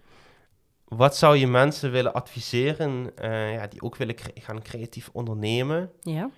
Wat 0.88 1.16
zou 1.16 1.36
je 1.36 1.46
mensen 1.46 1.90
willen 1.90 2.14
adviseren 2.14 3.10
uh, 3.22 3.52
ja, 3.52 3.66
die 3.66 3.82
ook 3.82 3.96
willen 3.96 4.14
gaan 4.34 4.62
creatief 4.62 5.08
ondernemen? 5.12 5.90
Ja. 6.00 6.30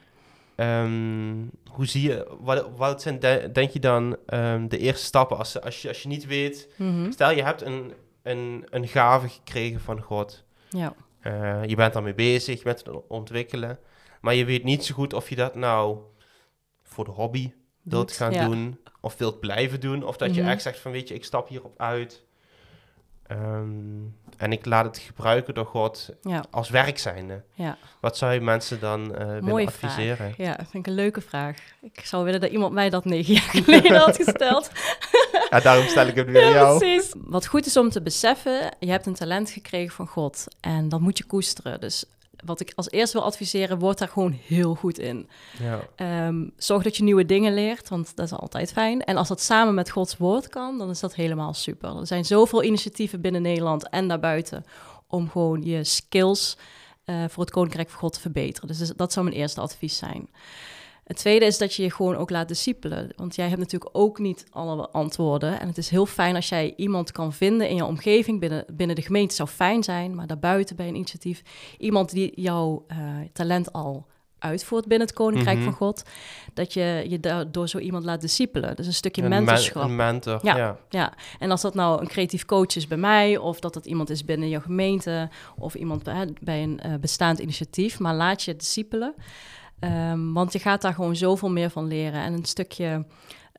Um, 0.56 1.50
hoe 1.70 1.86
zie 1.86 2.02
je, 2.02 2.36
wat, 2.40 2.68
wat 2.76 3.02
zijn, 3.02 3.18
denk 3.52 3.70
je 3.70 3.80
dan, 3.80 4.16
de 4.68 4.78
eerste 4.78 5.04
stappen 5.04 5.36
als, 5.36 5.60
als, 5.60 5.82
je, 5.82 5.88
als 5.88 6.02
je 6.02 6.08
niet 6.08 6.26
weet, 6.26 6.68
mm 6.76 7.02
-hmm. 7.02 7.12
stel 7.12 7.30
je 7.30 7.42
hebt 7.42 7.62
een, 7.62 7.92
een, 8.22 8.66
een 8.70 8.88
gave 8.88 9.28
gekregen 9.28 9.80
van 9.80 10.00
God. 10.00 10.44
Ja. 10.68 10.94
Uh, 11.22 11.64
je 11.64 11.76
bent 11.76 11.92
daarmee 11.92 12.14
bezig, 12.14 12.64
met 12.64 12.78
het 12.78 13.06
ontwikkelen. 13.06 13.78
Maar 14.20 14.34
je 14.34 14.44
weet 14.44 14.64
niet 14.64 14.84
zo 14.84 14.94
goed 14.94 15.12
of 15.12 15.28
je 15.28 15.36
dat 15.36 15.54
nou 15.54 15.98
voor 16.82 17.04
de 17.04 17.10
hobby 17.10 17.52
wilt 17.90 18.12
gaan 18.12 18.32
doen. 18.32 18.78
Of 19.00 19.16
wilt 19.16 19.40
blijven 19.40 19.80
doen. 19.80 20.04
Of 20.04 20.16
dat 20.16 20.34
je 20.34 20.40
mhm. 20.40 20.50
echt 20.50 20.62
zegt 20.62 20.78
van 20.78 20.92
weet 20.92 21.08
je, 21.08 21.14
ik 21.14 21.24
stap 21.24 21.48
hierop 21.48 21.74
uit. 21.76 22.22
Um, 23.32 24.14
en 24.36 24.52
ik 24.52 24.66
laat 24.66 24.84
het 24.84 24.98
gebruiken 24.98 25.54
door 25.54 25.66
God 25.66 26.10
ja. 26.22 26.44
als 26.50 26.70
werk 26.70 26.98
zijnde. 26.98 27.42
Ja. 27.54 27.76
Wat 28.00 28.16
zou 28.16 28.32
je 28.32 28.40
mensen 28.40 28.80
dan 28.80 29.00
uh, 29.00 29.26
willen 29.26 29.66
adviseren? 29.66 30.16
Vraag. 30.16 30.36
Ja, 30.36 30.56
dat 30.56 30.66
vind 30.70 30.86
ik 30.86 30.92
een 30.92 30.98
leuke 30.98 31.20
vraag. 31.20 31.56
Ik 31.80 32.00
zou 32.04 32.24
willen 32.24 32.40
dat 32.40 32.50
iemand 32.50 32.72
mij 32.72 32.90
dat 32.90 33.04
negen 33.04 33.34
jaar 33.34 33.50
geleden 33.64 33.96
had 33.96 34.16
gesteld. 34.16 34.70
ja, 35.50 35.60
daarom 35.60 35.86
stel 35.86 36.06
ik 36.06 36.26
nu 36.26 36.38
aan 36.38 36.52
jou. 36.52 36.78
Precies. 36.78 37.14
Wat 37.16 37.46
goed 37.46 37.66
is 37.66 37.76
om 37.76 37.90
te 37.90 38.02
beseffen, 38.02 38.74
je 38.78 38.90
hebt 38.90 39.06
een 39.06 39.14
talent 39.14 39.50
gekregen 39.50 39.94
van 39.94 40.06
God. 40.06 40.46
En 40.60 40.88
dat 40.88 41.00
moet 41.00 41.18
je 41.18 41.24
koesteren. 41.24 41.80
Dus 41.80 42.04
wat 42.44 42.60
ik 42.60 42.72
als 42.76 42.90
eerste 42.90 43.16
wil 43.16 43.26
adviseren, 43.26 43.78
word 43.78 43.98
daar 43.98 44.08
gewoon 44.08 44.38
heel 44.46 44.74
goed 44.74 44.98
in. 44.98 45.28
Ja. 45.58 45.80
Ehm, 45.96 46.48
zorg 46.56 46.82
dat 46.82 46.96
je 46.96 47.02
nieuwe 47.02 47.26
dingen 47.26 47.54
leert, 47.54 47.88
want 47.88 48.16
dat 48.16 48.26
is 48.26 48.32
altijd 48.32 48.72
fijn. 48.72 49.04
En 49.04 49.16
als 49.16 49.28
dat 49.28 49.40
samen 49.40 49.74
met 49.74 49.90
Gods 49.90 50.16
woord 50.16 50.48
kan, 50.48 50.78
dan 50.78 50.90
is 50.90 51.00
dat 51.00 51.14
helemaal 51.14 51.54
super. 51.54 51.96
Er 51.96 52.06
zijn 52.06 52.24
zoveel 52.24 52.62
initiatieven 52.62 53.20
binnen 53.20 53.42
Nederland 53.42 53.88
en 53.88 54.08
daarbuiten 54.08 54.64
om 55.06 55.30
gewoon 55.30 55.62
je 55.62 55.84
skills 55.84 56.56
uh, 57.06 57.24
voor 57.28 57.42
het 57.42 57.52
Koninkrijk 57.52 57.90
van 57.90 57.98
God 57.98 58.12
te 58.12 58.20
verbeteren. 58.20 58.68
Dus 58.68 58.92
dat 58.96 59.12
zou 59.12 59.26
mijn 59.26 59.38
eerste 59.38 59.60
advies 59.60 59.96
zijn. 59.96 60.28
Het 61.10 61.18
tweede 61.18 61.44
is 61.44 61.58
dat 61.58 61.74
je 61.74 61.82
je 61.82 61.90
gewoon 61.90 62.16
ook 62.16 62.30
laat 62.30 62.48
discipelen. 62.48 63.12
Want 63.16 63.34
jij 63.34 63.48
hebt 63.48 63.60
natuurlijk 63.60 63.96
ook 63.96 64.18
niet 64.18 64.44
alle 64.50 64.88
antwoorden. 64.88 65.60
En 65.60 65.68
het 65.68 65.78
is 65.78 65.88
heel 65.88 66.06
fijn 66.06 66.34
als 66.34 66.48
jij 66.48 66.72
iemand 66.76 67.12
kan 67.12 67.32
vinden 67.32 67.68
in 67.68 67.76
je 67.76 67.84
omgeving, 67.84 68.40
binnen, 68.40 68.64
binnen 68.72 68.96
de 68.96 69.02
gemeente 69.02 69.34
zou 69.34 69.48
fijn 69.48 69.82
zijn, 69.82 70.14
maar 70.14 70.26
daarbuiten 70.26 70.76
bij 70.76 70.88
een 70.88 70.94
initiatief, 70.94 71.42
iemand 71.78 72.10
die 72.10 72.40
jouw 72.40 72.84
uh, 72.88 72.98
talent 73.32 73.72
al 73.72 74.06
uitvoert 74.38 74.86
binnen 74.86 75.06
het 75.06 75.16
Koninkrijk 75.16 75.56
mhm. 75.56 75.66
van 75.66 75.74
God, 75.74 76.02
dat 76.54 76.72
je 76.72 77.04
je 77.08 77.46
door 77.50 77.68
zo 77.68 77.78
iemand 77.78 78.04
laat 78.04 78.20
discipelen. 78.20 78.76
Dus 78.76 78.86
een 78.86 78.92
stukje 78.92 79.28
mentorschap. 79.28 79.82
een 79.82 79.96
mentor, 79.96 80.38
ja, 80.42 80.56
ja, 80.56 80.78
ja. 80.88 81.12
En 81.38 81.50
als 81.50 81.60
dat 81.60 81.74
nou 81.74 82.00
een 82.00 82.08
creatief 82.08 82.44
coach 82.44 82.76
is 82.76 82.86
bij 82.86 82.98
mij, 82.98 83.36
of 83.36 83.60
dat 83.60 83.74
dat 83.74 83.86
iemand 83.86 84.10
is 84.10 84.24
binnen 84.24 84.48
jouw 84.48 84.60
gemeente, 84.60 85.28
of 85.56 85.74
iemand 85.74 86.02
bij, 86.02 86.32
bij 86.40 86.62
een 86.62 86.80
uh, 86.86 86.94
bestaand 87.00 87.38
initiatief, 87.38 87.98
maar 87.98 88.14
laat 88.14 88.42
je 88.42 88.56
discipelen. 88.56 89.14
Um, 89.80 90.32
want 90.32 90.52
je 90.52 90.58
gaat 90.58 90.82
daar 90.82 90.94
gewoon 90.94 91.16
zoveel 91.16 91.50
meer 91.50 91.70
van 91.70 91.86
leren. 91.86 92.20
En 92.22 92.32
een 92.32 92.44
stukje 92.44 93.04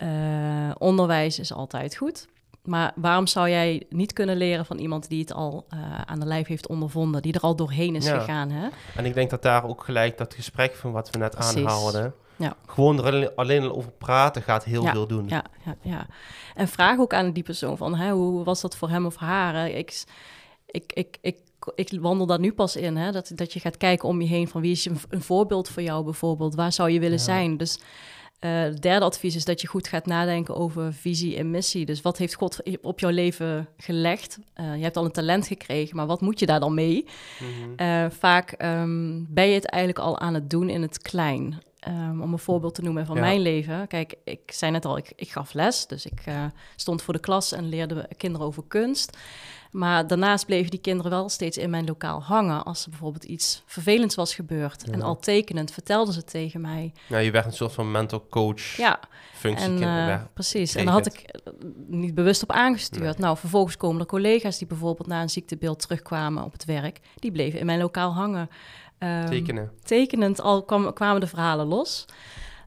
uh, 0.02 0.70
onderwijs 0.78 1.38
is 1.38 1.52
altijd 1.52 1.96
goed. 1.96 2.28
Maar 2.62 2.92
waarom 2.94 3.26
zou 3.26 3.48
jij 3.48 3.86
niet 3.88 4.12
kunnen 4.12 4.36
leren 4.36 4.66
van 4.66 4.78
iemand 4.78 5.08
die 5.08 5.20
het 5.20 5.32
al 5.32 5.66
uh, 5.74 6.00
aan 6.00 6.20
de 6.20 6.26
lijf 6.26 6.46
heeft 6.46 6.68
ondervonden, 6.68 7.22
die 7.22 7.32
er 7.32 7.40
al 7.40 7.56
doorheen 7.56 7.96
is 7.96 8.08
gegaan? 8.08 8.50
Hè? 8.50 8.68
En 8.96 9.04
ik 9.04 9.14
denk 9.14 9.30
dat 9.30 9.42
daar 9.42 9.64
ook 9.64 9.84
gelijk 9.84 10.18
dat 10.18 10.34
gesprek 10.34 10.74
van 10.74 10.92
wat 10.92 11.10
we 11.10 11.18
net 11.18 11.36
aanhaalden, 11.36 12.14
ja. 12.36 12.56
gewoon 12.66 13.04
er 13.04 13.34
alleen 13.34 13.62
al 13.62 13.76
over 13.76 13.90
praten 13.90 14.42
gaat 14.42 14.64
heel 14.64 14.84
veel 14.84 15.06
doen. 15.06 15.28
Ja, 15.28 15.44
ja, 15.64 15.74
ja. 15.80 16.06
En 16.54 16.68
vraag 16.68 16.98
ook 16.98 17.14
aan 17.14 17.32
die 17.32 17.42
persoon 17.42 17.76
van, 17.76 17.94
hè, 17.94 18.10
hoe 18.10 18.44
was 18.44 18.60
dat 18.60 18.76
voor 18.76 18.88
hem 18.88 19.06
of 19.06 19.16
haar? 19.16 19.68
Ik, 19.68 20.04
ik, 20.66 20.92
ik, 20.92 21.18
ik 21.20 21.36
ik 21.74 21.98
wandel 22.00 22.26
daar 22.26 22.40
nu 22.40 22.52
pas 22.52 22.76
in, 22.76 22.96
hè, 22.96 23.12
dat, 23.12 23.32
dat 23.34 23.52
je 23.52 23.60
gaat 23.60 23.76
kijken 23.76 24.08
om 24.08 24.20
je 24.20 24.28
heen 24.28 24.48
van 24.48 24.60
wie 24.60 24.72
is 24.72 24.84
een, 24.84 24.98
een 25.08 25.22
voorbeeld 25.22 25.68
voor 25.68 25.82
jou 25.82 26.04
bijvoorbeeld, 26.04 26.54
waar 26.54 26.72
zou 26.72 26.90
je 26.90 27.00
willen 27.00 27.20
zijn? 27.20 27.56
Dus 27.56 27.78
uh, 28.44 28.60
het 28.60 28.82
derde 28.82 29.04
advies 29.04 29.36
is 29.36 29.44
dat 29.44 29.60
je 29.60 29.66
goed 29.66 29.88
gaat 29.88 30.06
nadenken 30.06 30.56
over 30.56 30.92
visie 30.92 31.36
en 31.36 31.50
missie. 31.50 31.86
Dus 31.86 32.02
wat 32.02 32.18
heeft 32.18 32.34
God 32.34 32.62
op 32.82 33.00
jouw 33.00 33.10
leven 33.10 33.68
gelegd? 33.76 34.38
Uh, 34.60 34.76
je 34.76 34.82
hebt 34.82 34.96
al 34.96 35.04
een 35.04 35.10
talent 35.10 35.46
gekregen, 35.46 35.96
maar 35.96 36.06
wat 36.06 36.20
moet 36.20 36.38
je 36.38 36.46
daar 36.46 36.60
dan 36.60 36.74
mee? 36.74 37.06
Mhm. 37.38 37.82
uh, 37.88 38.10
vaak 38.10 38.54
um, 38.62 39.26
ben 39.30 39.48
je 39.48 39.54
het 39.54 39.66
eigenlijk 39.66 40.04
al 40.04 40.18
aan 40.18 40.34
het 40.34 40.50
doen 40.50 40.68
in 40.68 40.82
het 40.82 41.02
klein. 41.02 41.62
Um, 41.88 42.22
om 42.22 42.32
een 42.32 42.38
voorbeeld 42.38 42.74
te 42.74 42.82
noemen 42.82 43.06
van 43.06 43.20
mijn 43.20 43.40
leven. 43.40 43.86
Kijk, 43.86 44.14
ik 44.24 44.52
zei 44.52 44.72
net 44.72 44.84
al, 44.84 44.96
ik, 44.96 45.12
ik 45.16 45.30
gaf 45.30 45.52
les. 45.52 45.86
Dus 45.86 46.06
ik 46.06 46.22
stond 46.76 47.02
voor 47.02 47.14
de 47.14 47.20
klas 47.20 47.52
en 47.52 47.68
leerde 47.68 48.08
kinderen 48.16 48.46
over 48.46 48.62
kunst. 48.68 49.16
Maar 49.72 50.06
daarnaast 50.06 50.46
bleven 50.46 50.70
die 50.70 50.80
kinderen 50.80 51.10
wel 51.10 51.28
steeds 51.28 51.56
in 51.56 51.70
mijn 51.70 51.86
lokaal 51.86 52.22
hangen. 52.22 52.64
Als 52.64 52.84
er 52.84 52.90
bijvoorbeeld 52.90 53.24
iets 53.24 53.62
vervelends 53.66 54.14
was 54.14 54.34
gebeurd. 54.34 54.90
En 54.90 55.02
al 55.02 55.18
tekenend 55.18 55.70
vertelden 55.72 56.14
ze 56.14 56.24
tegen 56.24 56.60
mij. 56.60 56.92
Ja, 57.08 57.18
je 57.18 57.30
werd 57.30 57.44
een 57.44 57.52
soort 57.52 57.72
van 57.72 57.90
mental 57.90 58.26
coach. 58.30 58.76
Ja, 58.76 59.00
functie. 59.32 59.66
En, 59.66 59.82
uh, 59.82 60.20
precies. 60.34 60.74
En 60.74 60.84
daar 60.84 60.94
had 60.94 61.06
ik 61.06 61.20
eh, 61.20 61.52
niet 61.86 62.14
bewust 62.14 62.42
op 62.42 62.50
aangestuurd. 62.50 63.18
Nou, 63.18 63.36
vervolgens 63.36 63.76
komen 63.76 64.00
er 64.00 64.06
collega's 64.06 64.58
die 64.58 64.66
bijvoorbeeld 64.66 65.08
na 65.08 65.22
een 65.22 65.30
ziektebeeld 65.30 65.80
terugkwamen 65.80 66.44
op 66.44 66.52
het 66.52 66.64
werk. 66.64 67.00
Die 67.14 67.32
bleven 67.32 67.58
in 67.58 67.66
mijn 67.66 67.80
lokaal 67.80 68.14
hangen. 68.14 68.48
Um, 69.02 69.26
Tekenen. 69.26 69.70
Tekenend 69.84 70.40
al 70.40 70.62
kwam, 70.62 70.92
kwamen 70.92 71.20
de 71.20 71.26
verhalen 71.26 71.66
los. 71.66 72.04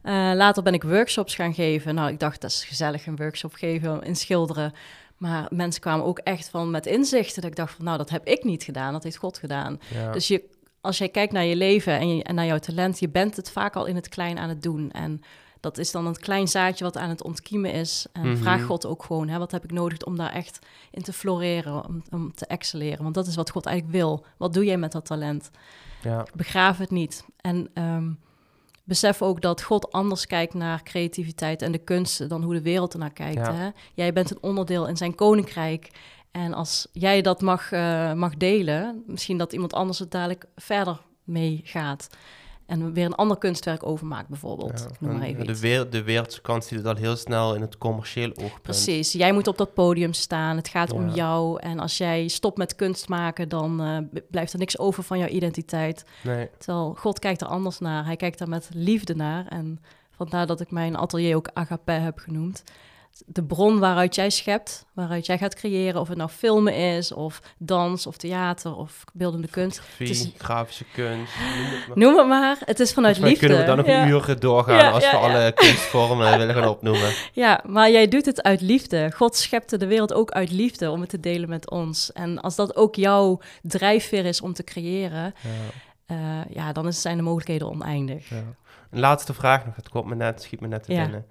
Uh, 0.04 0.12
later 0.34 0.62
ben 0.62 0.74
ik 0.74 0.82
workshops 0.82 1.34
gaan 1.34 1.54
geven. 1.54 1.94
Nou, 1.94 2.10
ik 2.10 2.20
dacht, 2.20 2.40
dat 2.40 2.50
is 2.50 2.64
gezellig, 2.64 3.06
een 3.06 3.16
workshop 3.16 3.54
geven 3.54 4.02
in 4.02 4.16
schilderen. 4.16 4.72
Maar 5.16 5.46
mensen 5.50 5.80
kwamen 5.80 6.06
ook 6.06 6.18
echt 6.18 6.48
van 6.48 6.70
met 6.70 6.86
inzichten. 6.86 7.42
Dat 7.42 7.50
ik 7.50 7.56
dacht 7.56 7.74
van, 7.74 7.84
nou, 7.84 7.98
dat 7.98 8.10
heb 8.10 8.26
ik 8.26 8.44
niet 8.44 8.62
gedaan. 8.62 8.92
Dat 8.92 9.02
heeft 9.02 9.16
God 9.16 9.38
gedaan. 9.38 9.80
Dus 10.12 10.28
je, 10.28 10.42
als 10.80 10.98
jij 10.98 11.08
kijkt 11.08 11.32
naar 11.32 11.44
je 11.44 11.56
leven 11.56 11.98
en, 11.98 12.16
je, 12.16 12.22
en 12.22 12.34
naar 12.34 12.46
jouw 12.46 12.58
talent, 12.58 12.98
je 12.98 13.08
bent 13.08 13.36
het 13.36 13.50
vaak 13.50 13.76
al 13.76 13.86
in 13.86 13.94
het 13.94 14.08
klein 14.08 14.38
aan 14.38 14.48
het 14.48 14.62
doen. 14.62 14.90
En 14.90 15.20
dat 15.60 15.78
is 15.78 15.90
dan 15.90 16.06
een 16.06 16.16
klein 16.16 16.48
zaadje 16.48 16.84
wat 16.84 16.96
aan 16.96 17.08
het 17.08 17.22
ontkiemen 17.22 17.72
is. 17.72 18.06
En 18.12 18.28
mhm. 18.28 18.36
vraag 18.36 18.62
God 18.62 18.86
ook 18.86 19.04
gewoon, 19.04 19.28
hè, 19.28 19.38
wat 19.38 19.50
heb 19.50 19.64
ik 19.64 19.72
nodig 19.72 20.04
om 20.04 20.16
daar 20.16 20.32
echt 20.32 20.58
in 20.90 21.02
te 21.02 21.12
floreren, 21.12 21.86
om, 21.86 22.02
om 22.10 22.34
te 22.34 22.46
excelleren? 22.46 23.02
Want 23.02 23.14
dat 23.14 23.26
is 23.26 23.36
wat 23.36 23.50
God 23.50 23.66
eigenlijk 23.66 23.96
wil. 23.96 24.24
Wat 24.36 24.52
doe 24.52 24.64
jij 24.64 24.78
met 24.78 24.92
dat 24.92 25.06
talent? 25.06 25.50
Ja. 26.06 26.26
Begraaf 26.34 26.78
het 26.78 26.90
niet. 26.90 27.24
En 27.40 27.68
ehm, 27.74 28.10
besef 28.84 29.22
ook 29.22 29.40
dat 29.40 29.62
God 29.62 29.92
anders 29.92 30.26
kijkt 30.26 30.54
naar 30.54 30.82
creativiteit 30.82 31.62
en 31.62 31.72
de 31.72 31.78
kunsten 31.78 32.28
dan 32.28 32.42
hoe 32.42 32.54
de 32.54 32.62
wereld 32.62 32.92
ernaar 32.92 33.12
kijkt. 33.12 33.46
Hè? 33.46 33.68
Jij 33.94 34.12
bent 34.12 34.30
een 34.30 34.42
onderdeel 34.42 34.86
in 34.88 34.96
zijn 34.96 35.14
koninkrijk. 35.14 35.90
En 36.30 36.54
als 36.54 36.88
jij 36.92 37.22
dat 37.22 37.40
mag, 37.40 37.72
uh, 37.72 38.12
mag 38.12 38.36
delen, 38.36 39.02
misschien 39.06 39.38
dat 39.38 39.52
iemand 39.52 39.72
anders 39.72 39.98
het 39.98 40.10
dadelijk 40.10 40.44
verder 40.56 41.00
mee 41.24 41.60
gaat. 41.64 42.08
En 42.66 42.92
weer 42.92 43.04
een 43.04 43.14
ander 43.14 43.38
kunstwerk 43.38 43.86
overmaakt, 43.86 44.28
bijvoorbeeld. 44.28 44.86
noem 45.00 45.12
maar 45.12 45.26
even 45.26 45.46
de, 45.46 45.60
wereld, 45.60 45.92
de 45.92 46.02
wereldse 46.02 46.40
kant 46.40 46.64
ziet 46.64 46.78
het 46.78 46.86
al 46.86 46.94
heel 46.94 47.16
snel 47.16 47.54
in 47.54 47.60
het 47.60 47.78
commercieel 47.78 48.28
oogpunt. 48.28 48.62
Precies. 48.62 49.12
Jij 49.12 49.32
moet 49.32 49.46
op 49.46 49.58
dat 49.58 49.74
podium 49.74 50.12
staan. 50.12 50.56
Het 50.56 50.68
gaat 50.68 50.92
om 50.92 51.08
jou. 51.08 51.60
En 51.60 51.78
als 51.78 51.98
jij 51.98 52.28
stopt 52.28 52.58
met 52.58 52.74
kunst 52.74 53.08
maken, 53.08 53.48
dan 53.48 53.82
uh, 53.82 54.20
blijft 54.30 54.52
er 54.52 54.58
niks 54.58 54.78
over 54.78 55.02
van 55.02 55.18
jouw 55.18 55.28
identiteit. 55.28 56.04
Nee. 56.22 56.48
Terwijl 56.58 56.94
God 56.98 57.18
kijkt 57.18 57.40
er 57.40 57.46
anders 57.46 57.78
naar. 57.78 58.04
Hij 58.04 58.16
kijkt 58.16 58.40
er 58.40 58.48
met 58.48 58.68
liefde 58.72 59.14
naar. 59.14 59.46
En 59.46 59.80
vandaar 60.10 60.46
dat 60.46 60.60
ik 60.60 60.70
mijn 60.70 60.96
atelier 60.96 61.36
ook 61.36 61.50
Agape 61.52 61.92
heb 61.92 62.18
genoemd 62.18 62.62
de 63.26 63.44
bron 63.44 63.78
waaruit 63.78 64.14
jij 64.14 64.30
schept, 64.30 64.86
waaruit 64.92 65.26
jij 65.26 65.38
gaat 65.38 65.54
creëren, 65.54 66.00
of 66.00 66.08
het 66.08 66.16
nou 66.16 66.30
filmen 66.30 66.74
is, 66.74 67.12
of 67.12 67.40
dans, 67.58 68.06
of 68.06 68.16
theater, 68.16 68.76
of 68.76 69.04
beeldende 69.12 69.48
kunst. 69.48 69.80
het 69.96 70.08
is, 70.08 70.30
grafische 70.38 70.84
kunst, 70.92 71.32
noem 71.94 72.18
het 72.18 72.26
maar. 72.26 72.56
het 72.64 72.80
is 72.80 72.92
vanuit 72.92 73.18
liefde. 73.18 73.38
kunnen 73.38 73.58
we 73.58 73.64
dan 73.64 73.76
nog 73.76 73.86
een 73.86 74.08
uur 74.08 74.40
doorgaan 74.40 74.92
als 74.92 75.10
we 75.10 75.16
alle 75.16 75.52
kunstvormen 75.52 76.38
willen 76.38 76.54
gaan 76.54 76.68
opnoemen. 76.68 77.14
Ja, 77.32 77.60
maar 77.66 77.90
jij 77.90 78.08
doet 78.08 78.26
het 78.26 78.42
uit 78.42 78.60
liefde. 78.60 79.12
God 79.14 79.36
schepte 79.36 79.76
de 79.76 79.86
wereld 79.86 80.12
ook 80.12 80.30
uit 80.30 80.50
liefde 80.50 80.90
om 80.90 81.00
het 81.00 81.08
te 81.10 81.20
delen 81.20 81.48
met 81.48 81.70
ons. 81.70 82.12
En 82.12 82.40
als 82.40 82.56
dat 82.56 82.76
ook 82.76 82.94
jouw 82.94 83.40
drijfveer 83.62 84.24
is 84.24 84.40
om 84.40 84.52
te 84.52 84.64
creëren, 84.64 85.34
ja, 86.06 86.16
uh, 86.16 86.54
ja 86.54 86.72
dan 86.72 86.92
zijn 86.92 87.16
de 87.16 87.22
mogelijkheden 87.22 87.68
oneindig. 87.68 88.30
Een 88.90 89.00
laatste 89.00 89.34
vraag 89.34 89.64
nog, 89.64 89.76
het 89.76 89.88
komt 89.88 90.06
me 90.06 90.14
net, 90.14 90.42
schiet 90.42 90.60
me 90.60 90.66
net 90.68 90.82
te 90.82 90.94
binnen 90.94 91.26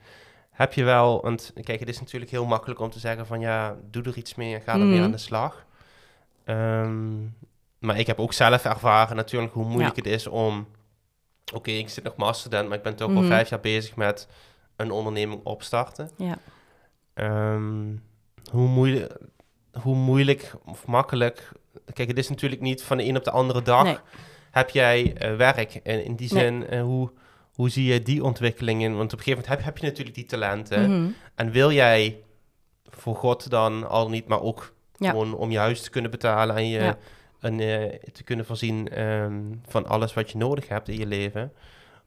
heb 0.55 0.73
je 0.73 0.83
wel, 0.83 1.21
want 1.21 1.53
kijk, 1.63 1.79
het 1.79 1.89
is 1.89 1.99
natuurlijk 1.99 2.31
heel 2.31 2.45
makkelijk 2.45 2.79
om 2.79 2.89
te 2.89 2.99
zeggen 2.99 3.25
van 3.25 3.39
ja, 3.39 3.75
doe 3.89 4.03
er 4.03 4.17
iets 4.17 4.35
mee 4.35 4.53
en 4.53 4.61
ga 4.61 4.73
er 4.73 4.79
weer 4.79 4.95
mhm. 4.95 5.03
aan 5.03 5.11
de 5.11 5.17
slag. 5.17 5.65
Ehm, 6.43 7.23
maar 7.79 7.99
ik 7.99 8.07
heb 8.07 8.19
ook 8.19 8.33
zelf 8.33 8.65
ervaren 8.65 9.15
natuurlijk 9.15 9.53
hoe 9.53 9.65
moeilijk 9.65 9.95
het 9.95 10.05
is 10.05 10.27
om, 10.27 10.67
oké, 11.53 11.71
ik 11.71 11.89
zit 11.89 12.03
nog 12.03 12.15
masterstudent, 12.15 12.67
maar 12.67 12.77
ik 12.77 12.83
ben 12.83 12.95
toch 12.95 13.09
al 13.09 13.21
mhm. 13.21 13.27
vijf 13.27 13.49
jaar 13.49 13.59
bezig 13.59 13.95
met 13.95 14.27
een 14.75 14.91
onderneming 14.91 15.41
opstarten. 15.43 16.09
Ja. 16.17 16.37
Ehm, 17.13 17.95
hoe, 18.51 18.67
moeilijk, 18.67 19.17
hoe 19.81 19.95
moeilijk 19.95 20.53
of 20.65 20.85
makkelijk, 20.85 21.51
kijk, 21.93 22.07
het 22.07 22.17
is 22.17 22.29
natuurlijk 22.29 22.61
niet 22.61 22.83
van 22.83 22.97
de 22.97 23.03
een 23.03 23.17
op 23.17 23.23
de 23.23 23.31
andere 23.31 23.61
dag 23.61 24.03
heb 24.51 24.69
jij 24.69 25.15
uh, 25.31 25.35
werk. 25.35 25.75
En 25.75 26.05
in 26.05 26.15
die 26.15 26.27
zin, 26.27 26.57
nee. 26.57 26.79
uh, 26.79 26.81
hoe 26.81 27.11
hoe 27.55 27.69
zie 27.69 27.93
je 27.93 28.01
die 28.01 28.23
ontwikkelingen? 28.23 28.95
Want 28.95 29.13
op 29.13 29.19
een 29.19 29.23
gegeven 29.23 29.41
moment 29.41 29.55
heb, 29.55 29.65
heb 29.65 29.77
je 29.77 29.85
natuurlijk 29.85 30.15
die 30.15 30.25
talenten. 30.25 30.91
Mhm. 30.91 31.11
En 31.35 31.51
wil 31.51 31.71
jij 31.71 32.23
voor 32.89 33.15
God 33.15 33.49
dan 33.49 33.89
al 33.89 34.09
niet, 34.09 34.27
maar 34.27 34.41
ook 34.41 34.73
gewoon 34.99 35.35
om 35.35 35.51
je 35.51 35.57
huis 35.57 35.81
te 35.81 35.89
kunnen 35.89 36.11
betalen 36.11 36.55
en 36.55 36.67
je 36.67 36.95
en, 37.39 37.59
uh, 37.59 37.85
te 38.11 38.23
kunnen 38.23 38.45
voorzien 38.45 38.89
ehm, 38.89 39.41
van 39.67 39.87
alles 39.87 40.13
wat 40.13 40.31
je 40.31 40.37
nodig 40.37 40.67
hebt 40.67 40.87
in 40.87 40.97
je 40.97 41.05
leven. 41.05 41.53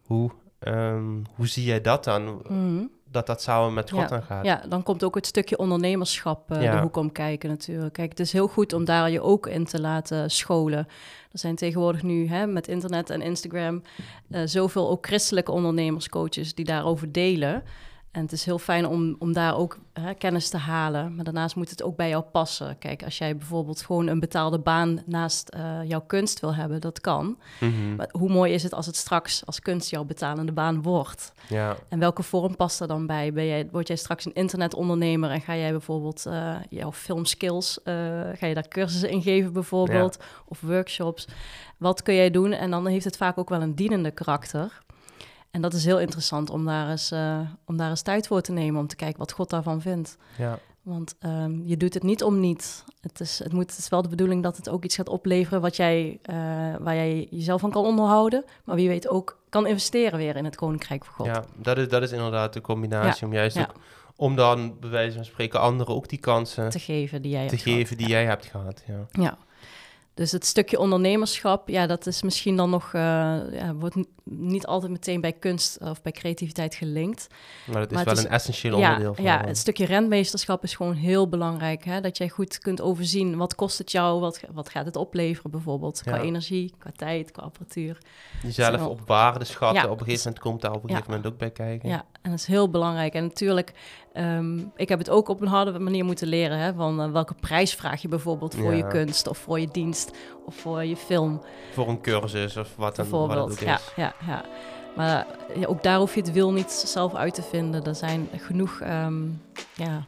Hoe, 0.02 0.30
um, 0.60 1.22
hoe 1.34 1.46
zie 1.46 1.64
jij 1.64 1.80
dat 1.80 2.04
dan? 2.04 2.42
Mhm. 2.48 2.84
Dat 3.10 3.26
dat 3.26 3.42
samen 3.42 3.74
met 3.74 3.90
God 3.90 4.10
ja. 4.10 4.20
gaat. 4.20 4.44
Ja, 4.44 4.62
dan 4.68 4.82
komt 4.82 5.04
ook 5.04 5.14
het 5.14 5.26
stukje 5.26 5.58
ondernemerschap 5.58 6.52
uh, 6.52 6.60
de 6.60 6.78
hoek 6.78 6.96
om 6.96 7.12
kijken 7.12 7.48
natuurlijk. 7.48 7.92
Kijk, 7.92 8.10
het 8.10 8.20
is 8.20 8.32
heel 8.32 8.48
goed 8.48 8.72
om 8.72 8.84
daar 8.84 9.10
je 9.10 9.20
ook 9.20 9.46
in 9.46 9.64
te 9.64 9.80
laten 9.80 10.30
scholen. 10.30 10.86
Er 11.32 11.38
zijn 11.38 11.56
tegenwoordig 11.56 12.02
nu 12.02 12.28
hè, 12.28 12.46
met 12.46 12.68
internet 12.68 13.10
en 13.10 13.22
Instagram 13.22 13.82
uh, 14.28 14.40
zoveel 14.44 14.90
ook 14.90 15.06
christelijke 15.06 15.52
ondernemerscoaches 15.52 16.54
die 16.54 16.64
daarover 16.64 17.12
delen. 17.12 17.62
En 18.10 18.22
het 18.22 18.32
is 18.32 18.44
heel 18.44 18.58
fijn 18.58 18.86
om, 18.86 19.16
om 19.18 19.32
daar 19.32 19.56
ook 19.56 19.78
hè, 19.92 20.14
kennis 20.14 20.48
te 20.48 20.56
halen. 20.56 21.14
Maar 21.14 21.24
daarnaast 21.24 21.56
moet 21.56 21.70
het 21.70 21.82
ook 21.82 21.96
bij 21.96 22.08
jou 22.08 22.22
passen. 22.22 22.78
Kijk, 22.78 23.04
als 23.04 23.18
jij 23.18 23.36
bijvoorbeeld 23.36 23.82
gewoon 23.82 24.06
een 24.06 24.20
betaalde 24.20 24.58
baan 24.58 25.02
naast 25.06 25.54
uh, 25.56 25.78
jouw 25.84 26.00
kunst 26.00 26.40
wil 26.40 26.54
hebben, 26.54 26.80
dat 26.80 27.00
kan. 27.00 27.38
Mhm. 27.60 27.94
Maar 27.96 28.08
hoe 28.10 28.28
mooi 28.30 28.52
is 28.52 28.62
het 28.62 28.74
als 28.74 28.86
het 28.86 28.96
straks 28.96 29.46
als 29.46 29.60
kunst 29.60 29.90
jouw 29.90 30.04
betalende 30.04 30.52
baan 30.52 30.82
wordt? 30.82 31.32
Ja. 31.48 31.76
En 31.88 31.98
welke 31.98 32.22
vorm 32.22 32.56
past 32.56 32.80
er 32.80 32.86
dan 32.86 33.06
bij? 33.06 33.32
Ben 33.32 33.46
jij, 33.46 33.68
word 33.70 33.86
jij 33.86 33.96
straks 33.96 34.24
een 34.24 34.34
internetondernemer 34.34 35.30
en 35.30 35.40
ga 35.40 35.56
jij 35.56 35.70
bijvoorbeeld 35.70 36.24
uh, 36.26 36.56
jouw 36.70 36.92
filmskills, 36.92 37.78
uh, 37.84 37.94
ga 38.34 38.46
je 38.46 38.54
daar 38.54 38.68
cursussen 38.68 39.10
in 39.10 39.22
geven 39.22 39.52
bijvoorbeeld? 39.52 40.18
Of 40.44 40.60
workshops? 40.60 41.26
Wat 41.76 42.02
kun 42.02 42.14
jij 42.14 42.30
doen? 42.30 42.52
En 42.52 42.70
dan 42.70 42.86
heeft 42.86 43.04
het 43.04 43.16
vaak 43.16 43.38
ook 43.38 43.48
wel 43.48 43.62
een 43.62 43.74
dienende 43.74 44.10
karakter. 44.10 44.82
En 45.58 45.64
dat 45.64 45.74
is 45.74 45.84
heel 45.84 46.00
interessant 46.00 46.50
om 46.50 46.64
daar, 46.64 46.90
eens, 46.90 47.12
uh, 47.12 47.40
om 47.64 47.76
daar 47.76 47.90
eens 47.90 48.02
tijd 48.02 48.26
voor 48.26 48.40
te 48.40 48.52
nemen, 48.52 48.80
om 48.80 48.86
te 48.86 48.96
kijken 48.96 49.18
wat 49.18 49.32
God 49.32 49.50
daarvan 49.50 49.80
vindt. 49.80 50.16
Ja. 50.36 50.58
Want 50.82 51.14
um, 51.20 51.62
je 51.64 51.76
doet 51.76 51.94
het 51.94 52.02
niet 52.02 52.22
om 52.22 52.40
niet. 52.40 52.84
Het 53.00 53.20
is, 53.20 53.38
het, 53.38 53.52
moet, 53.52 53.70
het 53.70 53.78
is 53.78 53.88
wel 53.88 54.02
de 54.02 54.08
bedoeling 54.08 54.42
dat 54.42 54.56
het 54.56 54.68
ook 54.68 54.84
iets 54.84 54.94
gaat 54.94 55.08
opleveren 55.08 55.60
wat 55.60 55.76
jij, 55.76 56.18
uh, 56.30 56.36
waar 56.80 56.94
jij 56.94 57.26
jezelf 57.30 57.60
van 57.60 57.70
kan 57.70 57.84
onderhouden. 57.84 58.44
Maar 58.64 58.76
wie 58.76 58.88
weet 58.88 59.08
ook 59.08 59.38
kan 59.48 59.66
investeren 59.66 60.18
weer 60.18 60.36
in 60.36 60.44
het 60.44 60.56
Koninkrijk 60.56 61.04
van 61.04 61.14
God. 61.14 61.26
Ja, 61.26 61.44
dat 61.56 61.78
is, 61.78 61.88
dat 61.88 62.02
is 62.02 62.12
inderdaad 62.12 62.52
de 62.52 62.60
combinatie 62.60 63.26
om 63.26 63.32
juist 63.32 63.58
ook, 63.58 63.74
om 64.16 64.36
dan 64.36 64.76
bij 64.80 64.90
wijze 64.90 65.14
van 65.16 65.24
spreken 65.24 65.60
anderen 65.60 65.94
ook 65.94 66.08
die 66.08 66.18
kansen 66.18 66.70
te 66.70 66.78
geven 66.78 67.22
die 67.22 67.30
jij 67.30 67.46
te 67.46 67.54
hebt 67.54 67.62
geven 67.62 67.86
gehad. 67.86 67.98
die 67.98 68.08
jij 68.08 68.24
hebt 68.24 68.46
gehad. 68.46 68.82
Ja. 69.10 69.38
Dus 70.18 70.32
het 70.32 70.46
stukje 70.46 70.78
ondernemerschap, 70.78 71.68
ja, 71.68 71.86
dat 71.86 72.06
is 72.06 72.22
misschien 72.22 72.56
dan 72.56 72.70
nog, 72.70 72.92
uh, 72.92 73.00
ja, 73.52 73.74
wordt 73.74 73.96
niet 74.24 74.66
altijd 74.66 74.92
meteen 74.92 75.20
bij 75.20 75.32
kunst 75.32 75.78
of 75.80 76.02
bij 76.02 76.12
creativiteit 76.12 76.74
gelinkt. 76.74 77.26
Maar 77.66 77.80
het 77.80 77.92
is 77.92 78.02
wel 78.02 78.18
een 78.18 78.28
essentieel 78.28 78.74
onderdeel 78.74 79.14
van. 79.14 79.24
Ja, 79.24 79.44
het 79.46 79.58
stukje 79.58 79.86
rentmeesterschap 79.86 80.62
is 80.62 80.74
gewoon 80.74 80.94
heel 80.94 81.28
belangrijk. 81.28 81.84
Hè? 81.84 82.00
Dat 82.00 82.16
jij 82.16 82.28
goed 82.28 82.58
kunt 82.58 82.80
overzien, 82.80 83.36
wat 83.36 83.54
kost 83.54 83.78
het 83.78 83.92
jou, 83.92 84.20
wat, 84.20 84.40
wat 84.52 84.68
gaat 84.68 84.84
het 84.84 84.96
opleveren 84.96 85.50
bijvoorbeeld, 85.50 86.02
qua 86.02 86.20
energie, 86.20 86.74
qua 86.78 86.90
tijd, 86.96 87.30
qua 87.30 87.42
apparatuur. 87.42 87.98
Jezelf 88.42 88.86
op 88.86 89.00
waarde 89.06 89.44
schatten, 89.44 89.90
op 89.90 90.00
een 90.00 90.04
gegeven 90.04 90.24
moment 90.24 90.42
komt 90.42 90.60
daar 90.60 90.72
op 90.72 90.82
een 90.82 90.88
gegeven 90.88 91.10
moment 91.10 91.32
ook 91.32 91.38
bij 91.38 91.50
kijken. 91.50 91.88
Ja, 91.88 92.04
en 92.22 92.30
dat 92.30 92.40
is 92.40 92.46
heel 92.46 92.70
belangrijk. 92.70 93.14
En 93.14 93.22
natuurlijk, 93.22 93.72
um, 94.18 94.72
ik 94.76 94.88
heb 94.88 94.98
het 94.98 95.10
ook 95.10 95.28
op 95.28 95.40
een 95.40 95.48
harde 95.48 95.78
manier 95.78 96.04
moeten 96.04 96.28
leren, 96.28 96.58
hè, 96.58 96.74
van 96.74 97.00
uh, 97.00 97.12
welke 97.12 97.34
prijs 97.34 97.74
vraag 97.74 98.02
je 98.02 98.08
bijvoorbeeld 98.08 98.54
voor 98.54 98.74
je 98.74 98.86
kunst 98.86 99.28
of 99.28 99.38
voor 99.38 99.60
je 99.60 99.68
dienst 99.72 100.10
of 100.46 100.54
voor 100.54 100.84
je 100.84 100.96
film. 100.96 101.42
Voor 101.72 101.88
een 101.88 102.00
cursus 102.00 102.56
of 102.56 102.68
wat 102.76 102.96
dan 102.96 103.08
Bijvoorbeeld, 103.08 103.48
wat 103.48 103.60
ja, 103.60 103.78
ja, 103.96 104.14
ja. 104.26 104.44
Maar 104.96 105.26
ja, 105.54 105.66
ook 105.66 105.82
daar 105.82 105.98
hoef 105.98 106.14
je 106.14 106.20
het 106.20 106.32
wil 106.32 106.52
niet 106.52 106.70
zelf 106.70 107.14
uit 107.14 107.34
te 107.34 107.42
vinden. 107.42 107.84
Er 107.84 107.94
zijn 107.94 108.28
genoeg 108.36 108.80
um, 108.80 109.42
ja, 109.74 110.04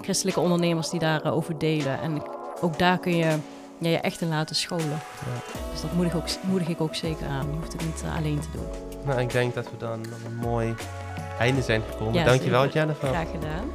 christelijke 0.00 0.40
ondernemers 0.40 0.90
die 0.90 1.00
daarover 1.00 1.58
delen. 1.58 2.00
En 2.00 2.22
ook 2.60 2.78
daar 2.78 2.98
kun 2.98 3.16
je 3.16 3.36
ja, 3.78 3.88
je 3.88 3.98
echt 3.98 4.20
in 4.20 4.28
laten 4.28 4.56
scholen. 4.56 4.88
Ja. 4.88 5.60
Dus 5.72 5.80
dat 5.80 5.92
moedig, 5.92 6.16
ook, 6.16 6.24
moedig 6.42 6.68
ik 6.68 6.80
ook 6.80 6.94
zeker 6.94 7.26
aan. 7.26 7.46
Je 7.50 7.56
hoeft 7.56 7.72
het 7.72 7.84
niet 7.84 8.02
uh, 8.04 8.16
alleen 8.16 8.40
te 8.40 8.48
doen. 8.52 8.66
Nou, 9.04 9.20
ik 9.20 9.30
denk 9.30 9.54
dat 9.54 9.70
we 9.70 9.76
dan 9.76 10.04
een 10.26 10.36
mooi 10.40 10.74
einde 11.40 11.62
zijn 11.62 11.82
gekomen. 11.90 12.14
Ja, 12.14 12.24
Dankjewel, 12.24 12.60
zeker. 12.60 12.76
Jennifer. 12.76 13.08
Graag 13.08 13.30
gedaan. 13.30 13.70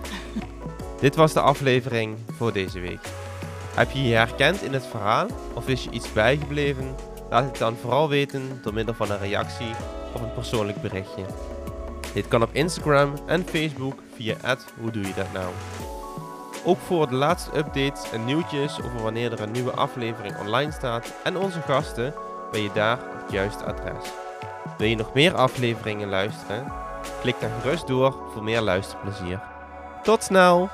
Dit 0.99 1.15
was 1.15 1.33
de 1.33 1.41
aflevering 1.41 2.17
voor 2.37 2.53
deze 2.53 2.79
week. 2.79 2.99
Heb 3.75 3.91
je 3.91 4.03
je 4.03 4.15
herkend 4.15 4.61
in 4.61 4.73
het 4.73 4.85
verhaal 4.85 5.27
of 5.53 5.67
is 5.67 5.83
je 5.83 5.89
iets 5.89 6.13
bijgebleven? 6.13 6.95
Laat 7.29 7.43
het 7.43 7.57
dan 7.57 7.75
vooral 7.81 8.09
weten 8.09 8.59
door 8.63 8.73
middel 8.73 8.93
van 8.93 9.11
een 9.11 9.19
reactie 9.19 9.71
of 10.13 10.21
een 10.21 10.33
persoonlijk 10.33 10.81
berichtje. 10.81 11.25
Dit 12.13 12.27
kan 12.27 12.41
op 12.41 12.49
Instagram 12.51 13.13
en 13.25 13.45
Facebook 13.45 13.99
via 14.15 14.35
hoe 14.79 14.91
doe 14.91 15.07
je 15.07 15.13
dat 15.15 15.33
nou. 15.33 15.53
Ook 16.65 16.77
voor 16.79 17.07
de 17.07 17.15
laatste 17.15 17.57
updates 17.57 18.11
en 18.11 18.25
nieuwtjes 18.25 18.81
over 18.81 19.01
wanneer 19.03 19.31
er 19.31 19.41
een 19.41 19.51
nieuwe 19.51 19.71
aflevering 19.71 20.39
online 20.39 20.71
staat 20.71 21.13
en 21.23 21.37
onze 21.37 21.61
gasten 21.61 22.13
ben 22.51 22.61
je 22.61 22.69
daar 22.73 22.97
op 22.97 23.21
het 23.21 23.31
juiste 23.31 23.63
adres. 23.63 24.09
Wil 24.77 24.87
je 24.87 24.95
nog 24.95 25.13
meer 25.13 25.33
afleveringen 25.33 26.09
luisteren? 26.09 26.84
Klik 27.21 27.39
dan 27.39 27.49
gerust 27.61 27.87
door 27.87 28.15
voor 28.33 28.43
meer 28.43 28.61
luisterplezier. 28.61 29.39
Tot 30.03 30.23
snel! 30.23 30.69